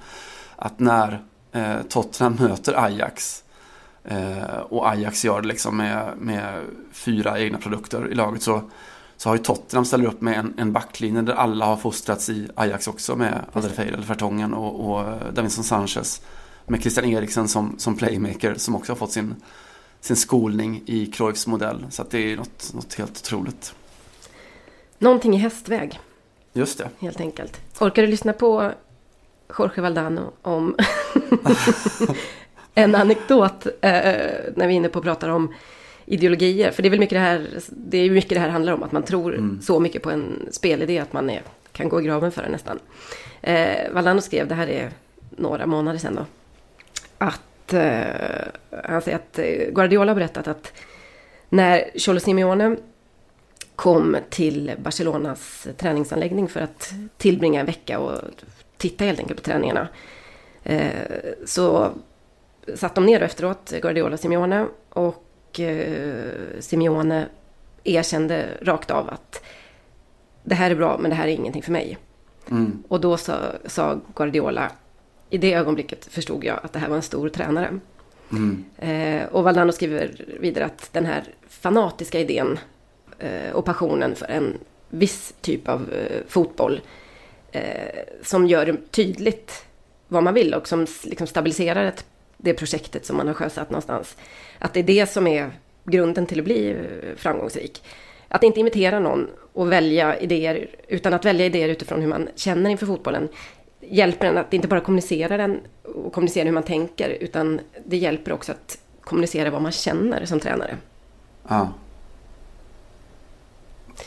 Att 0.57 0.81
när 0.81 1.23
eh, 1.53 1.83
Tottenham 1.89 2.35
möter 2.35 2.85
Ajax 2.85 3.45
eh, 4.05 4.57
och 4.69 4.89
Ajax 4.89 5.25
gör 5.25 5.41
det 5.43 5.49
liksom 5.49 5.77
med, 5.77 6.15
med 6.19 6.63
fyra 6.93 7.39
egna 7.41 7.59
produkter 7.59 8.09
i 8.13 8.15
laget 8.15 8.43
så 8.43 8.63
så 9.17 9.29
har 9.29 9.37
ju 9.37 9.43
Tottenham 9.43 9.85
ställt 9.85 10.07
upp 10.07 10.21
med 10.21 10.39
en, 10.39 10.55
en 10.59 10.73
backlinje 10.73 11.23
där 11.23 11.33
alla 11.33 11.65
har 11.65 11.77
fostrats 11.77 12.31
i 12.31 12.49
Ajax 12.55 12.89
också 12.89 13.17
med 13.17 13.45
Adrefeir 13.53 13.93
eller 13.93 14.07
Vertongen 14.07 14.55
och, 14.55 14.91
och 14.91 15.01
eh, 15.01 15.33
Davinson 15.33 15.65
Sanchez. 15.65 16.23
Med 16.67 16.81
Christian 16.81 17.07
Eriksen 17.07 17.49
som, 17.49 17.75
som 17.79 17.97
playmaker 17.97 18.55
som 18.55 18.77
också 18.77 18.93
har 18.93 18.97
fått 18.97 19.13
sin, 19.13 19.35
sin 20.01 20.17
skolning 20.17 20.83
i 20.87 21.07
Cruyffs 21.07 21.47
modell. 21.47 21.87
Så 21.91 22.05
det 22.11 22.33
är 22.33 22.37
något, 22.37 22.71
något 22.75 22.95
helt 22.95 23.19
otroligt. 23.19 23.75
Någonting 24.99 25.35
i 25.35 25.39
hästväg. 25.39 26.01
Just 26.57 26.79
det. 26.79 26.89
Helt 27.01 27.21
enkelt. 27.21 27.61
Orkar 27.81 28.03
du 28.03 28.09
lyssna 28.09 28.33
på 28.33 28.73
Jorge 29.59 29.83
Valdano 29.83 30.33
om 30.43 30.77
en 32.75 32.95
anekdot 32.95 33.67
eh, 33.67 33.93
när 34.55 34.67
vi 34.67 34.73
är 34.75 34.77
inne 34.77 34.89
på 34.89 34.99
att 34.99 35.05
prata 35.05 35.35
om 35.35 35.55
ideologier. 36.07 36.71
För 36.71 36.83
det 36.83 36.89
är 36.89 36.91
väl 36.91 37.01
mycket 37.01 37.17
det 37.17 37.21
här, 37.21 37.47
det 37.69 37.99
är 37.99 38.11
mycket 38.11 38.31
det 38.31 38.41
här 38.41 38.49
handlar 38.49 38.73
om. 38.73 38.83
Att 38.83 38.93
man 38.93 39.03
tror 39.03 39.35
mm. 39.35 39.61
så 39.63 39.81
mycket 39.81 40.03
på 40.03 40.11
en 40.11 40.49
spelidé 40.51 40.99
att 40.99 41.13
man 41.13 41.31
är, 41.31 41.43
kan 41.73 41.89
gå 41.89 42.01
i 42.01 42.05
graven 42.05 42.33
för 42.33 42.43
den 42.43 42.53
nästan. 42.53 42.79
Eh, 43.43 43.93
Valdano 43.93 44.21
skrev, 44.21 44.49
det 44.49 44.55
här 44.55 44.69
är 44.69 44.91
några 45.31 45.67
månader 45.67 45.99
sedan 45.99 46.15
då. 46.15 46.27
Att 47.19 47.73
eh, 47.73 48.85
han 48.85 49.03
säger 49.03 49.17
att 49.17 49.39
Guardiola 49.75 50.11
har 50.11 50.17
berättat 50.17 50.49
att 50.49 50.73
när 51.49 51.91
Cholo 51.99 52.21
Simeone 52.21 52.77
kom 53.77 54.17
till 54.31 54.73
Barcelonas 54.79 55.69
träningsanläggning 55.77 56.49
för 56.49 56.61
att 56.61 56.93
tillbringa 57.17 57.61
en 57.61 57.67
vecka 57.67 57.99
och 57.99 58.21
titta 58.77 59.05
helt 59.05 59.19
enkelt 59.19 59.41
på 59.41 59.45
träningarna. 59.45 59.89
Eh, 60.63 60.91
så 61.45 61.91
satt 62.75 62.95
de 62.95 63.07
ner 63.07 63.23
efteråt, 63.23 63.73
Guardiola 63.83 64.15
och 64.15 64.21
Simeone, 64.21 64.67
och 64.89 65.61
eh, 65.61 66.25
Simeone 66.61 67.27
erkände 67.85 68.49
rakt 68.63 68.91
av 68.91 69.11
att 69.11 69.43
det 70.45 70.55
här 70.55 70.71
är 70.71 70.75
bra, 70.75 70.99
men 70.99 71.11
det 71.11 71.17
här 71.17 71.27
är 71.27 71.33
ingenting 71.33 71.63
för 71.63 71.73
mig. 71.73 71.99
Mm. 72.51 72.83
Och 72.89 73.01
då 73.01 73.17
sa, 73.17 73.37
sa, 73.67 74.01
Guardiola, 74.15 74.71
i 75.31 75.39
det 75.39 75.55
ögonblicket 75.55 76.05
förstod 76.05 76.45
jag 76.45 76.61
att 76.63 76.73
det 76.73 76.79
här 76.79 76.89
var 76.89 76.97
en 76.97 77.03
stor 77.03 77.29
tränare. 77.29 77.79
Mm. 78.33 78.65
Eh, 78.79 79.29
och 79.29 79.45
Valdano 79.45 79.73
skriver 79.73 80.25
vidare 80.41 80.65
att 80.65 80.93
den 80.93 81.07
här 81.07 81.25
fanatiska 81.49 82.21
idén 82.21 82.59
Eh, 83.19 83.53
och 83.53 83.65
passionen 83.65 84.15
för 84.15 84.27
en 84.27 84.59
viss 84.89 85.35
typ 85.41 85.69
av 85.69 85.93
eh, 85.93 86.21
fotboll 86.29 86.81
eh, 87.53 87.63
som 88.23 88.47
gör 88.47 88.67
det 88.67 88.91
tydligt 88.91 89.65
vad 90.09 90.23
man 90.23 90.35
vill 90.35 90.55
och 90.55 90.69
som 90.69 90.87
liksom 91.05 91.27
stabiliserar 91.27 91.85
ett, 91.85 92.05
det 92.37 92.55
projektet 92.55 93.07
som 93.07 93.17
man 93.17 93.27
har 93.27 93.35
sjösatt 93.35 93.71
någonstans 93.71 94.17
att 94.59 94.75
det 94.75 94.81
är 94.81 94.85
det 94.85 95.07
som 95.07 95.27
är 95.27 95.51
grunden 95.85 96.27
till 96.27 96.39
att 96.39 96.45
bli 96.45 96.77
framgångsrik. 97.17 97.83
Att 98.29 98.43
inte 98.43 98.61
imitera 98.61 98.99
någon 98.99 99.31
och 99.53 99.73
välja 99.73 100.19
idéer, 100.19 100.67
utan 100.89 101.15
att 101.15 101.25
välja 101.25 101.47
idéer 101.47 101.69
utifrån 101.69 102.01
hur 102.01 102.09
man 102.09 102.29
känner 102.35 102.71
inför 102.71 102.87
fotbollen 102.87 103.29
hjälper 103.81 104.27
en 104.27 104.39
att 104.39 104.55
inte 104.55 104.69
bara 104.69 104.81
kommunicera 104.81 105.37
den 105.37 105.61
och 105.83 106.13
kommunicera 106.13 106.45
hur 106.45 106.53
man 106.53 106.63
tänker, 106.63 107.11
utan 107.11 107.61
det 107.87 107.97
hjälper 107.97 108.33
också 108.33 108.53
att 108.53 108.79
kommunicera 109.01 109.51
vad 109.51 109.63
man 109.63 109.73
känner 109.73 110.25
som 110.25 110.41
tränare. 110.41 110.77
Ja. 111.49 111.73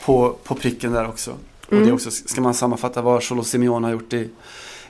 På, 0.04 0.36
på 0.44 0.54
pricken 0.54 0.92
där 0.92 1.08
också. 1.08 1.36
Och 1.66 1.72
mm. 1.72 1.86
det 1.86 1.92
också, 1.92 2.10
ska 2.10 2.40
man 2.40 2.54
sammanfatta 2.54 3.02
vad 3.02 3.22
Cholo 3.22 3.44
Simeone 3.44 3.86
har 3.86 3.92
gjort 3.92 4.12
i, 4.12 4.30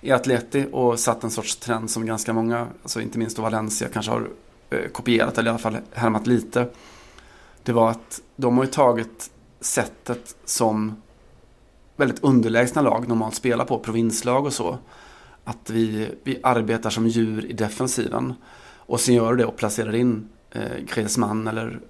i 0.00 0.12
Atleti 0.12 0.66
och 0.72 1.00
satt 1.00 1.24
en 1.24 1.30
sorts 1.30 1.56
trend 1.56 1.90
som 1.90 2.06
ganska 2.06 2.32
många, 2.32 2.66
alltså 2.82 3.00
inte 3.00 3.18
minst 3.18 3.36
då 3.36 3.42
Valencia, 3.42 3.88
kanske 3.92 4.12
har 4.12 4.28
Eh, 4.70 4.88
kopierat 4.88 5.38
eller 5.38 5.46
i 5.46 5.50
alla 5.50 5.58
fall 5.58 5.76
härmat 5.92 6.26
lite. 6.26 6.68
Det 7.62 7.72
var 7.72 7.90
att 7.90 8.20
de 8.36 8.56
har 8.56 8.64
ju 8.64 8.70
tagit 8.70 9.30
sättet 9.60 10.36
som 10.44 11.02
väldigt 11.96 12.24
underlägsna 12.24 12.82
lag 12.82 13.08
normalt 13.08 13.34
spelar 13.34 13.64
på, 13.64 13.78
provinslag 13.78 14.46
och 14.46 14.52
så. 14.52 14.78
Att 15.44 15.70
vi, 15.70 16.08
vi 16.24 16.40
arbetar 16.42 16.90
som 16.90 17.08
djur 17.08 17.46
i 17.46 17.52
defensiven. 17.52 18.34
Och 18.76 19.00
sen 19.00 19.14
gör 19.14 19.34
det 19.34 19.44
och 19.44 19.56
placerar 19.56 19.94
in 19.94 20.28
eh, 20.50 20.78
Griezmann 20.94 21.48
eller, 21.48 21.80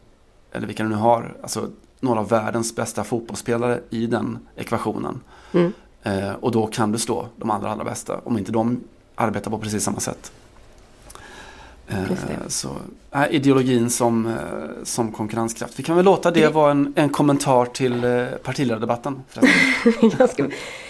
eller 0.53 0.67
vilka 0.67 0.83
du 0.83 0.89
nu 0.89 0.95
har. 0.95 1.37
Alltså 1.43 1.71
några 2.01 2.21
av 2.21 2.29
världens 2.29 2.77
bästa 2.77 3.05
fotbollsspelare 3.05 3.81
i 3.91 4.07
den 4.07 4.39
ekvationen. 4.57 5.21
Mm. 5.53 5.73
Eh, 6.03 6.33
och 6.33 6.53
då 6.53 6.67
kan 6.67 6.93
du 6.93 6.99
slå 6.99 7.27
de 7.37 7.51
allra, 7.51 7.71
allra 7.71 7.85
bästa. 7.85 8.21
Om 8.25 8.39
inte 8.39 8.53
de 8.53 8.81
arbetar 9.15 9.51
på 9.51 9.59
precis 9.59 9.85
samma 9.85 10.01
sätt. 10.01 10.33
Eh, 11.89 12.49
så 12.49 12.69
äh, 13.15 13.35
ideologin 13.35 13.91
som, 13.91 14.27
eh, 14.27 14.35
som 14.83 15.13
konkurrenskraft. 15.13 15.79
Vi 15.79 15.83
kan 15.83 15.97
väl 15.97 16.05
låta 16.05 16.31
det 16.31 16.49
vara 16.49 16.71
en, 16.71 16.93
en 16.97 17.09
kommentar 17.09 17.65
till 17.65 18.05
eh, 18.05 18.27
partiledardebatten. 18.43 19.23
jag, 20.19 20.31
ska, 20.31 20.49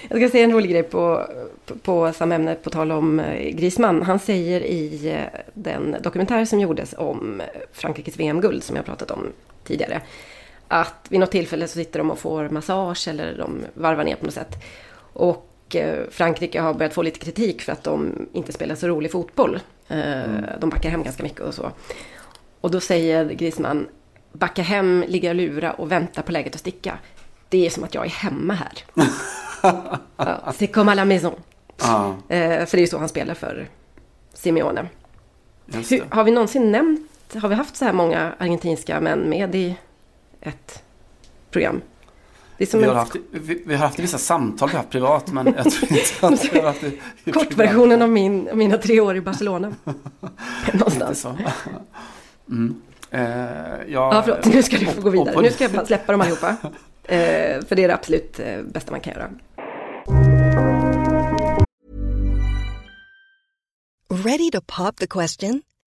jag 0.08 0.18
ska 0.18 0.28
säga 0.28 0.44
en 0.44 0.52
rolig 0.52 0.70
grej 0.70 0.82
på, 0.82 1.26
på, 1.66 1.74
på 1.74 2.12
samma 2.12 2.34
ämne 2.34 2.54
på 2.54 2.70
tal 2.70 2.92
om 2.92 3.22
Grisman. 3.52 4.02
Han 4.02 4.18
säger 4.18 4.60
i 4.60 5.16
den 5.54 5.96
dokumentär 6.02 6.44
som 6.44 6.60
gjordes 6.60 6.94
om 6.98 7.42
Frankrikes 7.72 8.16
VM-guld 8.16 8.64
som 8.64 8.76
jag 8.76 8.84
pratat 8.84 9.10
om 9.10 9.26
tidigare. 9.64 10.00
Att 10.68 11.06
vid 11.08 11.20
något 11.20 11.30
tillfälle 11.30 11.68
så 11.68 11.74
sitter 11.74 11.98
de 11.98 12.10
och 12.10 12.18
får 12.18 12.48
massage 12.48 13.08
eller 13.08 13.38
de 13.38 13.64
varvar 13.74 14.04
ner 14.04 14.16
på 14.16 14.24
något 14.24 14.34
sätt. 14.34 14.54
Och 15.12 15.76
Frankrike 16.10 16.60
har 16.60 16.74
börjat 16.74 16.94
få 16.94 17.02
lite 17.02 17.18
kritik 17.18 17.62
för 17.62 17.72
att 17.72 17.84
de 17.84 18.28
inte 18.32 18.52
spelar 18.52 18.74
så 18.74 18.88
rolig 18.88 19.12
fotboll. 19.12 19.60
Mm. 19.88 20.44
De 20.60 20.70
backar 20.70 20.90
hem 20.90 21.02
ganska 21.02 21.22
mycket 21.22 21.40
och 21.40 21.54
så. 21.54 21.72
Och 22.60 22.70
då 22.70 22.80
säger 22.80 23.30
Grisman, 23.30 23.88
backa 24.32 24.62
hem, 24.62 25.04
ligga 25.08 25.30
och 25.30 25.36
lura 25.36 25.72
och 25.72 25.92
vänta 25.92 26.22
på 26.22 26.32
läget 26.32 26.54
att 26.54 26.60
sticka. 26.60 26.98
Det 27.48 27.66
är 27.66 27.70
som 27.70 27.84
att 27.84 27.94
jag 27.94 28.04
är 28.04 28.10
hemma 28.10 28.54
här. 28.54 28.84
ja, 30.16 30.52
c'est 30.52 30.72
comme 30.72 30.92
à 30.92 30.94
la 30.94 31.04
maison. 31.04 31.34
Ah. 31.78 32.12
För 32.28 32.70
det 32.70 32.78
är 32.78 32.80
ju 32.80 32.86
så 32.86 32.98
han 32.98 33.08
spelar 33.08 33.34
för 33.34 33.68
Simeone. 34.34 34.88
Hur, 35.66 36.14
har 36.14 36.24
vi 36.24 36.30
någonsin 36.30 36.72
nämnt, 36.72 37.34
har 37.34 37.48
vi 37.48 37.54
haft 37.54 37.76
så 37.76 37.84
här 37.84 37.92
många 37.92 38.32
argentinska 38.38 39.00
män 39.00 39.30
med 39.30 39.54
i 39.54 39.76
ett 40.40 40.82
program? 41.50 41.80
Vi 42.58 42.66
en 42.72 42.84
har, 42.84 42.94
haft, 42.94 43.16
vi, 43.30 43.62
vi 43.66 43.74
har 43.74 43.86
haft 43.86 43.98
vissa 43.98 44.18
samtal 44.18 44.68
vi 44.68 44.72
har 44.72 44.78
haft 44.82 44.90
privat 44.92 45.32
men 45.32 45.46
jag 45.46 45.70
tror 45.70 45.92
inte 45.92 46.26
att 46.26 46.54
vi 46.54 46.58
har 46.58 46.66
haft 46.66 46.80
det 46.80 46.92
i 47.24 47.32
kortversionen 47.32 48.02
av 48.02 48.10
min, 48.10 48.48
mina 48.54 48.78
tre 48.78 49.00
år 49.00 49.16
i 49.16 49.20
Barcelona. 49.20 49.66
Inte 50.66 50.78
Någonstans. 50.78 51.20
så. 51.20 51.36
Mm. 52.50 52.82
Eh, 53.10 53.20
Ja, 53.88 54.22
förlåt. 54.24 54.44
Nu 54.46 54.62
ska 54.62 54.78
du 54.78 54.86
få 54.86 55.00
gå 55.00 55.10
vidare. 55.10 55.42
Nu 55.42 55.50
ska 55.50 55.64
jag 55.64 55.72
bara 55.72 55.86
släppa 55.86 56.12
dem 56.12 56.20
allihopa. 56.20 56.56
Eh, 57.10 57.64
för 57.64 57.76
det 57.76 57.84
är 57.84 57.88
det 57.88 57.94
absolut 57.94 58.40
eh, 58.40 58.62
bästa 58.62 58.90
man 58.90 59.00
kan 59.00 59.12
göra. 59.12 59.30
Ready 64.24 64.50
to 64.50 64.60
pop 64.60 64.96
the 64.96 65.06
question? 65.06 65.62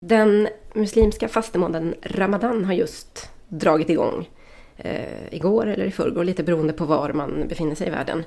Den 0.00 0.48
muslimska 0.74 1.28
fastemånaden 1.28 1.94
Ramadan 2.02 2.64
har 2.64 2.72
just 2.72 3.30
dragit 3.48 3.90
igång. 3.90 4.28
Eh, 4.76 5.34
igår 5.34 5.66
eller 5.66 5.84
i 5.84 5.90
förrgår, 5.90 6.24
lite 6.24 6.42
beroende 6.42 6.72
på 6.72 6.84
var 6.84 7.12
man 7.12 7.48
befinner 7.48 7.74
sig 7.74 7.86
i 7.86 7.90
världen. 7.90 8.24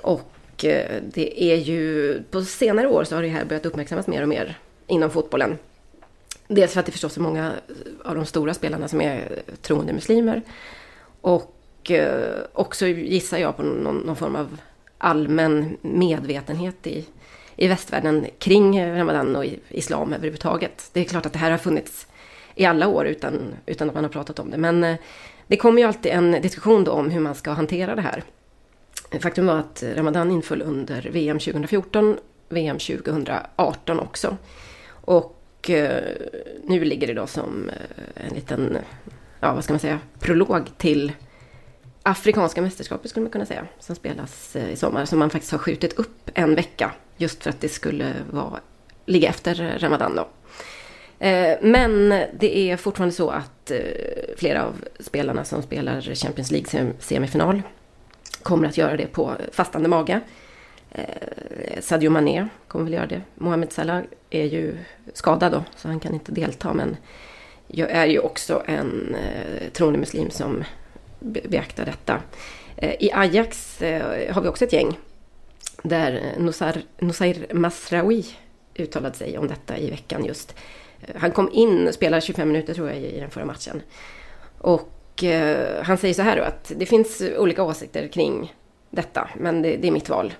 Och 0.00 0.64
eh, 0.64 1.02
det 1.02 1.42
är 1.44 1.56
ju, 1.56 2.22
på 2.30 2.42
senare 2.42 2.88
år 2.88 3.04
så 3.04 3.14
har 3.14 3.22
det 3.22 3.28
här 3.28 3.44
börjat 3.44 3.66
uppmärksammas 3.66 4.06
mer 4.06 4.22
och 4.22 4.28
mer 4.28 4.58
inom 4.86 5.10
fotbollen. 5.10 5.58
Dels 6.48 6.72
för 6.72 6.80
att 6.80 6.86
det 6.86 6.92
förstås 6.92 7.16
är 7.16 7.20
många 7.20 7.52
av 8.04 8.14
de 8.14 8.26
stora 8.26 8.54
spelarna 8.54 8.88
som 8.88 9.00
är 9.00 9.42
troende 9.62 9.92
muslimer. 9.92 10.42
Och 11.20 11.90
eh, 11.90 12.36
också 12.52 12.86
gissar 12.86 13.38
jag 13.38 13.56
på 13.56 13.62
någon, 13.62 13.96
någon 13.96 14.16
form 14.16 14.36
av 14.36 14.60
allmän 14.98 15.76
medvetenhet 15.82 16.86
i, 16.86 17.04
i 17.56 17.68
västvärlden 17.68 18.26
kring 18.38 18.86
Ramadan 18.98 19.36
och 19.36 19.44
islam 19.68 20.12
överhuvudtaget. 20.12 20.90
Det 20.92 21.00
är 21.00 21.04
klart 21.04 21.26
att 21.26 21.32
det 21.32 21.38
här 21.38 21.50
har 21.50 21.58
funnits 21.58 22.06
i 22.54 22.64
alla 22.64 22.88
år 22.88 23.06
utan, 23.06 23.54
utan 23.66 23.88
att 23.88 23.94
man 23.94 24.04
har 24.04 24.10
pratat 24.10 24.38
om 24.38 24.50
det. 24.50 24.56
Men 24.56 24.84
eh, 24.84 24.96
det 25.46 25.56
kommer 25.56 25.82
ju 25.82 25.88
alltid 25.88 26.12
en 26.12 26.32
diskussion 26.32 26.84
då 26.84 26.92
om 26.92 27.10
hur 27.10 27.20
man 27.20 27.34
ska 27.34 27.50
hantera 27.50 27.94
det 27.94 28.02
här. 28.02 28.22
Faktum 29.20 29.46
var 29.46 29.58
att 29.58 29.84
Ramadan 29.94 30.30
inföll 30.30 30.62
under 30.62 31.08
VM 31.12 31.38
2014, 31.38 32.16
VM 32.48 32.78
2018 32.78 34.00
också. 34.00 34.36
Och 34.88 35.70
eh, 35.70 36.02
nu 36.64 36.84
ligger 36.84 37.06
det 37.06 37.14
då 37.14 37.26
som 37.26 37.68
eh, 37.68 38.26
en 38.26 38.34
liten, 38.34 38.78
ja 39.40 39.54
vad 39.54 39.64
ska 39.64 39.72
man 39.72 39.80
säga, 39.80 40.00
prolog 40.18 40.70
till 40.78 41.12
Afrikanska 42.08 42.62
mästerskapet 42.62 43.10
skulle 43.10 43.24
man 43.24 43.30
kunna 43.30 43.46
säga, 43.46 43.66
som 43.78 43.96
spelas 43.96 44.56
eh, 44.56 44.70
i 44.70 44.76
sommar, 44.76 45.04
som 45.04 45.18
man 45.18 45.30
faktiskt 45.30 45.52
har 45.52 45.58
skjutit 45.58 45.92
upp 45.92 46.30
en 46.34 46.54
vecka, 46.54 46.92
just 47.16 47.42
för 47.42 47.50
att 47.50 47.60
det 47.60 47.68
skulle 47.68 48.12
vara, 48.30 48.60
ligga 49.06 49.28
efter 49.28 49.78
Ramadan 49.78 50.16
då. 50.16 50.28
Eh, 51.26 51.58
men 51.62 52.08
det 52.38 52.58
är 52.58 52.76
fortfarande 52.76 53.14
så 53.14 53.30
att 53.30 53.70
eh, 53.70 53.78
flera 54.36 54.64
av 54.64 54.84
spelarna 55.00 55.44
som 55.44 55.62
spelar 55.62 56.00
Champions 56.00 56.50
League 56.50 56.92
semifinal, 56.98 57.62
kommer 58.42 58.68
att 58.68 58.78
göra 58.78 58.96
det 58.96 59.06
på 59.06 59.32
fastande 59.52 59.88
mage. 59.88 60.20
Sadio 61.80 62.10
Mané 62.10 62.48
kommer 62.68 62.84
väl 62.84 62.94
göra 62.94 63.06
det. 63.06 63.22
Mohamed 63.34 63.72
Salah 63.72 64.02
är 64.30 64.44
ju 64.44 64.78
skadad 65.12 65.52
då, 65.52 65.64
så 65.76 65.88
han 65.88 66.00
kan 66.00 66.14
inte 66.14 66.32
delta. 66.32 66.74
Men 66.74 66.96
jag 67.66 67.90
är 67.90 68.06
ju 68.06 68.18
också 68.18 68.62
en 68.66 69.16
troende 69.72 69.98
muslim 69.98 70.30
som 70.30 70.64
beakta 71.20 71.84
detta. 71.84 72.20
Eh, 72.76 72.94
I 73.00 73.10
Ajax 73.12 73.82
eh, 73.82 74.34
har 74.34 74.42
vi 74.42 74.48
också 74.48 74.64
ett 74.64 74.72
gäng 74.72 74.98
där 75.82 76.12
eh, 76.12 76.42
Nusar, 76.42 76.82
Nusair 76.98 77.54
Masraoui 77.54 78.24
uttalade 78.74 79.14
sig 79.14 79.38
om 79.38 79.48
detta 79.48 79.78
i 79.78 79.90
veckan 79.90 80.24
just. 80.24 80.54
Eh, 81.00 81.14
han 81.16 81.30
kom 81.30 81.50
in 81.52 81.88
och 81.88 81.94
spelade 81.94 82.20
25 82.20 82.48
minuter 82.48 82.74
tror 82.74 82.88
jag 82.88 82.98
i 82.98 83.20
den 83.20 83.30
förra 83.30 83.44
matchen. 83.44 83.82
Och 84.58 85.24
eh, 85.24 85.82
han 85.82 85.98
säger 85.98 86.14
så 86.14 86.22
här 86.22 86.36
då 86.36 86.42
att 86.42 86.72
det 86.76 86.86
finns 86.86 87.22
olika 87.36 87.62
åsikter 87.62 88.08
kring 88.08 88.54
detta, 88.90 89.28
men 89.36 89.62
det, 89.62 89.76
det 89.76 89.88
är 89.88 89.92
mitt 89.92 90.08
val. 90.08 90.34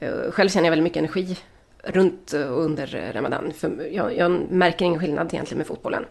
Eh, 0.00 0.30
själv 0.30 0.48
känner 0.48 0.66
jag 0.66 0.70
väldigt 0.70 0.84
mycket 0.84 0.98
energi 0.98 1.38
runt 1.84 2.32
och 2.32 2.64
under 2.64 3.12
Ramadan. 3.12 3.52
För 3.56 3.88
jag, 3.92 4.16
jag 4.16 4.30
märker 4.50 4.84
ingen 4.84 5.00
skillnad 5.00 5.34
egentligen 5.34 5.58
med 5.58 5.66
fotbollen. 5.66 6.04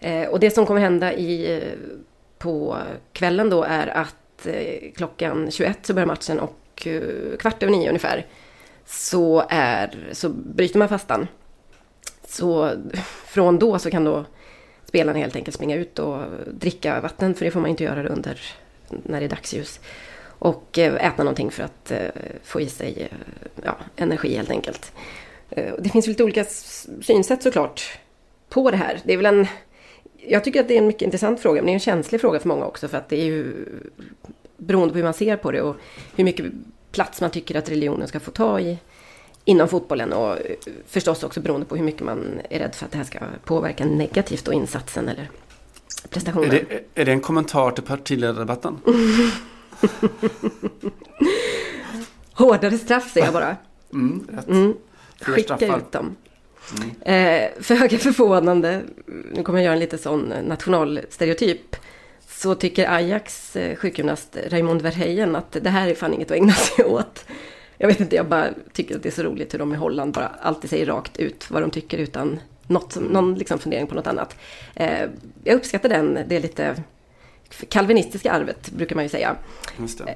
Eh, 0.00 0.28
och 0.28 0.40
det 0.40 0.50
som 0.50 0.66
kommer 0.66 0.80
hända 0.80 1.14
i, 1.14 1.62
på 2.46 2.78
kvällen 3.12 3.50
då 3.50 3.62
är 3.62 3.86
att 3.86 4.46
eh, 4.46 4.92
klockan 4.96 5.50
21 5.50 5.78
så 5.86 5.94
börjar 5.94 6.06
matchen 6.06 6.40
och 6.40 6.86
eh, 6.86 7.36
kvart 7.38 7.62
över 7.62 7.72
nio 7.72 7.88
ungefär 7.88 8.26
så, 8.86 9.46
är, 9.48 10.08
så 10.12 10.28
bryter 10.28 10.78
man 10.78 10.88
fastan. 10.88 11.26
Så 12.28 12.72
från 13.26 13.58
då 13.58 13.78
så 13.78 13.90
kan 13.90 14.04
då 14.04 14.24
spelarna 14.84 15.18
helt 15.18 15.36
enkelt 15.36 15.54
springa 15.54 15.76
ut 15.76 15.98
och 15.98 16.22
dricka 16.46 17.00
vatten, 17.00 17.34
för 17.34 17.44
det 17.44 17.50
får 17.50 17.60
man 17.60 17.70
inte 17.70 17.84
göra 17.84 18.08
under 18.08 18.40
när 18.88 19.20
det 19.20 19.26
är 19.26 19.30
dagsljus. 19.30 19.80
Och 20.38 20.78
eh, 20.78 21.06
äta 21.06 21.22
någonting 21.22 21.50
för 21.50 21.62
att 21.62 21.92
få 22.42 22.60
i 22.60 22.68
sig 22.68 23.08
ja, 23.64 23.76
energi 23.96 24.36
helt 24.36 24.50
enkelt. 24.50 24.92
Det 25.78 25.88
finns 25.92 26.06
lite 26.06 26.24
olika 26.24 26.44
synsätt 27.02 27.42
såklart 27.42 27.98
på 28.48 28.70
det 28.70 28.76
här. 28.76 29.00
Det 29.04 29.12
är 29.12 29.16
väl 29.16 29.26
en... 29.26 29.46
Jag 30.28 30.44
tycker 30.44 30.60
att 30.60 30.68
det 30.68 30.74
är 30.74 30.78
en 30.78 30.86
mycket 30.86 31.02
intressant 31.02 31.40
fråga, 31.40 31.60
men 31.60 31.66
det 31.66 31.72
är 31.72 31.74
en 31.74 31.80
känslig 31.80 32.20
fråga 32.20 32.40
för 32.40 32.48
många 32.48 32.66
också, 32.66 32.88
för 32.88 32.98
att 32.98 33.08
det 33.08 33.20
är 33.20 33.24
ju 33.24 33.66
beroende 34.56 34.92
på 34.92 34.96
hur 34.96 35.04
man 35.04 35.14
ser 35.14 35.36
på 35.36 35.50
det 35.50 35.62
och 35.62 35.76
hur 36.16 36.24
mycket 36.24 36.46
plats 36.92 37.20
man 37.20 37.30
tycker 37.30 37.54
att 37.54 37.70
religionen 37.70 38.08
ska 38.08 38.20
få 38.20 38.30
ta 38.30 38.60
i 38.60 38.78
inom 39.44 39.68
fotbollen 39.68 40.12
och 40.12 40.30
eh, 40.30 40.56
förstås 40.86 41.24
också 41.24 41.40
beroende 41.40 41.66
på 41.66 41.76
hur 41.76 41.84
mycket 41.84 42.02
man 42.02 42.40
är 42.50 42.58
rädd 42.58 42.74
för 42.74 42.86
att 42.86 42.92
det 42.92 42.98
här 42.98 43.04
ska 43.04 43.18
påverka 43.44 43.84
negativt 43.84 44.44
då 44.44 44.52
insatsen 44.52 45.08
eller 45.08 45.30
prestationen. 46.10 46.50
Är 46.50 46.64
det, 46.68 47.00
är 47.00 47.04
det 47.04 47.12
en 47.12 47.20
kommentar 47.20 47.70
till 47.70 47.84
partiledardebatten? 47.84 48.78
Hårdare 52.32 52.78
straff 52.78 53.12
säger 53.12 53.26
jag 53.26 53.34
bara. 53.34 53.56
Mm, 53.92 54.26
rätt. 54.32 54.48
Mm. 54.48 54.74
Skicka 55.20 55.76
ut 55.76 55.92
dem. 55.92 56.16
Eh, 57.04 57.50
föga 57.60 57.98
förvånande, 57.98 58.82
nu 59.32 59.42
kommer 59.42 59.58
jag 59.58 59.64
göra 59.64 59.74
en 59.74 59.80
lite 59.80 59.98
sån 59.98 60.32
nationalstereotyp, 60.44 61.76
så 62.28 62.54
tycker 62.54 62.90
Ajax 62.90 63.56
eh, 63.56 63.76
sjukgymnast 63.76 64.36
Raymond 64.48 64.82
Verheyen 64.82 65.36
att 65.36 65.52
det 65.60 65.70
här 65.70 65.88
är 65.88 65.94
fan 65.94 66.14
inget 66.14 66.30
att 66.30 66.36
ägna 66.36 66.52
sig 66.76 66.84
åt. 66.84 67.24
Jag 67.78 67.88
vet 67.88 68.00
inte, 68.00 68.16
jag 68.16 68.26
bara 68.26 68.48
tycker 68.72 68.96
att 68.96 69.02
det 69.02 69.08
är 69.08 69.12
så 69.12 69.22
roligt 69.22 69.54
hur 69.54 69.58
de 69.58 69.74
i 69.74 69.76
Holland 69.76 70.14
bara 70.14 70.28
alltid 70.40 70.70
säger 70.70 70.86
rakt 70.86 71.16
ut 71.16 71.50
vad 71.50 71.62
de 71.62 71.70
tycker 71.70 71.98
utan 71.98 72.40
något, 72.66 72.96
någon 72.96 73.34
liksom 73.34 73.58
fundering 73.58 73.86
på 73.86 73.94
något 73.94 74.06
annat. 74.06 74.36
Eh, 74.74 75.08
jag 75.44 75.54
uppskattar 75.54 75.88
den, 75.88 76.18
det 76.26 76.36
är 76.36 76.40
lite 76.40 76.82
kalvinistiska 77.68 78.32
arvet 78.32 78.70
brukar 78.70 78.96
man 78.96 79.04
ju 79.04 79.08
säga. 79.08 79.36
Det. 80.06 80.10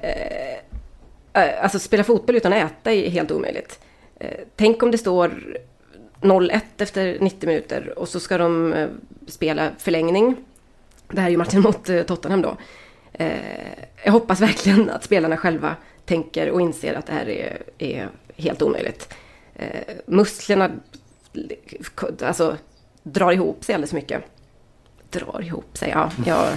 Eh, 1.33 1.63
Alltså 1.63 1.79
spela 1.79 2.03
fotboll 2.03 2.35
utan 2.35 2.53
att 2.53 2.71
äta 2.71 2.91
är 2.93 3.09
helt 3.09 3.31
omöjligt. 3.31 3.79
Eh, 4.19 4.39
Tänk 4.55 4.83
om 4.83 4.91
det 4.91 4.97
står 4.97 5.57
0-1 6.21 6.61
efter 6.77 7.17
90 7.19 7.47
minuter 7.47 7.99
och 7.99 8.09
så 8.09 8.19
ska 8.19 8.37
de 8.37 8.73
eh, 8.73 8.89
spela 9.27 9.71
förlängning. 9.77 10.35
Det 11.07 11.21
här 11.21 11.27
är 11.27 11.31
ju 11.31 11.37
matchen 11.37 11.61
mot 11.67 11.89
eh, 11.89 12.01
Tottenham 12.03 12.41
då. 12.41 12.57
Eh, 13.13 13.39
Jag 14.03 14.11
hoppas 14.11 14.41
verkligen 14.41 14.89
att 14.89 15.03
spelarna 15.03 15.37
själva 15.37 15.75
tänker 16.05 16.49
och 16.49 16.61
inser 16.61 16.93
att 16.93 17.05
det 17.05 17.13
här 17.13 17.29
är, 17.29 17.61
är 17.77 18.09
helt 18.37 18.61
omöjligt. 18.61 19.13
Musklerna 20.05 20.71
alltså, 22.21 22.57
drar 23.03 23.31
ihop 23.31 23.63
sig 23.63 23.75
alldeles 23.75 23.93
mycket. 23.93 24.23
Drar 25.09 25.41
ihop 25.41 25.77
sig, 25.77 25.89
ja. 25.89 26.11
ja 26.25 26.49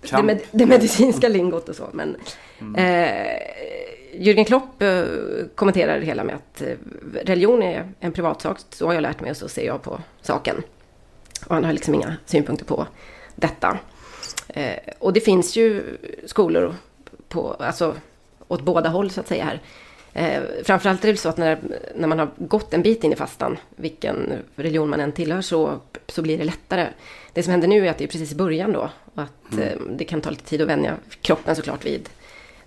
det, 0.16 0.22
med, 0.22 0.40
det 0.50 0.66
medicinska 0.66 1.28
lingot 1.28 1.68
och 1.68 1.76
så. 1.76 1.88
Men, 1.92 2.16
eh, 2.76 3.36
Jürgen 4.12 4.44
Klopp 4.44 4.82
eh, 4.82 5.04
kommenterar 5.54 6.00
det 6.00 6.06
hela 6.06 6.24
med 6.24 6.34
att 6.34 6.62
eh, 6.62 6.76
religion 7.24 7.62
är 7.62 7.92
en 8.00 8.12
privatsak. 8.12 8.58
Så 8.70 8.86
har 8.86 8.94
jag 8.94 9.02
lärt 9.02 9.20
mig 9.20 9.30
och 9.30 9.36
så 9.36 9.48
ser 9.48 9.66
jag 9.66 9.82
på 9.82 10.00
saken. 10.22 10.62
Och 11.46 11.54
han 11.54 11.64
har 11.64 11.72
liksom 11.72 11.94
inga 11.94 12.16
synpunkter 12.26 12.64
på 12.64 12.86
detta. 13.36 13.78
Eh, 14.48 14.78
och 14.98 15.12
det 15.12 15.20
finns 15.20 15.56
ju 15.56 15.82
skolor 16.24 16.74
på, 17.28 17.52
alltså, 17.52 17.94
åt 18.48 18.62
båda 18.62 18.88
håll 18.88 19.10
så 19.10 19.20
att 19.20 19.28
säga 19.28 19.44
här. 19.44 19.60
Framförallt 20.64 21.04
är 21.04 21.08
det 21.08 21.16
så 21.16 21.28
att 21.28 21.36
när, 21.36 21.58
när 21.94 22.08
man 22.08 22.18
har 22.18 22.30
gått 22.36 22.74
en 22.74 22.82
bit 22.82 23.04
in 23.04 23.12
i 23.12 23.16
fastan, 23.16 23.58
vilken 23.76 24.32
religion 24.56 24.90
man 24.90 25.00
än 25.00 25.12
tillhör, 25.12 25.40
så 25.40 25.80
så 26.10 26.22
blir 26.22 26.38
det 26.38 26.44
lättare. 26.44 26.86
Det 27.32 27.42
som 27.42 27.50
händer 27.50 27.68
nu 27.68 27.86
är 27.86 27.90
att 27.90 27.98
det 27.98 28.04
är 28.04 28.08
precis 28.08 28.32
i 28.32 28.34
början 28.34 28.72
då. 28.72 28.90
Och 29.14 29.22
att 29.22 29.52
mm. 29.52 29.96
det 29.96 30.04
kan 30.04 30.20
ta 30.20 30.30
lite 30.30 30.44
tid 30.44 30.62
att 30.62 30.68
vänja 30.68 30.96
kroppen 31.20 31.56
såklart 31.56 31.86
vid, 31.86 32.08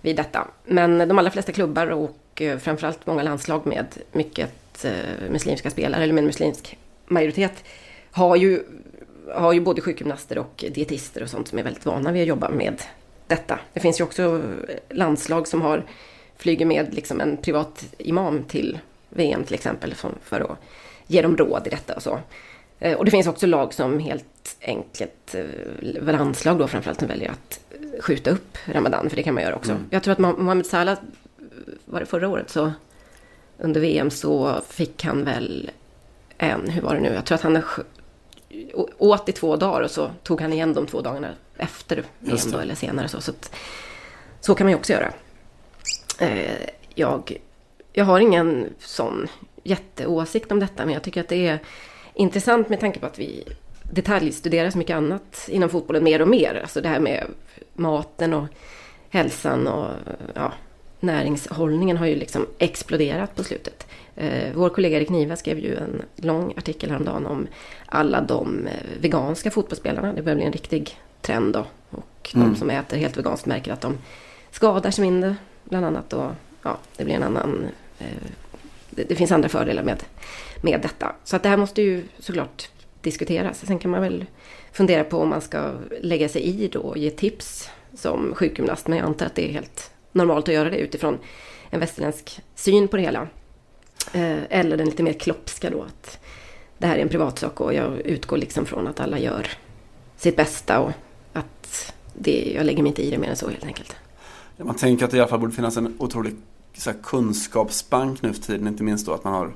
vid 0.04 0.16
detta. 0.16 0.48
Men 0.64 0.98
de 0.98 1.18
allra 1.18 1.30
flesta 1.30 1.52
klubbar 1.52 1.86
och 1.86 2.42
eh, 2.42 2.58
framförallt 2.58 3.06
många 3.06 3.22
landslag 3.22 3.66
med 3.66 3.86
mycket 4.12 4.84
eh, 4.84 5.30
muslimska 5.30 5.70
spelare 5.70 6.02
eller 6.02 6.14
med 6.14 6.24
muslimsk 6.24 6.78
majoritet 7.06 7.64
har 8.10 8.36
ju, 8.36 8.62
har 9.34 9.52
ju 9.52 9.60
både 9.60 9.80
sjukgymnaster 9.80 10.38
och 10.38 10.64
dietister 10.74 11.22
och 11.22 11.28
sånt 11.28 11.48
som 11.48 11.58
är 11.58 11.62
väldigt 11.62 11.86
vana 11.86 12.12
vid 12.12 12.22
att 12.22 12.28
jobba 12.28 12.48
med 12.48 12.82
detta. 13.26 13.58
Det 13.72 13.80
finns 13.80 14.00
ju 14.00 14.04
också 14.04 14.42
landslag 14.90 15.48
som 15.48 15.62
har 15.62 15.84
flyger 16.36 16.66
med 16.66 16.94
liksom 16.94 17.20
en 17.20 17.36
privat 17.36 17.84
imam 17.98 18.42
till 18.42 18.78
VM 19.08 19.44
till 19.44 19.54
exempel 19.54 19.94
för 20.22 20.40
att 20.40 20.58
ge 21.06 21.22
dem 21.22 21.36
råd 21.36 21.66
i 21.66 21.70
detta 21.70 21.94
och 21.94 22.02
så. 22.02 22.18
Eh, 22.78 22.98
och 22.98 23.04
det 23.04 23.10
finns 23.10 23.26
också 23.26 23.46
lag 23.46 23.74
som 23.74 23.98
helt 23.98 24.56
enkelt, 24.60 25.34
landslag 26.00 26.58
då 26.58 26.68
framförallt, 26.68 26.98
som 26.98 27.08
väljer 27.08 27.30
att 27.30 27.63
skjuta 28.00 28.30
upp 28.30 28.58
Ramadan, 28.66 29.10
för 29.10 29.16
det 29.16 29.22
kan 29.22 29.34
man 29.34 29.42
göra 29.42 29.54
också. 29.54 29.70
Mm. 29.70 29.84
Jag 29.90 30.02
tror 30.02 30.12
att 30.12 30.18
Mohamed 30.18 30.66
Salah, 30.66 30.98
var 31.84 32.00
det 32.00 32.06
förra 32.06 32.28
året, 32.28 32.50
så 32.50 32.72
under 33.58 33.80
VM 33.80 34.10
så 34.10 34.60
fick 34.68 35.04
han 35.04 35.24
väl 35.24 35.70
en, 36.38 36.70
hur 36.70 36.82
var 36.82 36.94
det 36.94 37.00
nu, 37.00 37.14
jag 37.14 37.24
tror 37.24 37.36
att 37.36 37.42
han 37.42 37.62
åt 38.98 39.28
i 39.28 39.32
två 39.32 39.56
dagar 39.56 39.80
och 39.80 39.90
så 39.90 40.10
tog 40.22 40.40
han 40.40 40.52
igen 40.52 40.74
de 40.74 40.86
två 40.86 41.00
dagarna 41.00 41.28
efter 41.56 42.04
VM 42.20 42.38
då, 42.52 42.58
eller 42.58 42.74
senare. 42.74 43.08
Så, 43.08 43.20
så, 43.20 43.30
att, 43.30 43.54
så 44.40 44.54
kan 44.54 44.64
man 44.64 44.72
ju 44.72 44.76
också 44.76 44.92
göra. 44.92 45.12
Eh, 46.18 46.68
jag, 46.94 47.40
jag 47.92 48.04
har 48.04 48.20
ingen 48.20 48.66
sån 48.78 49.28
jätteåsikt 49.62 50.52
om 50.52 50.60
detta, 50.60 50.84
men 50.84 50.94
jag 50.94 51.02
tycker 51.02 51.20
att 51.20 51.28
det 51.28 51.46
är 51.46 51.58
intressant 52.14 52.68
med 52.68 52.80
tanke 52.80 53.00
på 53.00 53.06
att 53.06 53.18
vi 53.18 53.44
detaljstuderar 53.92 54.70
så 54.70 54.78
mycket 54.78 54.96
annat 54.96 55.48
inom 55.48 55.68
fotbollen 55.68 56.04
mer 56.04 56.22
och 56.22 56.28
mer. 56.28 56.60
Alltså 56.62 56.80
det 56.80 56.88
här 56.88 57.00
med 57.00 57.26
maten 57.74 58.34
och 58.34 58.46
hälsan 59.10 59.66
och 59.66 59.88
ja, 60.34 60.52
näringshållningen 61.00 61.96
har 61.96 62.06
ju 62.06 62.14
liksom 62.14 62.46
exploderat 62.58 63.36
på 63.36 63.44
slutet. 63.44 63.86
Eh, 64.16 64.52
vår 64.54 64.68
kollega 64.68 64.96
Erik 64.96 65.10
Niva 65.10 65.36
skrev 65.36 65.58
ju 65.58 65.76
en 65.76 66.02
lång 66.16 66.54
artikel 66.56 66.90
häromdagen 66.90 67.26
om 67.26 67.46
alla 67.86 68.20
de 68.20 68.66
eh, 68.66 69.00
veganska 69.00 69.50
fotbollsspelarna. 69.50 70.12
Det 70.12 70.22
börjar 70.22 70.36
bli 70.36 70.44
en 70.44 70.52
riktig 70.52 70.98
trend 71.20 71.52
då. 71.52 71.66
Och 71.90 72.32
mm. 72.34 72.48
de 72.48 72.56
som 72.56 72.70
äter 72.70 72.96
helt 72.96 73.16
veganskt 73.16 73.46
märker 73.46 73.72
att 73.72 73.80
de 73.80 73.98
skadar 74.50 74.90
sig 74.90 75.02
mindre 75.04 75.36
bland 75.64 75.86
annat. 75.86 76.12
Och 76.12 76.30
ja, 76.62 76.78
det 76.96 77.04
blir 77.04 77.14
en 77.14 77.22
annan... 77.22 77.66
Eh, 77.98 78.06
det, 78.90 79.04
det, 79.04 79.14
finns 79.14 79.32
andra 79.32 79.48
fördelar 79.48 79.82
med, 79.82 80.02
med 80.60 80.80
detta. 80.80 81.14
Så 81.24 81.36
att 81.36 81.42
det 81.42 81.48
här 81.48 81.56
måste 81.56 81.82
ju 81.82 82.04
såklart 82.18 82.68
diskuteras. 83.00 83.66
Sen 83.66 83.78
kan 83.78 83.90
man 83.90 84.02
väl 84.02 84.24
fundera 84.74 85.04
på 85.04 85.18
om 85.18 85.28
man 85.28 85.40
ska 85.40 85.72
lägga 86.00 86.28
sig 86.28 86.42
i 86.42 86.68
då 86.68 86.80
och 86.80 86.98
ge 86.98 87.10
tips 87.10 87.70
som 87.94 88.34
sjukgymnast. 88.34 88.88
Men 88.88 88.98
jag 88.98 89.06
antar 89.06 89.26
att 89.26 89.34
det 89.34 89.48
är 89.48 89.52
helt 89.52 89.90
normalt 90.12 90.48
att 90.48 90.54
göra 90.54 90.70
det 90.70 90.76
utifrån 90.76 91.18
en 91.70 91.80
västerländsk 91.80 92.40
syn 92.54 92.88
på 92.88 92.96
det 92.96 93.02
hela. 93.02 93.28
Eh, 94.12 94.38
eller 94.50 94.76
den 94.76 94.86
lite 94.86 95.02
mer 95.02 95.12
kloppska 95.12 95.70
då. 95.70 95.82
Att 95.82 96.18
det 96.78 96.86
här 96.86 96.96
är 96.96 97.02
en 97.02 97.08
privatsak 97.08 97.60
och 97.60 97.74
jag 97.74 98.00
utgår 98.00 98.36
liksom 98.36 98.66
från 98.66 98.86
att 98.86 99.00
alla 99.00 99.18
gör 99.18 99.48
sitt 100.16 100.36
bästa 100.36 100.80
och 100.80 100.92
att 101.32 101.94
det, 102.14 102.52
jag 102.56 102.66
lägger 102.66 102.82
mig 102.82 102.88
inte 102.88 103.02
i 103.02 103.10
det 103.10 103.18
mer 103.18 103.28
än 103.28 103.36
så 103.36 103.48
helt 103.48 103.64
enkelt. 103.64 103.96
Man 104.56 104.76
tänker 104.76 105.04
att 105.04 105.10
det 105.10 105.16
i 105.16 105.20
alla 105.20 105.30
fall 105.30 105.40
borde 105.40 105.52
finnas 105.52 105.76
en 105.76 105.96
otrolig 105.98 106.34
så 106.76 106.90
här, 106.90 106.98
kunskapsbank 107.02 108.22
nu 108.22 108.32
för 108.32 108.42
tiden. 108.42 108.66
Inte 108.66 108.82
minst 108.82 109.06
då 109.06 109.12
att 109.12 109.24
man 109.24 109.32
har 109.32 109.54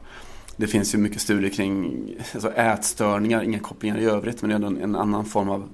det 0.58 0.66
finns 0.66 0.94
ju 0.94 0.98
mycket 0.98 1.20
studier 1.20 1.50
kring 1.50 2.04
alltså 2.34 2.52
ätstörningar, 2.52 3.42
inga 3.42 3.58
kopplingar 3.58 3.98
i 3.98 4.04
övrigt 4.04 4.42
men 4.42 4.48
det 4.48 4.54
är 4.54 4.68
ändå 4.68 4.82
en 4.82 4.96
annan 4.96 5.24
form 5.24 5.48
av 5.48 5.68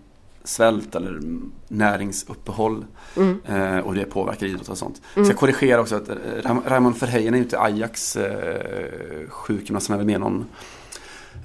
svält 0.44 0.94
eller 0.94 1.20
näringsuppehåll. 1.68 2.84
Mm. 3.16 3.40
Eh, 3.46 3.78
och 3.78 3.94
det 3.94 4.04
påverkar 4.04 4.46
idrott 4.46 4.68
och 4.68 4.78
sånt. 4.78 5.02
Mm. 5.14 5.26
Så 5.26 5.30
jag 5.30 5.38
korrigerar 5.38 5.80
också 5.80 5.96
att 5.96 6.08
eh, 6.08 6.16
Raymond 6.66 6.96
Verheyen 6.96 7.34
är 7.34 7.38
ju 7.38 7.44
inte 7.44 7.60
Ajax 7.60 8.16
eh, 8.16 9.28
sjukgymnast, 9.28 9.88
han 9.88 9.94
är 9.94 9.98
väl 9.98 10.06
mer 10.06 10.18
någon 10.18 10.44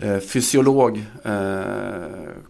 eh, 0.01 0.19
fysiolog 0.19 1.05
eh, 1.23 1.61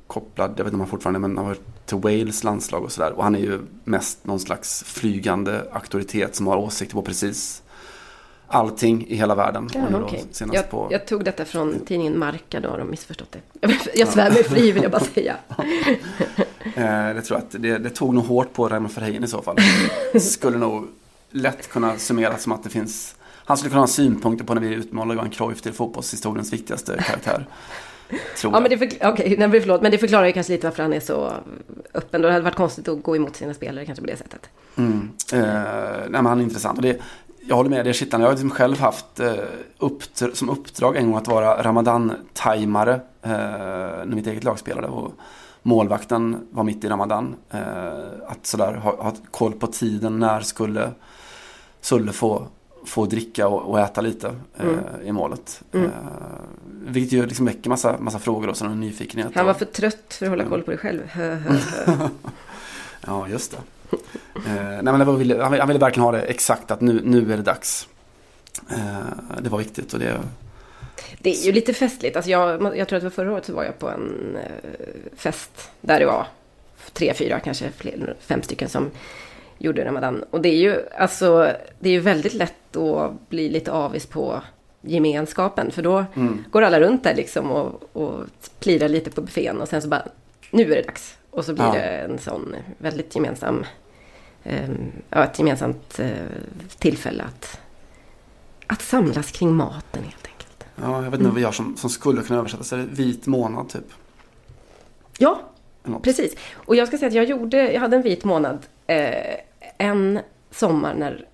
kopplad, 0.07 0.49
jag 0.57 0.63
vet 0.63 0.65
inte 0.65 0.73
om 0.73 0.79
han 0.79 0.89
fortfarande 0.89 1.19
men 1.19 1.37
han 1.37 1.45
har 1.45 1.53
varit 1.53 1.85
till 1.85 1.97
Wales 1.97 2.43
landslag 2.43 2.83
och 2.83 2.91
sådär. 2.91 3.11
Och 3.11 3.23
han 3.23 3.35
är 3.35 3.39
ju 3.39 3.59
mest 3.83 4.25
någon 4.25 4.39
slags 4.39 4.83
flygande 4.83 5.63
auktoritet 5.71 6.35
som 6.35 6.47
har 6.47 6.57
åsikter 6.57 6.95
på 6.95 7.01
precis 7.01 7.61
allting 8.49 9.07
i 9.07 9.15
hela 9.15 9.35
världen. 9.35 9.69
Ja, 9.73 10.03
okay. 10.03 10.19
jag, 10.51 10.69
på... 10.69 10.87
jag, 10.91 11.07
tog 11.07 11.23
detta 11.23 11.45
från 11.45 11.79
tidningen 11.79 12.19
Marka, 12.19 12.59
då 12.59 12.69
har 12.69 12.77
de 12.77 12.89
missförstått 12.89 13.31
det. 13.31 13.69
Jag 13.95 14.07
svär 14.07 14.31
mig 14.31 14.43
fri 14.43 14.71
vill 14.71 14.83
jag 14.83 14.91
bara 14.91 15.03
säga. 15.03 15.35
Eh, 16.75 17.15
det 17.15 17.21
tror 17.21 17.39
jag 17.39 17.45
att 17.45 17.61
det, 17.61 17.77
det 17.77 17.89
tog 17.89 18.13
nog 18.13 18.25
hårt 18.25 18.53
på 18.53 18.67
Raymond 18.67 18.93
Verheyen 18.93 19.23
i 19.23 19.27
så 19.27 19.41
fall. 19.41 19.57
Skulle 20.19 20.57
nog 20.57 20.87
lätt 21.31 21.69
kunna 21.69 21.97
summeras 21.97 22.43
som 22.43 22.51
att 22.51 22.63
det 22.63 22.69
finns 22.69 23.15
han 23.49 23.57
skulle 23.57 23.69
kunna 23.69 23.81
ha 23.81 23.87
synpunkter 23.87 24.45
på 24.45 24.53
när 24.53 24.61
vi 24.61 24.73
utmålar 24.73 25.15
Johan 25.15 25.29
Cruyff 25.29 25.61
till 25.61 25.73
fotbollshistoriens 25.73 26.53
viktigaste 26.53 27.03
karaktär. 27.07 27.45
Tror 28.37 28.53
ja, 28.53 28.59
men 28.59 28.69
det, 28.69 28.77
för, 28.77 29.07
okay, 29.07 29.35
nej, 29.37 29.61
förlåt, 29.61 29.81
men 29.81 29.91
det 29.91 29.97
förklarar 29.97 30.25
ju 30.25 30.31
kanske 30.31 30.53
lite 30.53 30.67
varför 30.67 30.83
han 30.83 30.93
är 30.93 30.99
så 30.99 31.33
öppen. 31.93 32.21
Det 32.21 32.31
hade 32.31 32.43
varit 32.43 32.55
konstigt 32.55 32.87
att 32.87 33.03
gå 33.03 33.15
emot 33.15 33.35
sina 33.35 33.53
spelare 33.53 33.85
kanske 33.85 34.01
på 34.01 34.07
det 34.07 34.17
sättet. 34.17 34.49
Mm. 34.75 35.09
Eh, 35.33 35.39
nej, 35.39 36.09
men 36.09 36.25
han 36.25 36.39
är 36.39 36.43
intressant. 36.43 36.77
Och 36.77 36.81
det, 36.81 37.01
jag 37.49 37.55
håller 37.55 37.69
med, 37.69 37.85
det 37.85 37.89
är 37.89 37.93
kittlande. 37.93 38.23
Jag 38.23 38.29
har 38.29 38.35
liksom 38.35 38.49
själv 38.49 38.79
haft 38.79 39.19
eh, 39.19 39.33
uppdra 39.77 40.29
som 40.33 40.49
uppdrag 40.49 40.95
en 40.95 41.11
gång 41.11 41.17
att 41.17 41.27
vara 41.27 41.63
Ramadan-tajmare 41.63 42.93
eh, 43.21 43.31
när 43.31 44.15
mitt 44.15 44.27
eget 44.27 44.43
lag 44.43 44.59
spelade. 44.59 44.87
Och 44.87 45.11
målvakten 45.63 46.47
var 46.51 46.63
mitt 46.63 46.83
i 46.83 46.89
Ramadan. 46.89 47.35
Eh, 47.51 47.59
att 48.27 48.45
sådär 48.45 48.73
ha, 48.73 49.03
ha 49.03 49.13
koll 49.31 49.53
på 49.53 49.67
tiden, 49.67 50.19
när 50.19 50.41
skulle 50.41 50.91
Sulle 51.81 52.11
få, 52.11 52.47
få 52.85 53.05
dricka 53.05 53.47
och, 53.47 53.61
och 53.61 53.79
äta 53.79 54.01
lite 54.01 54.27
eh, 54.57 54.67
mm. 54.67 54.79
i 55.03 55.11
målet. 55.11 55.63
Mm. 55.71 55.85
Eh, 55.85 55.91
vilket 56.85 57.13
ju 57.13 57.25
liksom 57.25 57.45
väcker 57.45 57.69
massa, 57.69 57.95
massa 57.99 58.19
frågor 58.19 58.49
och 58.49 58.57
sådana 58.57 58.75
nyfikenhet. 58.75 59.31
Han 59.35 59.45
var 59.45 59.53
för 59.53 59.65
trött 59.65 60.13
för 60.13 60.25
att 60.25 60.29
hålla 60.29 60.45
koll 60.45 60.63
på 60.63 60.71
det 60.71 60.77
själv. 60.77 61.01
ja, 63.05 63.27
just 63.27 63.51
det 63.51 63.57
nej, 64.45 64.83
men 64.83 65.01
han, 65.01 65.19
ville, 65.19 65.43
han 65.43 65.67
ville 65.67 65.79
verkligen 65.79 66.03
ha 66.03 66.11
det 66.11 66.21
exakt 66.21 66.71
att 66.71 66.81
nu, 66.81 67.01
nu 67.03 67.33
är 67.33 67.37
det 67.37 67.43
dags. 67.43 67.87
Eh, 68.71 69.39
det 69.41 69.49
var 69.49 69.57
viktigt 69.57 69.93
och 69.93 69.99
det... 69.99 70.19
Det 71.19 71.29
är 71.29 71.45
ju 71.45 71.51
lite 71.51 71.73
festligt. 71.73 72.15
Alltså 72.15 72.31
jag, 72.31 72.77
jag 72.77 72.87
tror 72.87 72.97
att 72.97 73.01
det 73.01 73.09
var 73.09 73.09
förra 73.09 73.33
året 73.33 73.45
så 73.45 73.53
var 73.53 73.63
jag 73.63 73.79
på 73.79 73.89
en 73.89 74.35
eh, 74.35 75.11
fest 75.15 75.71
där 75.81 75.99
det 75.99 76.05
var 76.05 76.27
tre, 76.93 77.13
fyra, 77.13 77.39
kanske 77.39 77.71
fler, 77.71 78.15
fem 78.19 78.41
stycken 78.41 78.69
som 78.69 78.91
gjorde 79.57 79.85
Ramadan. 79.85 80.23
Och 80.29 80.41
det 80.41 80.49
är 80.49 80.57
ju 80.57 80.75
alltså, 80.97 81.51
det 81.79 81.89
är 81.89 81.93
ju 81.93 81.99
väldigt 81.99 82.33
lätt 82.33 82.75
att 82.75 83.29
bli 83.29 83.49
lite 83.49 83.71
avis 83.71 84.05
på 84.05 84.41
gemenskapen. 84.81 85.71
För 85.71 85.81
då 85.81 86.05
mm. 86.15 86.43
går 86.51 86.61
alla 86.61 86.79
runt 86.79 87.03
där 87.03 87.15
liksom 87.15 87.51
och, 87.51 87.89
och 87.93 88.23
plirar 88.59 88.89
lite 88.89 89.11
på 89.11 89.21
buffén 89.21 89.61
och 89.61 89.67
sen 89.67 89.81
så 89.81 89.87
bara, 89.87 90.03
nu 90.51 90.71
är 90.71 90.75
det 90.75 90.81
dags. 90.81 91.17
Och 91.31 91.45
så 91.45 91.53
blir 91.53 91.65
ja. 91.65 91.73
det 91.73 91.79
en 91.79 92.19
sån 92.19 92.55
väldigt 92.77 93.15
gemensam, 93.15 93.65
eh, 94.43 94.69
ja, 95.09 95.23
ett 95.23 95.39
gemensamt 95.39 95.99
eh, 95.99 96.11
tillfälle 96.77 97.23
att, 97.23 97.59
att 98.67 98.81
samlas 98.81 99.31
kring 99.31 99.53
maten 99.53 100.03
helt 100.03 100.27
enkelt. 100.27 100.65
Ja, 100.75 101.03
jag 101.03 101.11
vet 101.11 101.13
inte 101.13 101.19
mm. 101.19 101.33
vad 101.33 101.41
gör 101.41 101.51
som, 101.51 101.77
som 101.77 101.89
skulle 101.89 102.21
kunna 102.21 102.39
översättas. 102.39 102.73
Är 102.73 102.77
det 102.77 102.87
vit 102.89 103.27
månad 103.27 103.69
typ? 103.69 103.85
Ja, 105.17 105.41
precis. 106.03 106.35
Och 106.53 106.75
jag 106.75 106.87
ska 106.87 106.97
säga 106.97 107.07
att 107.07 107.13
jag 107.13 107.25
gjorde, 107.25 107.71
jag 107.71 107.81
hade 107.81 107.95
en 107.95 108.01
vit 108.01 108.23
månad 108.23 108.65
eh, 108.87 109.35
en 109.77 110.19
sommar 110.51 110.93
när 110.93 111.25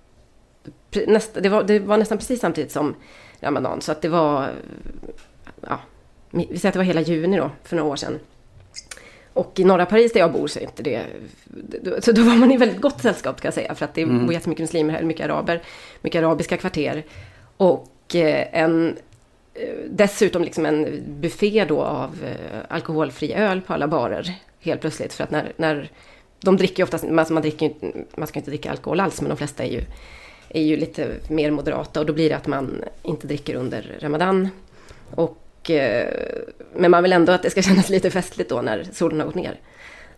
nästa, 1.06 1.40
det, 1.40 1.48
var, 1.48 1.62
det 1.64 1.78
var 1.78 1.98
nästan 1.98 2.18
precis 2.18 2.40
samtidigt 2.40 2.72
som 2.72 2.94
Ramadan. 3.40 3.80
Så 3.80 3.92
att 3.92 4.02
det 4.02 4.08
var, 4.08 4.50
ja, 5.60 5.80
vi 6.30 6.46
säger 6.46 6.68
att 6.68 6.72
det 6.72 6.78
var 6.78 6.84
hela 6.84 7.00
juni 7.00 7.36
då, 7.36 7.50
för 7.64 7.76
några 7.76 7.90
år 7.90 7.96
sedan. 7.96 8.18
Och 9.36 9.60
i 9.60 9.64
norra 9.64 9.86
Paris 9.86 10.12
där 10.12 10.20
jag 10.20 10.32
bor 10.32 10.48
så 10.48 10.58
är 10.58 10.62
inte 10.62 10.82
det... 10.82 11.06
Så 12.00 12.12
då 12.12 12.22
var 12.22 12.34
man 12.34 12.52
i 12.52 12.56
väldigt 12.56 12.80
gott 12.80 13.02
sällskap 13.02 13.40
kan 13.40 13.46
jag 13.46 13.54
säga. 13.54 13.74
För 13.74 13.84
att 13.84 13.94
det 13.94 14.02
mm. 14.02 14.26
bor 14.26 14.34
jättemycket 14.34 14.62
muslimer 14.62 14.94
här, 14.94 15.02
mycket 15.02 15.24
araber, 15.24 15.62
mycket 16.00 16.18
arabiska 16.18 16.56
kvarter. 16.56 17.04
Och 17.56 18.14
eh, 18.14 18.46
en, 18.52 18.96
eh, 19.54 19.68
dessutom 19.90 20.42
liksom 20.42 20.66
en 20.66 21.02
buffé 21.06 21.64
då 21.68 21.82
av 21.82 22.24
eh, 22.24 22.58
alkoholfri 22.68 23.32
öl 23.32 23.60
på 23.60 23.72
alla 23.72 23.88
barer. 23.88 24.34
Helt 24.60 24.80
plötsligt. 24.80 25.12
För 25.12 25.24
att 25.24 25.30
när, 25.30 25.52
när 25.56 25.90
de 26.40 26.56
dricker 26.56 26.78
ju 26.78 26.84
oftast, 26.84 27.04
alltså 27.04 27.34
man, 27.34 27.42
dricker, 27.42 27.72
man 28.16 28.28
ska 28.28 28.38
inte 28.38 28.50
dricka 28.50 28.70
alkohol 28.70 29.00
alls, 29.00 29.20
men 29.20 29.28
de 29.28 29.36
flesta 29.36 29.64
är 29.64 29.70
ju, 29.70 29.82
är 30.48 30.62
ju 30.62 30.76
lite 30.76 31.08
mer 31.28 31.50
moderata. 31.50 32.00
Och 32.00 32.06
då 32.06 32.12
blir 32.12 32.28
det 32.28 32.36
att 32.36 32.46
man 32.46 32.84
inte 33.02 33.26
dricker 33.26 33.54
under 33.54 33.98
Ramadan. 34.00 34.48
Och 35.14 35.45
Eh, 35.70 36.08
men 36.74 36.90
man 36.90 37.02
vill 37.02 37.12
ändå 37.12 37.32
att 37.32 37.42
det 37.42 37.50
ska 37.50 37.62
kännas 37.68 37.88
lite 37.88 38.10
festligt 38.10 38.50
då 38.50 38.62
när 38.62 38.86
solen 38.92 39.20
har 39.20 39.26
gått 39.26 39.34
ner. 39.34 39.60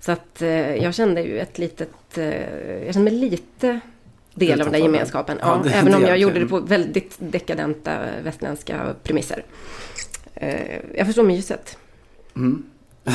Så 0.00 0.12
att 0.12 0.42
eh, 0.42 0.76
jag 0.76 0.94
kände 0.94 1.22
ju 1.22 1.38
ett 1.38 1.58
litet, 1.58 2.18
eh, 2.18 2.84
jag 2.84 2.94
kände 2.94 3.10
mig 3.10 3.20
lite 3.20 3.80
del 4.34 4.60
av 4.60 4.66
den 4.66 4.72
där 4.72 4.80
gemenskapen. 4.80 5.38
Ja, 5.40 5.62
ja, 5.64 5.70
även 5.70 5.94
om 5.94 6.02
jag 6.02 6.18
gjorde 6.18 6.40
det 6.40 6.46
på 6.46 6.60
väldigt 6.60 7.16
dekadenta 7.18 7.98
västländska 8.22 8.94
premisser. 9.02 9.44
Jag 10.94 11.06
förstår 11.06 11.22
myset. 11.22 11.78
Mm. 12.36 12.66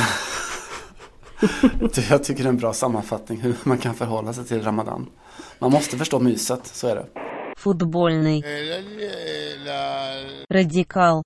jag 2.10 2.24
tycker 2.24 2.42
det 2.42 2.48
är 2.48 2.52
en 2.52 2.56
bra 2.56 2.72
sammanfattning 2.72 3.40
hur 3.40 3.54
man 3.62 3.78
kan 3.78 3.94
förhålla 3.94 4.32
sig 4.32 4.44
till 4.44 4.62
Ramadan. 4.62 5.06
Man 5.58 5.70
måste 5.70 5.98
förstå 5.98 6.20
myset, 6.20 6.66
så 6.66 6.88
är 6.88 6.94
det. 6.94 7.06
Fotbollning. 7.56 8.44
Radikal. 10.52 11.22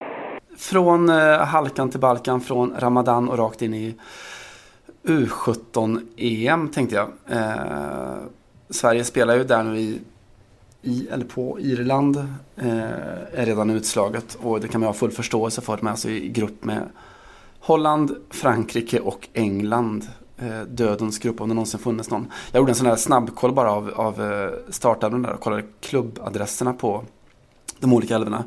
Från 0.58 1.08
eh, 1.08 1.38
halkan 1.38 1.90
till 1.90 2.00
Balkan, 2.00 2.40
från 2.40 2.74
Ramadan 2.78 3.28
och 3.28 3.38
rakt 3.38 3.62
in 3.62 3.74
i 3.74 3.94
U17-EM 5.02 6.68
tänkte 6.68 6.96
jag. 6.96 7.08
Eh, 7.26 8.16
Sverige 8.70 9.04
spelar 9.04 9.36
ju 9.36 9.44
där 9.44 9.62
nu 9.62 9.78
i, 9.78 10.00
i 10.82 11.08
eller 11.08 11.24
på 11.24 11.60
Irland. 11.60 12.16
Eh, 12.56 12.82
är 13.32 13.46
redan 13.46 13.70
utslaget 13.70 14.38
och 14.40 14.60
det 14.60 14.68
kan 14.68 14.80
man 14.80 14.88
ha 14.88 14.94
full 14.94 15.10
förståelse 15.10 15.60
för. 15.60 15.76
De 15.76 15.86
är 15.86 15.90
alltså 15.90 16.08
i 16.08 16.28
grupp 16.28 16.64
med 16.64 16.88
Holland, 17.60 18.16
Frankrike 18.30 19.00
och 19.00 19.28
England. 19.32 20.08
Eh, 20.38 20.60
dödens 20.60 21.18
grupp 21.18 21.40
om 21.40 21.48
det 21.48 21.54
någonsin 21.54 21.80
funnits 21.80 22.10
någon. 22.10 22.32
Jag 22.52 22.60
gjorde 22.60 22.72
en 22.72 22.76
sån 22.76 22.86
här 22.86 22.96
snabbkoll 22.96 23.52
bara 23.52 23.72
av, 23.72 23.90
av 23.94 24.22
eh, 24.22 24.50
startelvan 24.70 25.22
där 25.22 25.32
och 25.32 25.40
kollade 25.40 25.64
klubbadresserna 25.80 26.72
på 26.72 27.04
de 27.78 27.92
olika 27.92 28.14
älvorna. 28.14 28.44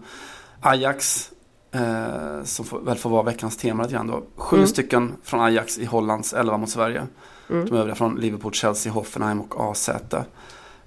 Ajax, 0.60 1.32
eh, 1.72 2.44
som 2.44 2.66
får, 2.66 2.80
väl 2.80 2.98
får 2.98 3.10
vara 3.10 3.24
veckans 3.24 3.58
tema 3.58 3.84
lite 3.84 3.96
grann 3.96 4.08
då. 4.08 4.24
Sju 4.36 4.56
Mm. 4.56 4.68
stycken 4.68 5.14
från 5.24 5.42
Ajax 5.42 5.78
i 5.78 5.86
Hollands 5.86 6.34
elva 6.34 6.58
mot 6.58 6.70
Sverige. 6.70 7.08
Mm. 7.50 7.66
De 7.66 7.76
övriga 7.76 7.96
från 7.96 8.16
Liverpool, 8.16 8.54
Chelsea, 8.54 8.94
Hoffenheim 8.94 9.42
och 9.42 9.72
AZ. 9.72 9.90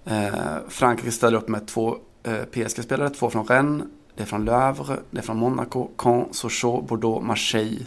Eh, 0.05 0.35
Frankrike 0.69 1.13
ställer 1.13 1.39
upp 1.39 1.49
med 1.49 1.67
två 1.67 1.97
eh, 2.23 2.35
PSG-spelare, 2.53 3.11
två 3.11 3.31
från 3.31 3.47
Rennes, 3.47 3.87
det 4.17 4.23
är 4.23 4.27
från 4.27 4.45
Le 4.45 4.53
Havre, 4.53 4.97
det 5.11 5.19
är 5.19 5.23
från 5.23 5.37
Monaco, 5.37 5.89
Caen, 5.99 6.25
Sochaux, 6.31 6.89
Bordeaux, 6.89 7.27
Marseille. 7.27 7.87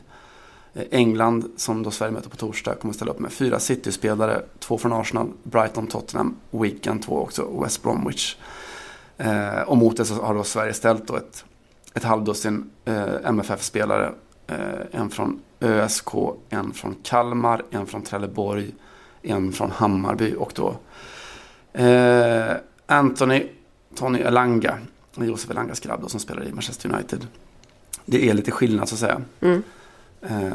Eh, 0.74 0.84
England, 0.92 1.52
som 1.58 1.84
då 1.84 1.92
Sverige 1.92 2.12
möter 2.12 2.30
på 2.30 2.36
torsdag, 2.36 2.76
kommer 2.76 2.94
ställa 2.94 3.12
upp 3.12 3.20
med 3.20 3.32
fyra 3.32 3.60
City-spelare, 3.60 4.42
två 4.60 4.78
från 4.78 4.94
Arsenal, 4.94 5.28
Brighton, 5.44 5.88
Tottenham, 5.88 6.36
Wigan, 6.52 7.00
två 7.00 7.20
också, 7.22 7.62
West 7.64 7.84
Bromwich. 7.84 8.36
Eh, 9.18 9.62
och 9.66 9.78
mot 9.78 9.98
det 9.98 10.06
så 10.06 10.14
har 10.14 10.34
då 10.36 10.44
Sverige 10.44 10.74
ställt 10.74 11.08
då 11.08 11.16
ett, 11.16 11.46
ett 11.98 12.04
halvdussin 12.04 12.70
eh, 12.86 13.14
MFF-spelare. 13.24 14.12
Eh, 14.48 14.58
en 14.92 15.10
från 15.10 15.40
ÖSK, 15.60 16.10
en 16.50 16.74
från 16.74 16.96
Kalmar, 17.04 17.64
en 17.72 17.86
från 17.86 18.02
Trelleborg, 18.02 18.72
en 19.22 19.54
från 19.54 19.72
Hammarby 19.72 20.36
och 20.38 20.52
då 20.56 20.78
eh, 21.74 22.56
Anthony, 22.86 23.48
Tony 23.96 24.20
Elanga, 24.20 24.78
Josef 25.16 25.52
Elangas 25.52 25.80
grabb 25.80 26.02
då, 26.02 26.10
som 26.10 26.20
spelar 26.20 26.48
i 26.48 26.52
Manchester 26.52 26.94
United. 26.94 27.28
Det 28.06 28.30
är 28.30 28.34
lite 28.34 28.52
skillnad 28.52 28.90
så 28.90 28.96
att 28.96 29.00
säga. 29.00 29.22
Mm. 29.42 29.64
Eh, 30.22 30.52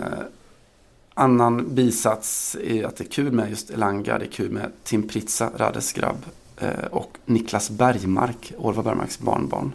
annan 1.15 1.75
bisats 1.75 2.57
är 2.65 2.85
att 2.85 2.97
det 2.97 3.05
är 3.05 3.09
kul 3.09 3.33
med 3.33 3.51
just 3.51 3.71
Elanga, 3.71 4.19
det 4.19 4.25
är 4.25 4.31
kul 4.31 4.51
med 4.51 4.73
Tim 4.85 5.09
Pritsa, 5.09 5.51
Rades 5.57 5.93
grabb 5.93 6.25
eh, 6.57 6.85
och 6.91 7.19
Niklas 7.25 7.71
Bergmark, 7.71 8.53
Orvar 8.59 8.83
Bergmarks 8.83 9.19
barnbarn. 9.19 9.73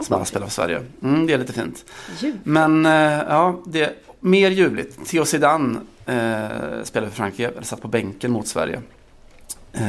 Som 0.00 0.16
alla 0.16 0.24
spelar 0.24 0.46
för 0.46 0.52
Sverige. 0.52 0.82
Mm, 1.02 1.26
det 1.26 1.32
är 1.32 1.38
lite 1.38 1.52
fint. 1.52 1.84
Ljud. 2.18 2.36
Men 2.44 2.86
eh, 2.86 2.92
ja, 3.28 3.60
det 3.66 3.82
är 3.82 3.92
mer 4.20 4.50
ljuvligt. 4.50 5.06
Theo 5.06 5.24
Zidane 5.24 5.78
eh, 6.06 6.82
spelade 6.84 7.10
för 7.10 7.16
Frankrike, 7.16 7.48
eller 7.48 7.62
satt 7.62 7.82
på 7.82 7.88
bänken 7.88 8.32
mot 8.32 8.46
Sverige. 8.46 8.82
Eh, 9.72 9.82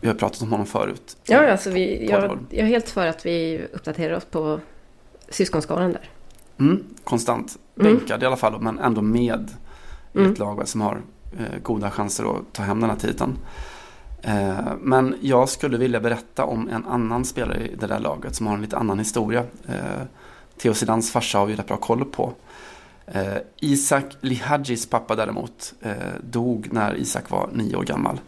vi 0.00 0.08
har 0.08 0.14
pratat 0.14 0.42
om 0.42 0.50
honom 0.50 0.66
förut. 0.66 1.16
Ja, 1.24 1.50
alltså 1.50 1.70
vi, 1.70 2.08
jag, 2.10 2.38
jag 2.50 2.60
är 2.60 2.64
helt 2.66 2.88
för 2.88 3.06
att 3.06 3.26
vi 3.26 3.60
uppdaterar 3.72 4.16
oss 4.16 4.24
på 4.24 4.60
syskonskaran 5.28 5.92
där. 5.92 6.08
Mm, 6.58 6.84
konstant 7.04 7.56
Mm. 7.80 7.96
bänkad 7.96 8.22
i 8.22 8.26
alla 8.26 8.36
fall, 8.36 8.60
men 8.60 8.78
ändå 8.78 9.02
med 9.02 9.50
i 10.12 10.18
Mm. 10.18 10.32
ett 10.32 10.38
lag 10.38 10.68
som 10.68 10.80
har 10.80 11.00
eh, 11.38 11.58
goda 11.62 11.90
chanser 11.90 12.36
att 12.36 12.52
ta 12.52 12.62
hem 12.62 12.80
den 12.80 12.90
här 12.90 12.96
titeln. 12.96 13.38
Eh, 14.26 14.72
men 14.80 15.16
jag 15.20 15.48
skulle 15.48 15.78
vilja 15.78 16.00
berätta 16.00 16.44
om 16.44 16.68
en 16.68 16.84
annan 16.84 17.24
spelare 17.24 17.66
i 17.66 17.74
det 17.74 17.86
där 17.86 18.00
laget 18.00 18.34
som 18.34 18.46
har 18.46 18.54
en 18.54 18.62
lite 18.62 18.76
annan 18.76 18.98
historia. 18.98 19.44
Eh, 19.68 20.02
Theo 20.58 20.74
Sidans 20.74 21.12
farsa 21.12 21.38
har 21.38 21.46
vi 21.46 21.56
rätt 21.56 21.66
bra 21.66 21.76
koll 21.76 22.04
på. 22.04 22.32
Eh, 23.06 23.36
Isak 23.60 24.04
Lihadjis 24.20 24.86
pappa 24.86 25.16
däremot 25.16 25.74
dog 26.20 26.68
när 26.72 26.96
Isak 26.96 27.30
var 27.30 27.48
nio 27.52 27.76
år 27.76 27.82
gammal. 27.82 28.20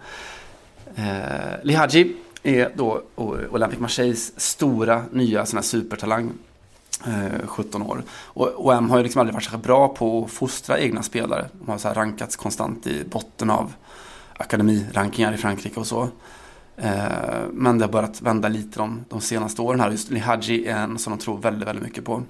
Lihadji 1.63 2.17
är 2.43 2.73
då 2.75 3.03
Olympic 3.51 3.79
Marseilles 3.79 4.41
stora 4.41 5.03
nya 5.11 5.47
sån 5.47 5.57
här 5.57 5.63
supertalang. 5.63 6.33
17 7.45 7.83
år. 7.83 8.03
Och 8.11 8.67
OM 8.67 8.91
har 8.91 8.97
ju 8.97 9.03
liksom 9.03 9.21
aldrig 9.21 9.35
varit 9.35 9.45
särskilt 9.45 9.63
bra 9.63 9.89
på 9.89 10.25
att 10.25 10.31
fostra 10.31 10.79
egna 10.79 11.03
spelare. 11.03 11.49
De 11.53 11.71
har 11.71 11.79
så 11.79 11.89
här 11.89 11.95
rankats 11.95 12.37
konstant 12.37 12.87
i 12.87 13.05
botten 13.05 13.51
av 13.51 13.73
akademirankingar 14.39 15.33
i 15.33 15.37
Frankrike 15.37 15.81
och 15.81 15.87
så. 15.87 16.09
Eh, 16.77 17.43
men 17.53 17.79
det 17.79 17.85
har 17.85 17.93
börjat 17.93 18.23
vända 18.23 18.49
lite 18.49 18.79
de, 18.79 19.05
de 19.09 19.21
senaste 19.21 19.63
åren 19.63 19.81
här. 19.81 19.91
Just 19.91 20.11
Lihadji 20.11 20.67
är 20.67 20.77
en 20.77 20.99
som 20.99 21.11
de 21.11 21.19
tror 21.19 21.39
väldigt, 21.39 21.69
väldigt 21.69 21.85
mycket 21.85 22.05
på. 22.05 22.23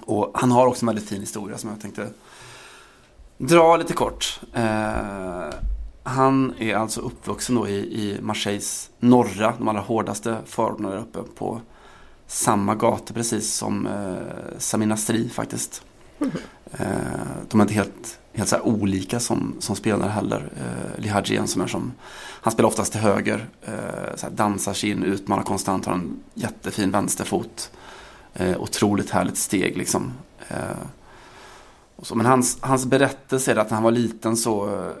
Och 0.00 0.30
han 0.34 0.50
har 0.50 0.66
också 0.66 0.82
en 0.82 0.86
väldigt 0.86 1.08
fin 1.08 1.20
historia 1.20 1.58
som 1.58 1.70
jag 1.70 1.80
tänkte 1.80 2.08
dra 3.38 3.76
lite 3.76 3.92
kort. 3.92 4.40
Eh, 4.52 5.54
han 6.02 6.54
är 6.58 6.74
alltså 6.74 7.00
uppvuxen 7.00 7.56
då 7.56 7.68
i, 7.68 7.76
i 7.78 8.18
Marseilles 8.22 8.90
norra, 8.98 9.54
de 9.58 9.68
allra 9.68 9.80
hårdaste 9.80 10.36
förorterna 10.46 10.90
där 10.90 10.98
uppe 10.98 11.18
på 11.34 11.60
samma 12.26 12.74
gata 12.74 13.14
precis 13.14 13.54
som 13.54 13.86
eh, 13.86 14.58
Samir 14.58 14.86
Nasri 14.86 15.28
faktiskt. 15.28 15.82
Eh, 16.72 16.86
de 17.48 17.60
är 17.60 17.64
inte 17.64 17.74
helt, 17.74 18.18
helt 18.36 18.48
så 18.48 18.56
här 18.56 18.66
olika 18.66 19.20
som, 19.20 19.56
som 19.58 19.76
spelare 19.76 20.10
heller. 20.10 20.52
Eh, 20.56 21.02
Lihadji 21.02 21.36
är 21.36 21.40
en 21.40 21.48
sån 21.48 21.68
som, 21.68 21.92
han 22.40 22.52
spelar 22.52 22.68
oftast 22.68 22.92
till 22.92 23.00
höger, 23.00 23.48
eh, 23.62 24.16
så 24.16 24.26
här 24.26 24.34
dansar 24.34 24.72
sig 24.72 24.90
in, 24.90 25.02
utmanar 25.02 25.42
konstant, 25.42 25.86
har 25.86 25.94
en 25.94 26.20
jättefin 26.34 26.90
vänsterfot. 26.90 27.70
Eh, 28.34 28.60
otroligt 28.60 29.10
härligt 29.10 29.38
steg 29.38 29.76
liksom. 29.76 30.12
Eh, 30.48 30.86
och 31.96 32.06
så, 32.06 32.14
men 32.14 32.26
hans, 32.26 32.58
hans 32.60 32.86
berättelse 32.86 33.52
är 33.52 33.56
att 33.56 33.70
när 33.70 33.74
han 33.74 33.84
var 33.84 33.90
liten 33.90 34.36
så 34.36 34.66
eh, 34.66 34.92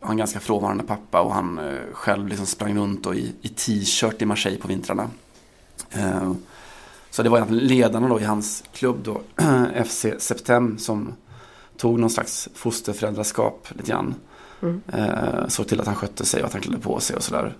var 0.00 0.08
han 0.08 0.16
ganska 0.16 0.40
frånvarande 0.40 0.84
pappa 0.84 1.20
och 1.20 1.34
han 1.34 1.58
eh, 1.58 1.80
själv 1.92 2.28
liksom 2.28 2.46
sprang 2.46 2.78
runt 2.78 3.06
i, 3.06 3.32
i 3.42 3.48
t-shirt 3.48 4.22
i 4.22 4.26
Marseille 4.26 4.58
på 4.58 4.68
vintrarna. 4.68 5.10
Eh, 5.90 6.32
så 7.10 7.22
det 7.22 7.28
var 7.28 7.38
egentligen 7.38 7.66
ledarna 7.66 8.08
då 8.08 8.20
i 8.20 8.24
hans 8.24 8.64
klubb 8.72 8.96
då, 9.02 9.20
FC 9.86 10.06
Septem, 10.18 10.78
som 10.78 11.14
tog 11.76 11.98
någon 11.98 12.10
slags 12.10 12.48
fosterföräldraskap 12.54 13.68
lite 13.70 13.90
grann. 13.90 14.14
Mm. 14.62 14.82
Eh, 14.92 15.48
såg 15.48 15.68
till 15.68 15.80
att 15.80 15.86
han 15.86 15.96
skötte 15.96 16.24
sig 16.24 16.40
och 16.40 16.46
att 16.46 16.52
han 16.52 16.62
klädde 16.62 16.78
på 16.78 17.00
sig 17.00 17.16
och 17.16 17.22
sådär. 17.22 17.56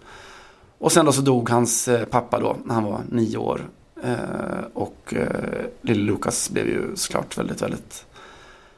Och 0.78 0.92
sen 0.92 1.04
då 1.04 1.12
så 1.12 1.22
dog 1.22 1.50
hans 1.50 1.88
eh, 1.88 2.04
pappa 2.04 2.40
då 2.40 2.56
när 2.64 2.74
han 2.74 2.84
var 2.84 3.00
nio 3.10 3.36
år. 3.36 3.68
Eh, 4.02 4.64
och 4.74 5.14
eh, 5.14 5.64
lille 5.82 6.02
Lukas 6.02 6.50
blev 6.50 6.68
ju 6.68 6.96
såklart 6.96 7.38
väldigt, 7.38 7.62
väldigt 7.62 8.06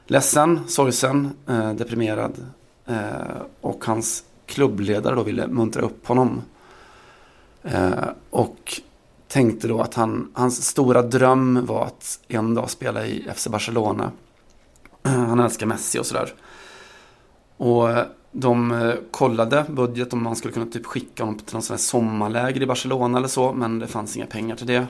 ledsen, 0.07 0.61
sorgsen, 0.69 1.31
eh, 1.47 1.73
deprimerad. 1.73 2.33
Eh, 2.87 3.43
och 3.61 3.85
hans 3.85 4.25
klubbledare 4.47 5.15
då 5.15 5.23
ville 5.23 5.47
muntra 5.47 5.83
upp 5.83 6.07
honom. 6.07 6.43
Eh, 7.63 8.09
och 8.31 8.81
tänkte 9.29 9.69
då 9.69 9.81
att 9.81 9.95
han, 9.95 10.31
hans 10.35 10.67
stora 10.67 11.03
dröm 11.03 11.67
var 11.67 11.85
att 11.85 12.21
en 12.29 12.55
dag 12.55 12.71
spela 12.71 13.07
i 13.07 13.27
FC 13.35 13.49
Barcelona. 13.49 14.13
Han 15.29 15.41
älskar 15.41 15.67
Messi 15.67 15.99
och 15.99 16.07
sådär. 16.07 16.33
Och 17.57 17.91
eh, 17.91 18.07
de 18.33 18.73
eh, 18.73 18.95
kollade 19.11 19.65
budget 19.69 20.13
om 20.13 20.23
man 20.23 20.37
skulle 20.37 20.55
kunna 20.55 20.67
typ 20.67 20.87
skicka 20.87 21.23
honom 21.25 21.39
till 21.39 21.55
någon 21.55 21.63
sån 21.63 21.75
här 21.75 21.79
sommarläger 21.79 22.63
i 22.63 22.67
Barcelona 22.67 23.19
eller 23.19 23.29
så. 23.29 23.53
Men 23.53 23.79
det 23.79 23.87
fanns 23.87 24.17
inga 24.17 24.27
pengar 24.27 24.57
till 24.57 24.67
det. 24.67 24.87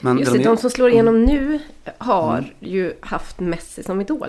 Men 0.00 0.18
Just 0.18 0.32
de, 0.32 0.38
det, 0.38 0.44
de 0.44 0.56
som 0.56 0.70
slår 0.70 0.90
igenom 0.90 1.24
nu 1.24 1.58
har 1.98 2.44
ju 2.60 2.92
haft 3.00 3.40
Messi 3.40 3.82
som 3.82 4.00
idol. 4.00 4.28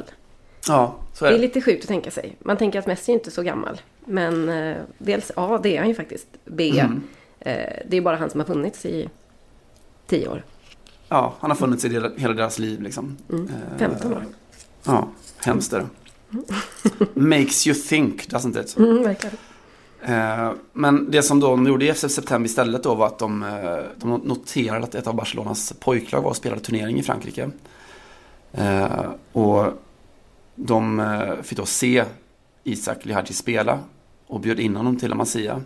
Ja, 0.68 0.96
så 1.14 1.26
är 1.26 1.30
Det 1.30 1.36
det. 1.38 1.40
är 1.40 1.42
lite 1.42 1.62
sjukt 1.62 1.84
att 1.84 1.88
tänka 1.88 2.12
sig. 2.12 2.38
Man 2.40 2.58
tänker 2.58 2.80
att 2.80 2.88
Messi 2.88 3.12
inte 3.12 3.30
är 3.30 3.32
så 3.32 3.44
gammal. 3.44 3.82
Men 4.06 4.50
eh, 4.50 4.78
dels, 4.98 5.32
ja 5.36 5.60
det 5.64 5.76
är 5.76 5.80
han 5.80 5.88
ju 5.88 5.96
faktiskt. 5.96 6.28
B, 6.46 6.80
Mm. 6.80 7.02
eh, 7.40 7.80
det 7.88 7.98
är 7.98 8.02
bara 8.02 8.16
han 8.16 8.30
som 8.30 8.40
har 8.40 8.48
funnits 8.48 8.86
i 8.86 9.10
tio 10.08 10.28
år. 10.28 10.44
Ja, 11.10 11.34
han 11.40 11.52
har 11.52 11.56
funnits 11.56 11.86
i 11.86 11.90
hela- 11.90 12.12
hela 12.18 12.34
deras 12.34 12.60
liv 12.60 12.82
liksom. 12.82 13.18
Mm. 13.30 13.46
Eh, 13.48 13.78
15 13.80 14.14
år. 14.14 14.26
Ja, 14.84 15.08
hemskt 15.38 15.74
är 15.74 15.80
det. 15.80 15.88
Makes 17.14 17.68
you 17.68 17.76
think, 17.76 18.28
doesn't 18.30 18.62
it? 18.62 18.78
Mm, 18.78 19.04
verkligen. 19.04 19.36
Eh, 20.02 20.52
Men 20.74 21.12
det 21.12 21.24
som 21.24 21.40
då 21.40 21.48
de 21.50 21.68
gjorde 21.68 21.86
i 21.86 21.94
FC 21.94 22.10
September 22.10 22.50
istället 22.50 22.84
då 22.84 22.96
var 22.96 23.08
att 23.08 23.20
de, 23.20 23.44
eh, 23.44 23.80
de 23.96 24.10
noterade 24.24 24.84
att 24.84 24.96
ett 24.96 25.08
av 25.08 25.16
Barcelonas 25.16 25.74
pojklag 25.80 26.22
var 26.22 26.30
och 26.30 26.36
spelade 26.36 26.62
turnering 26.62 27.00
i 27.00 27.04
Frankrike. 27.04 27.50
Eh, 28.52 29.02
Och 29.32 29.66
de 30.56 31.02
fick 31.44 31.58
då 31.58 31.66
se 31.66 32.04
Isak 32.64 33.06
Lihadji 33.06 33.34
spela 33.34 33.80
och 34.28 34.40
bjöd 34.40 34.60
in 34.60 34.76
honom 34.76 34.98
till 34.98 35.10
La 35.10 35.16
Masia. 35.16 35.62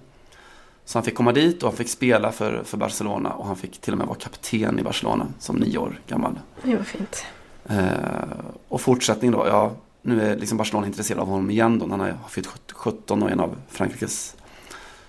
Så 0.86 0.98
han 0.98 1.04
fick 1.06 1.16
komma 1.16 1.32
dit 1.32 1.64
och 1.64 1.70
han 1.70 1.78
fick 1.78 1.90
spela 1.90 2.32
för, 2.32 2.64
för 2.64 2.78
Barcelona 2.78 3.30
och 3.34 3.46
han 3.48 3.56
fick 3.56 3.78
till 3.82 3.94
och 3.94 3.98
med 3.98 4.08
vara 4.08 4.18
kapten 4.20 4.80
i 4.80 4.84
Barcelona 4.84 5.28
som 5.40 5.56
nio 5.56 5.78
år 5.78 6.00
gammal. 6.08 6.40
Det 6.64 6.76
var 6.76 6.84
fint. 6.84 7.26
Eh, 7.70 8.38
Och 8.68 8.82
fortsättning 8.82 9.32
då, 9.32 9.48
ja, 9.48 9.72
nu 10.02 10.22
är 10.22 10.36
liksom 10.36 10.58
Barcelona 10.58 10.88
intresserad 10.88 11.20
av 11.20 11.28
honom 11.28 11.50
igen 11.50 11.80
då. 11.80 11.88
Han 11.90 12.00
har 12.00 12.18
fyllt 12.30 12.72
17 12.72 13.24
och 13.24 13.30
är 13.30 13.34
en 13.34 13.40
av 13.40 13.56
Frankrikes 13.70 14.36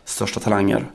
största 0.05 0.41
talanger. 0.41 0.91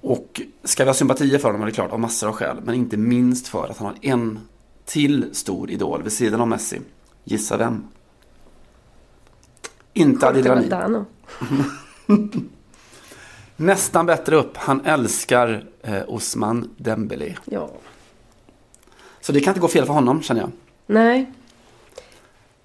Och 0.00 0.40
ska 0.64 0.84
vi 0.84 0.88
ha 0.88 0.94
sympatier 0.94 1.38
för 1.38 1.48
honom 1.48 1.62
är 1.62 1.66
det 1.66 1.72
klart 1.72 1.92
av 1.92 2.00
massor 2.00 2.28
av 2.28 2.34
skäl. 2.34 2.56
Men 2.64 2.74
inte 2.74 2.96
minst 2.96 3.48
för 3.48 3.68
att 3.68 3.78
han 3.78 3.86
har 3.86 3.96
en 4.02 4.38
till 4.84 5.34
stor 5.34 5.70
idol 5.70 6.02
vid 6.02 6.12
sidan 6.12 6.40
av 6.40 6.48
Messi. 6.48 6.80
Gissa 7.24 7.56
vem? 7.56 7.84
Inte 9.92 10.28
Adil 10.28 10.46
Rami. 10.46 11.04
Nästan 13.56 14.06
bättre 14.06 14.36
upp. 14.36 14.56
Han 14.56 14.80
älskar 14.84 15.64
eh, 15.82 16.02
Osman 16.08 16.70
Dembele. 16.76 17.36
Ja. 17.44 17.70
Så 19.28 19.32
det 19.32 19.40
kan 19.40 19.50
inte 19.50 19.60
gå 19.60 19.68
fel 19.68 19.86
för 19.86 19.92
honom 19.92 20.22
känner 20.22 20.40
jag. 20.40 20.50
Nej. 20.86 21.26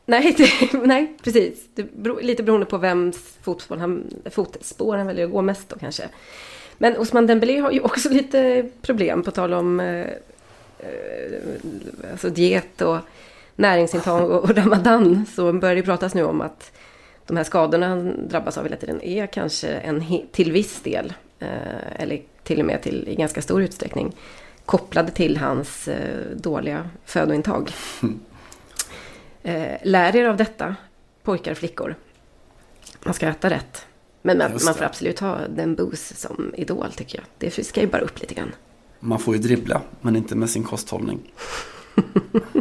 Nej, 0.05 0.35
det, 0.37 0.77
nej 0.83 1.13
precis. 1.23 1.67
Det 1.75 1.95
beror, 1.95 2.21
lite 2.21 2.43
beroende 2.43 2.65
på 2.65 2.77
vems 2.77 3.37
fotspår 3.41 3.77
han, 3.77 4.03
fotspår 4.31 4.97
han 4.97 5.07
väljer 5.07 5.25
att 5.25 5.31
gå 5.31 5.41
mest 5.41 5.69
då 5.69 5.75
kanske. 5.79 6.03
Men 6.77 6.97
Osman 6.97 7.27
Dembélé 7.27 7.59
har 7.59 7.71
ju 7.71 7.79
också 7.83 8.09
lite 8.09 8.69
problem 8.81 9.23
på 9.23 9.31
tal 9.31 9.53
om 9.53 9.79
eh, 9.79 10.01
eh 10.01 10.07
alltså 12.11 12.29
diet 12.29 12.81
och 12.81 12.97
näringsintag 13.55 14.31
och, 14.31 14.43
och 14.43 14.57
ramadan. 14.57 15.25
Så 15.35 15.53
börjar 15.53 15.75
det 15.75 15.83
pratas 15.83 16.13
nu 16.13 16.23
om 16.23 16.41
att 16.41 16.71
de 17.27 17.37
här 17.37 17.43
skadorna 17.43 17.87
han 17.87 18.27
drabbas 18.27 18.57
av 18.57 18.63
hela 18.63 18.77
tiden 18.77 19.01
är 19.01 19.27
kanske 19.27 19.67
en, 19.67 20.03
till 20.31 20.51
viss 20.51 20.81
del, 20.81 21.13
eh, 21.39 22.01
eller 22.01 22.21
till 22.43 22.59
och 22.59 22.65
med 22.65 22.81
till, 22.81 23.07
i 23.07 23.15
ganska 23.15 23.41
stor 23.41 23.63
utsträckning, 23.63 24.15
kopplade 24.65 25.11
till 25.11 25.37
hans 25.37 25.87
eh, 25.87 26.35
dåliga 26.35 26.89
födointag. 27.05 27.71
Mm. 28.01 28.19
Eh, 29.45 29.77
lär 29.83 30.15
er 30.15 30.25
av 30.25 30.37
detta, 30.37 30.75
pojkar 31.23 31.51
och 31.51 31.57
flickor. 31.57 31.95
Man 33.03 33.13
ska 33.13 33.27
äta 33.27 33.49
rätt. 33.49 33.85
Men 34.21 34.37
man, 34.37 34.51
man 34.65 34.73
får 34.73 34.83
absolut 34.83 35.19
ha 35.19 35.47
den 35.47 35.75
boost 35.75 36.19
som 36.19 36.53
idol 36.57 36.91
tycker 36.95 37.17
jag. 37.17 37.25
Det 37.37 37.65
ska 37.65 37.81
ju 37.81 37.87
bara 37.87 38.01
upp 38.01 38.21
lite 38.21 38.33
grann. 38.33 38.51
Man 38.99 39.19
får 39.19 39.35
ju 39.35 39.41
dribbla, 39.41 39.81
men 40.01 40.15
inte 40.15 40.35
med 40.35 40.49
sin 40.49 40.63
kosthållning. 40.63 41.31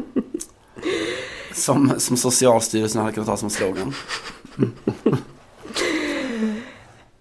som, 1.52 1.92
som 1.98 2.16
Socialstyrelsen 2.16 3.00
hade 3.00 3.12
kunnat 3.12 3.28
ha 3.28 3.36
som 3.36 3.50
slogan. 3.50 3.94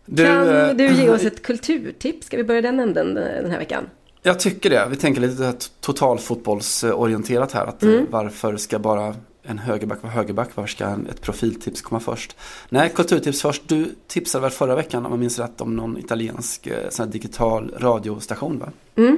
du, 0.05 0.25
kan 0.25 0.49
eh, 0.49 0.75
du 0.75 0.93
ge 0.93 1.09
oss 1.09 1.23
ett 1.23 1.41
kulturtips? 1.41 2.27
Ska 2.27 2.37
vi 2.37 2.43
börja 2.43 2.61
den 2.61 2.79
änden 2.79 3.13
den 3.13 3.51
här 3.51 3.57
veckan? 3.57 3.89
Jag 4.23 4.39
tycker 4.39 4.69
det. 4.69 4.87
Vi 4.89 4.95
tänker 4.95 5.21
lite 5.21 5.53
totalfotbollsorienterat 5.79 7.51
här. 7.51 7.65
Att 7.65 7.83
mm. 7.83 8.05
Varför 8.09 8.57
ska 8.57 8.79
bara 8.79 9.15
en 9.43 9.57
högerback 9.57 10.03
vara 10.03 10.13
högerback? 10.13 10.49
Varför 10.55 10.67
ska 10.67 10.97
ett 11.09 11.21
profiltips 11.21 11.81
komma 11.81 11.99
först? 11.99 12.35
Nej, 12.69 12.91
kulturtips 12.95 13.41
först. 13.41 13.67
Du 13.67 13.95
tipsade 14.07 14.41
väl 14.41 14.51
förra 14.51 14.75
veckan, 14.75 15.05
om 15.05 15.11
jag 15.11 15.19
minns 15.19 15.39
rätt, 15.39 15.61
om 15.61 15.75
någon 15.75 15.97
italiensk 15.97 16.67
eh, 16.67 16.89
sån 16.89 17.09
digital 17.09 17.73
radiostation 17.77 18.59
va? 18.59 18.69
Mm. 18.95 19.17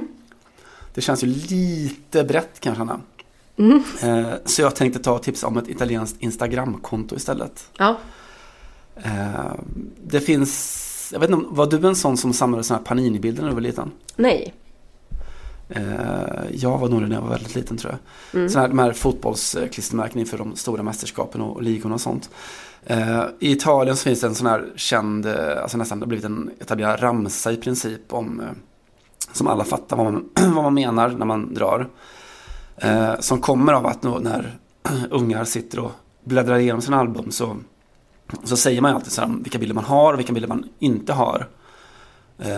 Det 0.94 1.00
känns 1.00 1.24
ju 1.24 1.26
lite 1.26 2.24
brett 2.24 2.60
kanske 2.60 2.82
Anna. 2.82 3.00
Mm. 3.56 3.82
Eh, 4.02 4.34
så 4.44 4.62
jag 4.62 4.76
tänkte 4.76 5.02
ta 5.02 5.12
och 5.12 5.22
tipsa 5.22 5.46
om 5.46 5.56
ett 5.56 5.68
italienskt 5.68 6.22
Instagramkonto 6.22 7.16
istället. 7.16 7.70
Ja. 7.78 7.98
Eh, 8.96 9.54
det 10.06 10.20
finns, 10.20 11.10
jag 11.12 11.20
vet 11.20 11.30
inte, 11.30 11.46
var 11.48 11.66
du 11.66 11.88
en 11.88 11.96
sån 11.96 12.16
som 12.16 12.32
samlade 12.32 12.64
sådana 12.64 12.78
här 12.78 12.86
Panini-bilder 12.86 13.42
när 13.42 13.48
du 13.48 13.54
var 13.54 13.60
liten? 13.60 13.90
Nej. 14.16 14.54
Eh, 15.68 15.82
jag 16.52 16.78
var 16.78 16.88
nog 16.88 17.00
det 17.00 17.06
när 17.06 17.16
jag 17.16 17.22
var 17.22 17.30
väldigt 17.30 17.54
liten 17.54 17.76
tror 17.76 17.92
jag. 17.92 18.40
Mm. 18.40 18.48
Sådana 18.48 18.66
här, 18.66 18.68
de 18.68 18.78
här 18.78 18.92
fotbollsklistermärken 18.92 20.20
inför 20.20 20.38
de 20.38 20.56
stora 20.56 20.82
mästerskapen 20.82 21.40
och, 21.40 21.56
och 21.56 21.62
ligorna 21.62 21.94
och 21.94 22.00
sånt. 22.00 22.30
Eh, 22.86 23.24
I 23.38 23.52
Italien 23.52 23.96
så 23.96 24.02
finns 24.02 24.20
det 24.20 24.26
en 24.26 24.34
sån 24.34 24.46
här 24.46 24.72
känd, 24.76 25.26
eh, 25.26 25.62
alltså 25.62 25.78
nästan 25.78 25.98
det 25.98 26.04
har 26.04 26.08
blivit 26.08 26.24
en 26.24 26.50
etablerad 26.60 27.02
ramsa 27.02 27.52
i 27.52 27.56
princip 27.56 28.12
om 28.12 28.40
eh, 28.40 28.46
som 29.32 29.46
alla 29.46 29.64
fattar 29.64 29.96
vad 29.96 30.12
man, 30.12 30.28
vad 30.54 30.64
man 30.64 30.74
menar 30.74 31.08
när 31.08 31.26
man 31.26 31.54
drar. 31.54 31.88
Eh, 32.76 33.20
som 33.20 33.40
kommer 33.40 33.72
av 33.72 33.86
att 33.86 34.02
när 34.02 34.58
ungar 35.10 35.44
sitter 35.44 35.78
och 35.78 35.92
bläddrar 36.24 36.58
igenom 36.58 36.82
sina 36.82 37.00
album 37.00 37.30
så, 37.30 37.56
så 38.44 38.56
säger 38.56 38.80
man 38.80 38.94
alltid 38.94 39.12
så 39.12 39.20
här, 39.20 39.34
vilka 39.42 39.58
bilder 39.58 39.74
man 39.74 39.84
har 39.84 40.12
och 40.12 40.18
vilka 40.18 40.32
bilder 40.32 40.48
man 40.48 40.68
inte 40.78 41.12
har. 41.12 41.48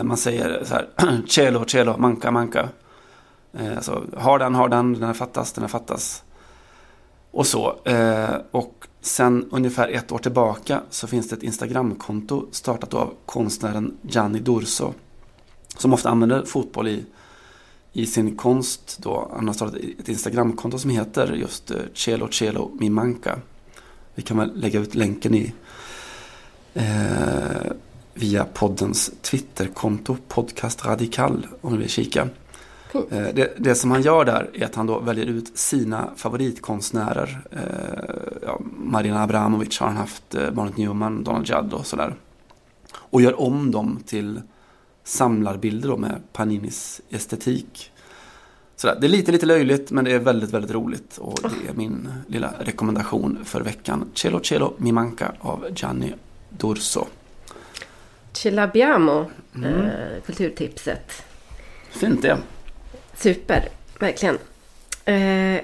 Man 0.03 0.17
säger 0.17 0.65
så 0.65 0.75
här, 0.75 0.89
cello, 1.27 1.65
cello, 1.65 1.97
manka, 1.99 2.31
manka. 2.31 2.69
Eh, 3.59 3.77
alltså, 3.77 4.05
har 4.17 4.39
den, 4.39 4.55
har 4.55 4.69
den, 4.69 4.93
den 4.93 5.03
här 5.03 5.15
fattas, 5.15 5.53
den 5.53 5.63
här 5.63 5.69
fattas. 5.69 6.23
Och 7.31 7.47
så. 7.47 7.77
Eh, 7.85 8.37
och 8.51 8.87
sen 9.01 9.49
ungefär 9.51 9.89
ett 9.89 10.13
år 10.13 10.19
tillbaka 10.19 10.83
så 10.91 11.07
finns 11.07 11.29
det 11.29 11.37
ett 11.37 11.43
Instagramkonto 11.43 12.47
startat 12.51 12.95
av 12.95 13.15
konstnären 13.27 13.97
Gianni 14.03 14.39
Dorso. 14.39 14.93
Som 15.79 15.93
ofta 15.93 16.11
använder 16.11 16.45
fotboll 16.45 16.89
i, 16.89 17.05
i 17.93 18.07
sin 18.07 18.37
konst. 18.37 18.99
Då. 19.03 19.31
Han 19.37 19.47
har 19.47 19.55
startat 19.55 19.75
ett 19.99 20.09
Instagramkonto 20.09 20.79
som 20.79 20.91
heter 20.91 21.33
just 21.33 21.71
eh, 21.71 21.77
Celo 21.95 22.29
Celo 22.29 22.71
Mimanka. 22.81 23.39
Vi 24.15 24.23
kan 24.23 24.37
väl 24.37 24.61
lägga 24.61 24.81
ut 24.81 24.95
länken 24.95 25.35
i 25.35 25.53
eh, 26.75 27.73
via 28.15 28.45
poddens 28.45 29.11
Twitterkonto 29.23 30.17
Podcast 30.29 30.85
Radikal 30.85 31.47
om 31.61 31.73
ni 31.73 31.79
vill 31.79 31.89
kika. 31.89 32.29
Eh, 32.95 33.35
det, 33.35 33.53
det, 33.59 33.75
som 33.75 33.91
han 33.91 34.03
gör 34.03 34.25
där 34.25 34.51
är 34.55 34.65
att 34.65 34.75
han 34.75 34.87
då 34.87 34.99
väljer 34.99 35.27
ut 35.27 35.59
sina 35.59 36.11
favoritkonstnärer. 36.17 37.41
Eh, 37.51 38.39
ja, 38.43 38.61
Marina 38.79 39.23
Abramovic 39.23 39.79
har 39.81 39.87
han 39.87 39.97
haft, 39.97 40.35
eh, 40.35 40.51
Barnett 40.51 40.77
Newman, 40.77 41.25
Donald 41.25 41.49
Judd 41.49 41.73
och 41.73 41.87
sådär. 41.87 42.15
Och 42.95 43.23
gör 43.23 43.41
om 43.41 43.71
dem 43.71 44.03
till 44.07 44.41
samlarbilder 45.05 45.89
då 45.89 45.97
med 45.97 46.23
Paninis 46.33 47.01
estetik. 47.11 47.93
Sådär. 48.77 48.99
Det 49.01 49.07
är 49.07 49.09
lite, 49.09 49.33
lite 49.33 49.47
löjligt 49.47 49.91
men 49.91 50.05
det 50.05 50.13
är 50.13 50.19
väldigt, 50.19 50.51
väldigt 50.51 50.71
roligt. 50.71 51.19
Och 51.19 51.39
det 51.43 51.71
är 51.71 51.75
min 51.75 52.09
lilla 52.27 52.55
rekommendation 52.59 53.39
för 53.45 53.61
veckan. 53.61 54.05
Cello 54.15 54.41
Cello 54.43 54.75
Mimanka 54.79 55.33
av 55.41 55.67
Gianni 55.77 56.15
Dorso. 56.51 57.07
Ce 58.33 58.51
l'abbiamo, 58.51 59.25
mm. 59.55 59.91
kulturtipset. 60.27 61.23
Fint 61.91 62.23
det. 62.23 62.39
Super, 63.17 63.69
verkligen. 64.01 64.39
Eh, 65.05 65.61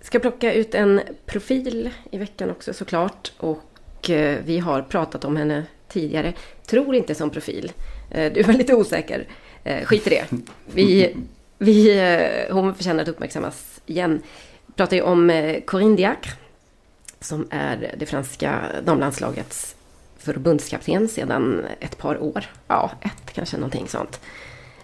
ska 0.00 0.18
plocka 0.18 0.52
ut 0.52 0.74
en 0.74 1.00
profil 1.26 1.90
i 2.10 2.18
veckan 2.18 2.50
också 2.50 2.72
såklart. 2.72 3.32
Och 3.38 4.10
eh, 4.10 4.38
vi 4.44 4.58
har 4.58 4.82
pratat 4.82 5.24
om 5.24 5.36
henne 5.36 5.66
tidigare. 5.88 6.32
Tror 6.66 6.94
inte 6.94 7.14
som 7.14 7.30
profil. 7.30 7.72
Eh, 8.10 8.32
du 8.32 8.42
var 8.42 8.52
lite 8.54 8.74
osäker. 8.74 9.26
Eh, 9.64 9.84
skit 9.84 10.06
i 10.06 10.10
det. 10.10 10.24
Vi, 10.66 11.16
vi, 11.58 11.98
eh, 11.98 12.54
hon 12.54 12.74
förtjänar 12.74 13.02
att 13.02 13.08
uppmärksammas 13.08 13.80
igen. 13.86 14.22
Vi 14.66 14.72
pratar 14.72 14.96
ju 14.96 15.02
om 15.02 15.30
eh, 15.30 15.60
Corinne 15.60 15.96
Diacre. 15.96 16.32
Som 17.20 17.48
är 17.50 17.94
det 17.98 18.06
franska 18.06 18.62
damlandslagets 18.84 19.76
förbundskapten 20.18 21.08
sedan 21.08 21.64
ett 21.80 21.98
par 21.98 22.22
år. 22.22 22.44
Ja, 22.68 22.90
ett 23.00 23.32
kanske 23.32 23.56
någonting 23.56 23.88
sånt. 23.88 24.20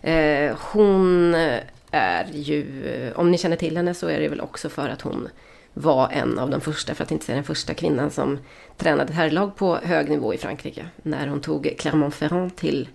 Eh, 0.03 0.57
hon 0.73 1.35
eh, 1.35 1.59
är 1.93 2.25
ju, 2.33 3.13
om 3.17 3.31
ni 3.31 3.39
känner 3.39 3.57
till 3.57 3.77
henne 3.77 3.95
så 3.95 4.09
är 4.09 4.21
det 4.21 4.29
väl 4.29 4.41
också 4.41 4.69
för 4.69 4.89
att 4.89 5.03
hon 5.03 5.29
var 5.75 6.09
en 6.11 6.39
av 6.39 6.51
de 6.51 6.61
första, 6.61 6.95
för 6.95 7.05
att 7.05 7.11
inte 7.11 7.25
säga 7.25 7.37
den 7.37 7.45
första 7.45 7.75
kvinnan 7.75 8.11
som 8.11 8.39
tränade 8.77 9.13
herrlag 9.13 9.57
på 9.57 9.77
hög 9.77 10.11
nivå 10.11 10.35
i 10.35 10.39
Frankrike. 10.39 10.87
När 11.03 11.27
hon 11.27 11.41
tog 11.41 11.75
Clermont-Ferrand 11.79 12.57
till, 12.57 12.89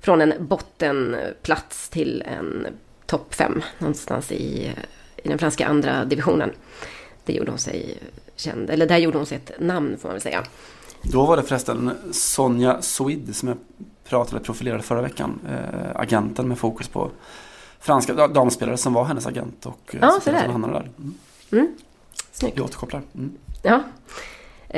från 0.00 0.20
en 0.20 0.46
bottenplats 0.46 1.88
till 1.88 2.22
en 2.26 2.66
topp 3.06 3.34
fem 3.34 3.62
någonstans 3.78 4.32
i, 4.32 4.74
i 5.16 5.28
den 5.28 5.38
franska 5.38 5.66
andra 5.66 6.04
divisionen. 6.04 6.50
Det 7.24 7.32
gjorde 7.32 7.50
hon 7.50 7.58
sig 7.58 7.98
känd, 8.36 8.70
eller 8.70 8.86
där 8.86 8.98
gjorde 8.98 9.18
hon 9.18 9.26
sig 9.26 9.36
ett 9.36 9.60
namn 9.60 9.96
får 9.98 10.08
man 10.08 10.14
väl 10.14 10.22
säga. 10.22 10.44
Då 11.02 11.26
var 11.26 11.36
det 11.36 11.42
förresten 11.42 11.90
Sonja 12.12 12.82
Swid 12.82 13.36
som 13.36 13.48
jag 13.48 13.58
pratade 14.04 14.44
profilerade 14.44 14.82
förra 14.82 15.02
veckan. 15.02 15.40
äh, 15.48 15.90
agenten 15.94 16.48
med 16.48 16.58
fokus 16.58 16.88
på 16.88 17.10
franska 17.80 18.26
damspelare 18.28 18.76
som 18.76 18.92
var 18.92 19.04
hennes 19.04 19.26
agent 19.26 19.66
och 19.66 19.94
eh, 19.94 19.98
ja, 20.02 20.20
så 20.24 20.30
där. 20.30 20.52
Som 20.52 20.62
där. 20.62 20.90
Mm. 20.98 21.14
Mm. 21.52 21.76
Snyggt. 22.32 22.56
Jag 22.56 22.64
återkopplar. 22.64 23.02
Mm. 23.14 23.32
Ja. 23.62 23.82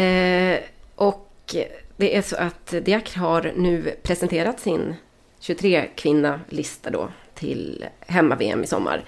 Eh, 0.01 0.61
och 0.95 1.57
det 1.97 2.17
är 2.17 2.23
så 2.23 2.37
att 2.37 2.75
Diak 2.83 3.17
har 3.17 3.53
nu 3.57 3.97
presenterat 4.03 4.61
sin 4.61 4.95
23-kvinna-lista 5.41 6.91
då 6.91 7.09
till 7.35 7.85
hemma-VM 8.01 8.65
i 8.65 8.67
sommar. 8.67 9.05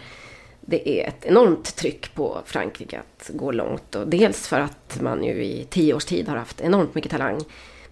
Det 0.61 0.89
är 0.89 1.09
ett 1.09 1.25
enormt 1.25 1.77
tryck 1.77 2.15
på 2.15 2.41
Frankrike 2.45 3.01
att 3.01 3.31
gå 3.35 3.53
långt. 3.53 3.95
Och 3.95 4.09
dels 4.09 4.49
för 4.49 4.61
att 4.61 5.01
man 5.01 5.25
ju 5.25 5.45
i 5.45 5.67
tio 5.71 5.95
års 5.95 6.05
tid 6.05 6.29
har 6.29 6.37
haft 6.37 6.61
enormt 6.61 6.95
mycket 6.95 7.11
talang. 7.11 7.41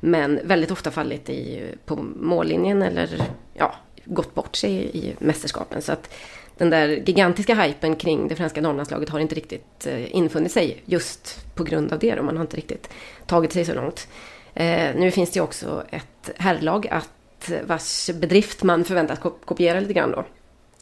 Men 0.00 0.40
väldigt 0.44 0.70
ofta 0.70 0.90
fallit 0.90 1.30
i, 1.30 1.62
på 1.86 1.96
mållinjen 2.16 2.82
eller 2.82 3.22
ja, 3.54 3.74
gått 4.04 4.34
bort 4.34 4.56
sig 4.56 4.96
i 4.96 5.14
mästerskapen. 5.18 5.82
Så 5.82 5.92
att 5.92 6.14
den 6.56 6.70
där 6.70 6.88
gigantiska 6.88 7.54
hypen 7.54 7.96
kring 7.96 8.28
det 8.28 8.36
franska 8.36 8.60
damlandslaget 8.60 9.08
har 9.08 9.20
inte 9.20 9.34
riktigt 9.34 9.86
eh, 9.86 10.16
infunnit 10.16 10.52
sig 10.52 10.82
just 10.84 11.46
på 11.54 11.64
grund 11.64 11.92
av 11.92 11.98
det. 11.98 12.14
Då. 12.14 12.22
Man 12.22 12.36
har 12.36 12.44
inte 12.44 12.56
riktigt 12.56 12.88
tagit 13.26 13.52
sig 13.52 13.64
så 13.64 13.74
långt. 13.74 14.08
Eh, 14.54 14.94
nu 14.94 15.10
finns 15.10 15.30
det 15.30 15.38
ju 15.38 15.42
också 15.42 15.84
ett 15.90 16.30
herrlag 16.38 16.88
att 16.88 17.50
eh, 17.50 17.58
vars 17.66 18.10
bedrift 18.14 18.62
man 18.62 18.84
förväntas 18.84 19.18
kopiera 19.44 19.80
lite 19.80 19.92
grann 19.92 20.10
då. 20.10 20.24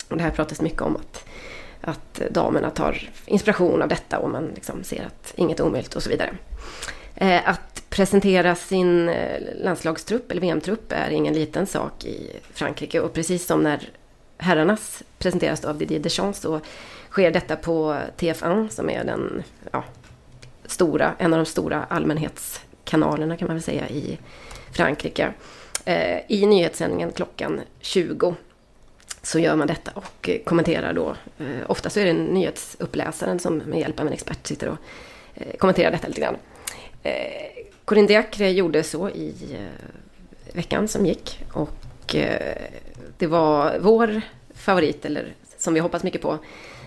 Och 0.09 0.17
det 0.17 0.23
här 0.23 0.31
pratas 0.31 0.61
mycket 0.61 0.83
om 0.83 0.97
att, 0.97 1.25
att 1.81 2.23
damerna 2.31 2.71
tar 2.71 3.11
inspiration 3.27 3.83
av 3.83 3.89
detta 3.89 4.19
och 4.19 4.31
man 4.31 4.51
liksom 4.55 4.85
ser 4.85 5.07
att 5.07 5.33
inget 5.37 5.61
är 5.61 5.65
omöjligt 5.65 5.95
och 5.95 6.03
så 6.03 6.11
vidare. 6.11 6.31
Eh, 7.15 7.49
att 7.49 7.70
presentera 8.01 8.55
sin 8.55 9.09
eh, 9.09 9.41
landslagstrupp 9.57 10.31
eller 10.31 10.41
VM-trupp 10.41 10.93
är 10.93 11.11
ingen 11.11 11.35
liten 11.35 11.67
sak 11.67 12.05
i 12.05 12.31
Frankrike 12.53 13.01
och 13.01 13.13
precis 13.13 13.47
som 13.47 13.63
när 13.63 13.89
herrarnas 14.39 15.03
presenteras 15.19 15.65
av 15.65 15.79
Didier 15.79 16.01
Deschamps 16.01 16.41
så 16.41 16.61
sker 17.11 17.31
detta 17.31 17.57
på 17.57 17.97
TF1 18.19 18.69
som 18.69 18.91
är 18.91 19.05
den 19.05 19.43
ja, 19.73 19.85
stora, 20.65 21.15
en 21.19 21.33
av 21.33 21.39
de 21.39 21.47
stora 21.47 21.85
allmänhetskanalerna 21.85 23.37
kan 23.37 23.49
man 23.49 23.57
väl 23.57 23.63
säga 23.63 23.89
i 23.89 24.19
Frankrike. 24.73 25.33
Eh, 25.85 26.19
I 26.29 26.47
nyhetssändningen 26.47 27.13
klockan 27.13 27.61
20 27.81 28.35
så 29.23 29.39
gör 29.39 29.57
man 29.57 29.67
detta 29.67 29.91
och 29.95 30.31
kommenterar 30.45 30.93
då. 30.93 31.17
Eh, 31.39 31.47
Ofta 31.67 31.91
så 31.91 32.01
är 32.01 32.05
det 32.05 32.13
nyhetsuppläsaren 32.13 33.39
som 33.39 33.57
med 33.57 33.81
hjälp 33.81 34.01
av 34.01 34.07
en 34.07 34.13
expert 34.13 34.47
sitter 34.47 34.69
och 34.69 34.79
eh, 35.35 35.57
kommenterar 35.57 35.91
detta 35.91 36.09
lite 36.09 36.21
grann. 36.21 36.37
Corinne 37.85 38.09
Diacre 38.09 38.51
gjorde 38.51 38.83
så 38.83 39.09
i 39.09 39.35
eh, 39.53 40.55
veckan 40.55 40.89
som 40.89 41.07
gick. 41.07 41.45
Och 41.53 42.15
eh, 42.15 42.57
det 43.19 43.27
var 43.27 43.79
vår 43.81 44.21
favorit, 44.55 45.05
eller 45.05 45.35
som 45.59 45.75
vi 45.75 45.81
hoppas 45.81 46.03
mycket 46.03 46.23
på, 46.23 46.39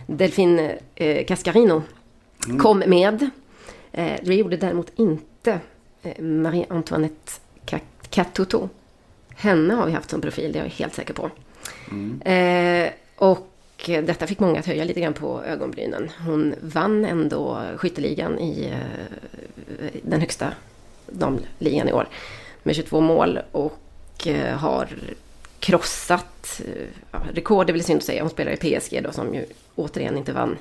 Delphine 0.08 0.78
eh, 0.96 1.26
Cascarino 1.26 1.84
mm. 2.48 2.60
kom 2.60 2.80
med. 2.80 3.30
Det 4.22 4.36
gjorde 4.36 4.58
däremot 4.58 4.92
inte 4.96 5.60
Marie-Antoinette 6.20 7.32
Catuto. 8.10 8.70
Henne 9.36 9.74
har 9.74 9.86
vi 9.86 9.92
haft 9.92 10.10
som 10.10 10.22
profil, 10.22 10.52
det 10.52 10.60
är 10.60 10.64
jag 10.64 10.70
helt 10.70 10.94
säker 10.94 11.14
på. 11.14 11.30
Mm. 11.92 12.92
Och 13.16 13.50
detta 13.86 14.28
fick 14.28 14.40
många 14.40 14.60
att 14.60 14.66
höja 14.66 14.84
lite 14.84 15.02
grann 15.02 15.14
på 15.14 15.44
ögonbrynen. 15.44 16.10
Hon 16.26 16.56
vann 16.62 17.06
ändå 17.06 17.62
skytteligan 17.78 18.40
i 18.40 18.74
den 20.04 20.20
högsta 20.20 20.54
damligan 21.14 21.90
i 21.90 21.94
år 21.94 22.08
med 22.64 22.76
22 22.76 23.02
mål 23.02 23.40
och 23.52 24.28
eh, 24.28 24.58
har 24.58 24.88
krossat, 25.60 26.62
eh, 26.66 26.88
ja, 27.12 27.20
rekord 27.34 27.70
är 27.70 27.74
väl 27.74 27.84
synd 27.84 27.98
att 27.98 28.04
säga, 28.04 28.22
hon 28.22 28.30
spelar 28.30 28.52
i 28.52 28.58
PSG 28.80 29.04
då 29.04 29.12
som 29.12 29.34
ju 29.34 29.46
återigen 29.76 30.18
inte 30.18 30.34
vann 30.34 30.58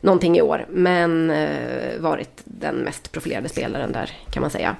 någonting 0.00 0.36
i 0.36 0.42
år. 0.42 0.66
Men 0.68 1.30
eh, 1.30 1.98
varit 1.98 2.40
den 2.44 2.74
mest 2.76 3.12
profilerade 3.12 3.48
spelaren 3.48 3.92
där 3.92 4.10
kan 4.30 4.40
man 4.40 4.50
säga. 4.50 4.76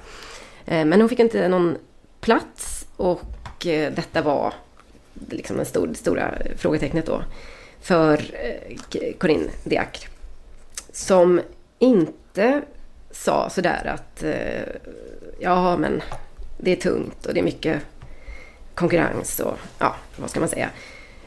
men 0.65 0.99
hon 1.01 1.09
fick 1.09 1.19
inte 1.19 1.47
någon 1.47 1.77
plats 2.21 2.85
och 2.97 3.21
detta 3.95 4.21
var 4.21 4.53
liksom 5.29 5.57
det 5.57 5.65
stor, 5.65 5.89
stora 5.93 6.33
frågetecknet 6.57 7.05
då 7.05 7.23
för 7.81 8.21
Corinne 9.17 9.49
Diacre. 9.63 10.09
Som 10.91 11.41
inte 11.79 12.61
sa 13.11 13.49
sådär 13.49 13.93
att 13.95 14.23
eh, 14.23 14.75
ja 15.39 15.77
men 15.77 16.01
det 16.57 16.71
är 16.71 16.75
tungt 16.75 17.25
och 17.25 17.33
det 17.33 17.39
är 17.39 17.43
mycket 17.43 17.81
konkurrens 18.75 19.39
och 19.39 19.57
ja, 19.79 19.95
vad 20.15 20.29
ska 20.29 20.39
man 20.39 20.49
säga. 20.49 20.69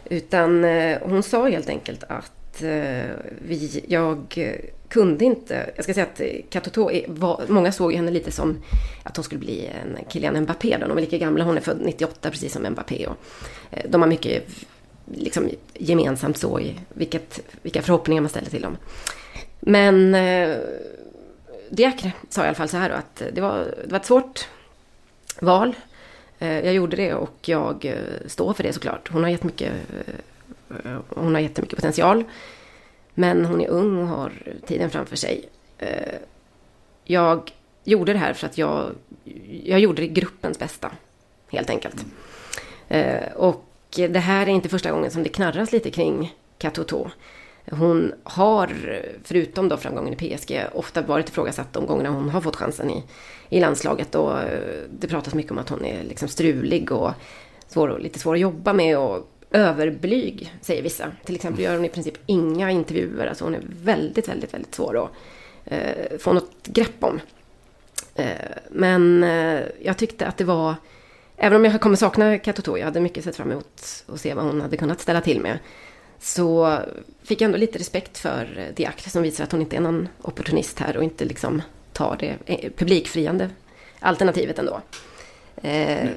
Utan 0.05 0.65
eh, 0.65 0.99
hon 1.03 1.23
sa 1.23 1.49
helt 1.49 1.69
enkelt 1.69 2.05
att 2.09 2.63
eh, 2.63 3.11
vi, 3.47 3.85
jag 3.89 4.51
kunde 4.89 5.25
inte, 5.25 5.71
jag 5.77 5.85
ska 5.85 5.95
säga 5.95 6.07
att 6.07 6.51
Katoto, 6.51 6.91
var, 7.07 7.41
många 7.49 7.73
såg 7.73 7.93
henne 7.93 8.11
lite 8.11 8.31
som 8.31 8.63
att 9.03 9.17
hon 9.17 9.25
skulle 9.25 9.39
bli 9.39 9.67
en 9.67 9.99
Kylian 10.09 10.41
Mbappé. 10.41 10.77
Då. 10.81 10.87
De 10.87 10.97
är 10.97 11.01
lika 11.01 11.19
gamla, 11.19 11.45
hon 11.45 11.57
är 11.57 11.61
född 11.61 11.81
98 11.81 12.31
precis 12.31 12.53
som 12.53 12.63
Mbappé. 12.63 13.07
Och, 13.07 13.17
de 13.89 14.03
har 14.03 14.09
mycket 14.09 14.45
liksom 15.15 15.51
gemensamt 15.75 16.39
så 16.39 16.61
i 16.61 16.81
vilket, 16.89 17.41
vilka 17.63 17.83
förhoppningar 17.83 18.23
man 18.23 18.31
ställer 18.31 18.51
till 18.51 18.63
dem. 18.63 18.77
Men 19.61 20.15
Diakre 21.71 22.13
sa 22.29 22.45
i 22.45 22.47
alla 22.47 22.55
fall 22.55 22.69
så 22.69 22.77
här 22.77 22.89
då 22.89 22.95
att 22.95 23.23
det 23.33 23.41
var, 23.41 23.59
det 23.85 23.91
var 23.91 23.99
ett 23.99 24.07
svårt 24.07 24.49
val. 25.41 25.75
Eh, 26.39 26.61
jag 26.65 26.75
gjorde 26.75 26.97
det 26.97 27.15
och 27.15 27.49
jag 27.49 27.85
eh, 27.85 28.27
står 28.27 28.53
för 28.53 28.63
det 28.63 28.73
såklart. 28.73 29.11
Hon 29.13 29.23
har 29.23 29.31
jättemycket, 29.31 29.73
eh, 30.85 30.99
hon 31.09 31.35
har 31.35 31.41
jättemycket 31.41 31.77
potential. 31.77 32.25
Men 33.15 33.45
hon 33.45 33.61
är 33.61 33.69
ung 33.69 33.99
och 33.99 34.07
har 34.07 34.33
tiden 34.67 34.91
framför 34.91 35.17
sig. 35.17 35.49
Jag 37.05 37.53
gjorde 37.85 38.13
det 38.13 38.19
här 38.19 38.33
för 38.33 38.47
att 38.47 38.59
jag, 38.59 38.91
jag 39.65 39.81
gjorde 39.81 40.03
det 40.03 40.09
gruppens 40.09 40.59
bästa. 40.59 40.91
Helt 41.49 41.71
enkelt. 41.71 42.05
Och 43.35 43.65
det 43.91 44.19
här 44.19 44.47
är 44.47 44.51
inte 44.51 44.69
första 44.69 44.91
gången 44.91 45.11
som 45.11 45.23
det 45.23 45.29
knarras 45.29 45.73
lite 45.73 45.91
kring 45.91 46.35
Katoto. 46.59 47.11
Hon 47.71 48.13
har, 48.23 49.01
förutom 49.25 49.69
då 49.69 49.77
framgången 49.77 50.15
i 50.15 50.37
PSG, 50.37 50.63
ofta 50.73 51.03
varit 51.03 51.29
ifrågasatt 51.29 51.73
de 51.73 51.87
gångerna 51.87 52.11
hon 52.11 52.29
har 52.29 52.41
fått 52.41 52.57
chansen 52.57 52.91
i, 52.91 53.05
i 53.49 53.61
landslaget. 53.61 54.15
Och 54.15 54.41
eh, 54.41 54.61
det 54.91 55.09
pratas 55.09 55.35
mycket 55.35 55.53
om 55.53 55.59
att 55.59 55.69
hon 55.69 55.85
är 55.85 56.05
liksom 56.05 56.29
strulig 56.29 56.93
och 56.93 57.11
svår, 57.69 57.99
lite 57.99 58.19
svår 58.19 58.35
att 58.35 58.41
jobba 58.41 58.73
med 58.73 58.99
och 58.99 59.31
överblyg, 59.51 60.55
säger 60.61 60.83
vissa. 60.83 61.13
Till 61.25 61.35
exempel 61.35 61.65
gör 61.65 61.77
hon 61.77 61.85
i 61.85 61.89
princip 61.89 62.15
inga 62.27 62.71
intervjuer. 62.71 63.27
Alltså 63.27 63.45
hon 63.45 63.55
är 63.55 63.63
väldigt, 63.83 64.29
väldigt, 64.29 64.55
väldigt 64.55 64.75
svår 64.75 65.05
att 65.05 65.11
eh, 65.65 66.19
få 66.19 66.33
något 66.33 66.67
grepp 66.67 67.05
om. 67.05 67.21
Eh, 68.15 68.27
men 68.71 69.25
eh, 69.25 69.61
jag 69.83 69.97
tyckte 69.97 70.27
att 70.27 70.37
det 70.37 70.45
var 70.45 70.75
Även 71.37 71.57
om 71.57 71.65
jag 71.65 71.81
kommer 71.81 71.97
sakna 71.97 72.39
Katoto, 72.39 72.79
jag 72.79 72.85
hade 72.85 73.01
mycket 73.01 73.25
sett 73.25 73.37
fram 73.37 73.51
emot 73.51 74.05
att 74.07 74.21
se 74.21 74.35
vad 74.35 74.45
hon 74.45 74.61
hade 74.61 74.77
kunnat 74.77 75.01
ställa 75.01 75.21
till 75.21 75.41
med. 75.41 75.59
Så 76.21 76.79
fick 77.23 77.41
jag 77.41 77.47
ändå 77.47 77.59
lite 77.59 77.79
respekt 77.79 78.19
för 78.19 78.73
Diakre 78.77 79.11
som 79.11 79.23
visar 79.23 79.45
att 79.45 79.53
hon 79.53 79.61
inte 79.61 79.77
är 79.77 79.81
någon 79.81 80.09
opportunist 80.23 80.79
här 80.79 80.97
och 80.97 81.05
inte 81.05 81.25
liksom 81.25 81.63
tar 81.93 82.17
det 82.21 82.37
eh, 82.47 82.71
publikfriande 82.77 83.51
alternativet 84.01 84.59
ändå. 84.59 84.81
Eh, 85.57 86.09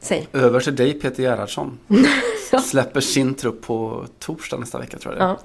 säg. 0.00 0.28
Över 0.32 0.60
till 0.60 0.76
dig 0.76 1.00
Peter 1.00 1.22
Gerhardsson. 1.22 1.78
Släpper 2.64 3.00
sin 3.00 3.34
trupp 3.34 3.62
på 3.62 4.06
torsdag 4.18 4.58
nästa 4.58 4.78
vecka 4.78 4.98
tror 4.98 5.14
jag 5.14 5.20
det 5.20 5.24
är. 5.24 5.28
Ja. 5.28 5.38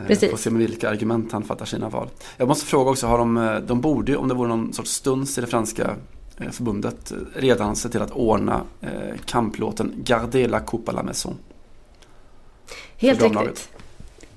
Eh, 0.00 0.06
Precis. 0.06 0.30
Får 0.30 0.38
se 0.38 0.50
med 0.50 0.58
vilka 0.58 0.90
argument 0.90 1.32
han 1.32 1.44
fattar 1.44 1.64
sina 1.64 1.88
val. 1.88 2.08
Jag 2.36 2.48
måste 2.48 2.66
fråga 2.66 2.90
också, 2.90 3.06
har 3.06 3.18
de, 3.18 3.36
eh, 3.36 3.58
de 3.58 3.80
borde 3.80 4.12
ju, 4.12 4.18
om 4.18 4.28
det 4.28 4.34
vore 4.34 4.48
någon 4.48 4.72
sorts 4.72 4.90
stuns 4.90 5.38
i 5.38 5.40
det 5.40 5.46
franska 5.46 5.96
förbundet 6.50 7.12
redan 7.34 7.76
sett 7.76 7.92
till 7.92 8.02
att 8.02 8.10
ordna 8.10 8.62
kamplåten 9.24 9.94
Gardez 10.04 10.50
la 10.50 10.60
coupe 10.60 10.90
à 10.90 10.94
la 10.94 11.02
maison. 11.02 11.36
Helt 13.00 13.22
riktigt. 13.22 13.68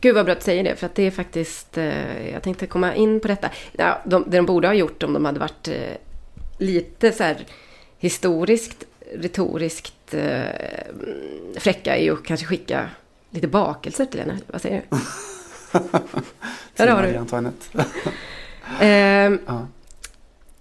Gud 0.02 0.16
vad 0.16 0.26
bra 0.26 0.32
att 0.32 0.40
du 0.40 0.44
säger 0.44 0.64
det, 0.64 0.76
för 0.76 0.86
att 0.86 0.96
det 0.96 1.04
är 1.04 1.12
faktiskt, 1.12 1.78
eh, 1.78 2.30
jag 2.32 2.44
tänkte 2.44 2.68
komma 2.68 2.96
in 2.96 3.20
på 3.20 3.28
detta. 3.28 3.50
Ja, 3.72 4.02
de, 4.06 4.24
det 4.28 4.38
de 4.38 4.46
borde 4.46 4.68
ha 4.68 4.74
gjort 4.74 5.04
om 5.04 5.14
de 5.14 5.26
hade 5.26 5.40
varit 5.40 5.68
eh, 5.68 5.76
lite 6.58 7.12
så 7.12 7.24
här 7.24 7.46
historiskt, 7.98 8.84
retoriskt 9.16 10.14
eh, 10.14 10.42
fräcka 11.58 11.96
är 11.96 12.04
ju 12.04 12.14
att 12.14 12.24
kanske 12.24 12.46
skicka 12.46 12.90
lite 13.30 13.48
bakelser 13.48 14.06
till 14.06 14.20
henne. 14.20 14.40
Vad 14.48 14.62
säger 14.62 14.84
du? 14.90 14.98
Där 16.76 16.88
har 16.88 17.04
du. 17.04 17.16
Antoinette. 17.16 17.86
eh, 18.82 18.88
ja. 19.46 19.68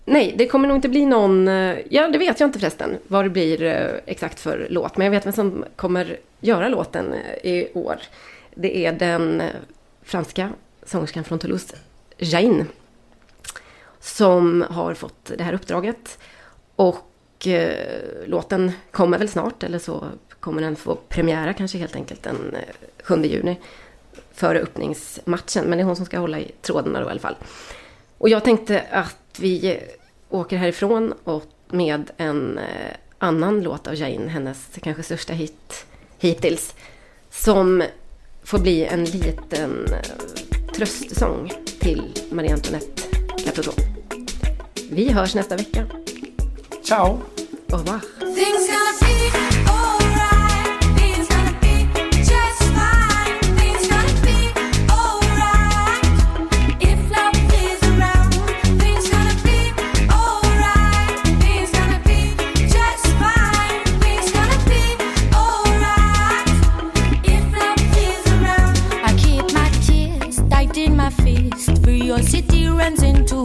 Nej, 0.04 0.34
det 0.38 0.46
kommer 0.46 0.68
nog 0.68 0.76
inte 0.76 0.88
bli 0.88 1.06
någon... 1.06 1.48
Eh, 1.48 1.78
ja, 1.90 2.08
det 2.08 2.18
vet 2.18 2.40
jag 2.40 2.48
inte 2.48 2.58
förresten 2.58 2.98
vad 3.08 3.24
det 3.24 3.30
blir 3.30 3.62
eh, 3.62 3.90
exakt 4.06 4.40
för 4.40 4.66
låt. 4.70 4.96
Men 4.96 5.04
jag 5.04 5.10
vet 5.10 5.26
vem 5.26 5.32
som 5.32 5.64
kommer 5.76 6.16
göra 6.40 6.68
låten 6.68 7.12
eh, 7.12 7.50
i 7.50 7.72
år. 7.74 7.96
Det 8.54 8.86
är 8.86 8.92
den 8.92 9.42
franska 10.02 10.50
sångerskan 10.82 11.24
från 11.24 11.38
Toulouse, 11.38 11.76
Jain. 12.18 12.66
Som 14.00 14.64
har 14.70 14.94
fått 14.94 15.32
det 15.36 15.44
här 15.44 15.52
uppdraget. 15.52 16.18
Och 16.76 17.46
eh, 17.46 18.26
låten 18.26 18.72
kommer 18.90 19.18
väl 19.18 19.28
snart, 19.28 19.62
eller 19.62 19.78
så 19.78 20.04
kommer 20.40 20.62
den 20.62 20.76
få 20.76 20.94
premiära 20.94 21.52
kanske 21.52 21.78
helt 21.78 21.96
enkelt 21.96 22.22
den 22.22 22.56
7 23.02 23.22
juni. 23.22 23.56
Före 24.32 24.58
öppningsmatchen, 24.58 25.64
men 25.64 25.70
det 25.70 25.82
är 25.82 25.84
hon 25.84 25.96
som 25.96 26.06
ska 26.06 26.18
hålla 26.18 26.40
i 26.40 26.52
trådarna 26.62 27.00
då 27.00 27.06
i 27.06 27.10
alla 27.10 27.20
fall. 27.20 27.36
Och 28.22 28.28
jag 28.28 28.44
tänkte 28.44 28.84
att 28.90 29.38
vi 29.38 29.80
åker 30.28 30.56
härifrån 30.56 31.14
och 31.24 31.44
med 31.68 32.10
en 32.16 32.58
eh, 32.58 32.94
annan 33.18 33.62
låt 33.62 33.86
av 33.86 33.94
Jain, 33.94 34.28
hennes 34.28 34.68
kanske 34.82 35.02
största 35.02 35.32
hit 35.32 35.86
hittills, 36.18 36.74
som 37.30 37.82
får 38.44 38.58
bli 38.58 38.84
en 38.84 39.04
liten 39.04 39.86
eh, 39.92 40.72
tröstsång 40.74 41.52
till 41.80 42.02
Marie 42.30 42.52
Antoinette 42.52 43.02
Caputo. 43.44 43.72
Vi 44.90 45.12
hörs 45.12 45.34
nästa 45.34 45.56
vecka. 45.56 45.86
Ciao! 46.82 47.20
Au 47.72 47.78
revoir. 47.78 48.00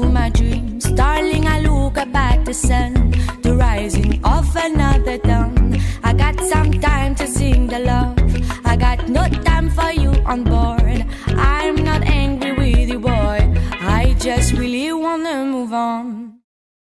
My 0.04 0.30
dreams. 0.30 0.86
Darling, 0.92 1.48
I 1.48 1.60
look 1.62 1.98
up 1.98 2.14
at 2.16 2.46
the 2.46 2.54
sun, 2.54 3.12
the 3.42 3.56
rising 3.56 4.24
of 4.24 4.56
another 4.56 5.18
dawn. 5.18 5.78
I 6.04 6.14
got 6.14 6.40
some 6.42 6.72
time 6.74 7.16
to 7.16 7.28
sing 7.28 7.68
the 7.68 7.80
love. 7.80 8.18
I 8.66 8.76
got 8.76 9.10
no 9.10 9.28
time 9.44 9.70
for 9.70 9.92
you 9.92 10.12
on 10.26 10.44
board. 10.44 11.06
I'm 11.28 11.76
not 11.76 12.04
angry 12.04 12.54
with 12.54 12.90
you, 12.90 13.00
boy. 13.00 13.40
I 13.80 14.16
just 14.20 14.54
really 14.54 14.92
wanna 14.94 15.46
move 15.46 15.74
on. 15.74 16.47